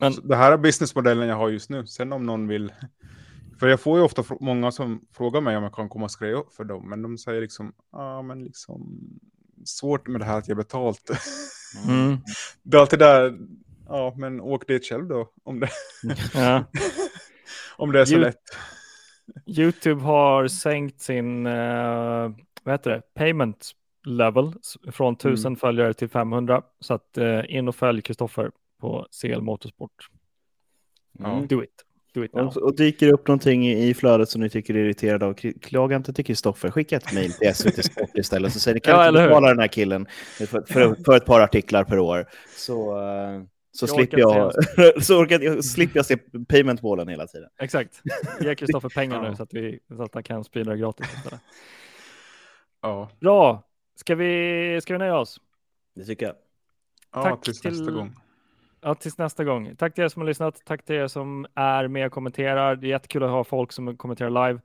men... 0.00 0.12
det 0.22 0.36
här 0.36 0.52
är 0.52 0.58
businessmodellen 0.58 1.28
jag 1.28 1.36
har 1.36 1.48
just 1.48 1.70
nu. 1.70 1.86
Sen 1.86 2.12
om 2.12 2.26
någon 2.26 2.48
vill, 2.48 2.72
för 3.60 3.68
jag 3.68 3.80
får 3.80 3.98
ju 3.98 4.04
ofta 4.04 4.24
många 4.40 4.72
som 4.72 5.06
frågar 5.12 5.40
mig 5.40 5.56
om 5.56 5.62
jag 5.62 5.74
kan 5.74 5.88
komma 5.88 6.04
och 6.04 6.10
skriva 6.10 6.42
för 6.56 6.64
dem, 6.64 6.88
men 6.88 7.02
de 7.02 7.18
säger 7.18 7.40
liksom, 7.40 7.72
ja 7.92 8.22
men 8.22 8.44
liksom 8.44 9.00
svårt 9.64 10.08
med 10.08 10.20
det 10.20 10.24
här 10.24 10.38
att 10.38 10.48
ge 10.48 10.54
betalt. 10.54 11.10
Mm. 11.88 12.18
Det 12.62 12.76
är 12.76 12.80
alltid 12.80 12.98
där, 12.98 13.38
ja 13.88 14.14
men 14.16 14.40
åk 14.40 14.66
dit 14.66 14.84
själv 14.84 15.06
då 15.06 15.32
om 15.44 15.60
det, 15.60 15.70
ja. 16.34 16.64
om 17.76 17.92
det 17.92 18.00
är 18.00 18.04
så 18.04 18.14
you 18.14 18.22
lätt. 18.22 18.42
YouTube 19.46 20.02
har 20.02 20.48
sänkt 20.48 21.00
sin, 21.00 21.46
uh, 21.46 22.32
vad 22.62 22.74
heter 22.74 22.90
det, 22.90 23.02
payment 23.14 23.70
level 24.04 24.52
från 24.92 25.14
1000 25.14 25.46
mm. 25.46 25.56
följare 25.56 25.94
till 25.94 26.08
500. 26.08 26.62
Så 26.80 26.94
att 26.94 27.18
uh, 27.18 27.54
in 27.56 27.68
och 27.68 27.76
följ 27.76 28.02
Kristoffer 28.02 28.50
på 28.80 29.06
CL 29.20 29.40
Motorsport. 29.40 30.08
Mm. 31.18 31.46
Do 31.46 31.62
it. 31.62 31.84
Och, 32.32 32.56
och 32.56 32.76
dyker 32.76 33.12
upp 33.12 33.28
någonting 33.28 33.68
i, 33.68 33.94
flödet 33.94 34.28
som 34.28 34.40
ni 34.40 34.50
tycker 34.50 34.74
är 34.74 34.78
irriterade 34.78 35.26
av, 35.26 35.34
klaga 35.62 35.96
inte 35.96 36.12
till 36.12 36.24
Kristoffer. 36.24 36.70
Skicka 36.70 36.96
ett 36.96 37.12
mejl 37.12 37.32
till 37.32 37.54
SVT 37.54 37.84
Sport 37.92 38.18
istället. 38.18 38.52
Så 38.52 38.60
säger 38.60 38.74
ni, 38.74 38.80
kan 38.80 38.94
ja, 38.94 39.08
inte 39.08 39.22
betala 39.22 39.48
den 39.48 39.58
här 39.58 39.68
killen 39.68 40.06
för, 40.38 40.46
för, 40.46 40.94
för, 41.04 41.16
ett 41.16 41.24
par 41.24 41.40
artiklar 41.40 41.84
per 41.84 41.98
år. 41.98 42.26
Så, 42.56 42.96
uh, 42.96 43.42
så 43.72 43.82
jag 43.82 43.90
slipper 43.90 44.18
jag, 44.18 44.52
så 45.04 45.18
orkar, 45.18 45.40
jag, 45.40 45.64
slipper 45.64 45.98
jag 45.98 46.06
se 46.06 46.16
paymentbollen 46.48 47.08
hela 47.08 47.26
tiden. 47.26 47.48
Exakt. 47.60 48.02
Ge 48.40 48.54
Kristoffer 48.54 48.88
pengar 48.88 49.22
nu 49.22 49.36
så 49.36 49.42
att, 49.42 49.54
vi, 49.54 49.78
så 49.96 50.02
att 50.02 50.14
han 50.14 50.22
kan 50.22 50.44
sprida 50.44 50.70
det 50.70 50.78
gratis. 50.78 51.06
Ja. 52.82 53.10
Bra. 53.20 53.64
Ska 53.96 54.14
vi, 54.14 54.80
ska 54.82 54.92
vi 54.92 54.98
nöja 54.98 55.18
oss? 55.18 55.40
Det 55.94 56.04
tycker 56.04 56.26
jag. 56.26 56.34
Ja, 57.12 57.22
Tack 57.22 57.44
tills 57.44 57.60
till... 57.60 57.70
nästa 57.70 57.90
gång. 57.90 58.14
Ja, 58.88 58.94
tills 58.94 59.18
nästa 59.18 59.44
gång. 59.44 59.76
Tack 59.76 59.94
till 59.94 60.04
er 60.04 60.08
som 60.08 60.22
har 60.22 60.26
lyssnat. 60.26 60.64
Tack 60.64 60.84
till 60.84 60.96
er 60.96 61.06
som 61.06 61.46
är 61.54 61.88
med 61.88 62.06
och 62.06 62.12
kommenterar. 62.12 62.76
Det 62.76 62.86
är 62.86 62.88
jättekul 62.88 63.22
att 63.22 63.30
ha 63.30 63.44
folk 63.44 63.72
som 63.72 63.96
kommenterar 63.96 64.30
live. 64.30 64.60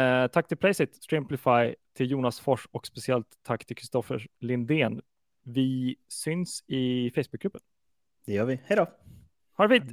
Eh, 0.00 0.26
tack 0.28 0.48
till 0.48 0.56
Placeit, 0.56 0.94
Streamplify, 0.94 1.74
till 1.96 2.10
Jonas 2.10 2.40
Fors 2.40 2.68
och 2.70 2.86
speciellt 2.86 3.26
tack 3.42 3.64
till 3.66 3.76
Kristoffer 3.76 4.26
Lindén. 4.40 5.00
Vi 5.44 5.96
syns 6.08 6.64
i 6.66 7.10
Facebookgruppen. 7.10 7.60
Det 8.26 8.32
gör 8.32 8.44
vi. 8.44 8.60
Hej 8.64 8.76
då! 8.76 8.86
Ha 9.56 9.66
det 9.66 9.80
fint! 9.80 9.92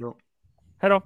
Hej 0.78 0.90
då! 0.90 1.02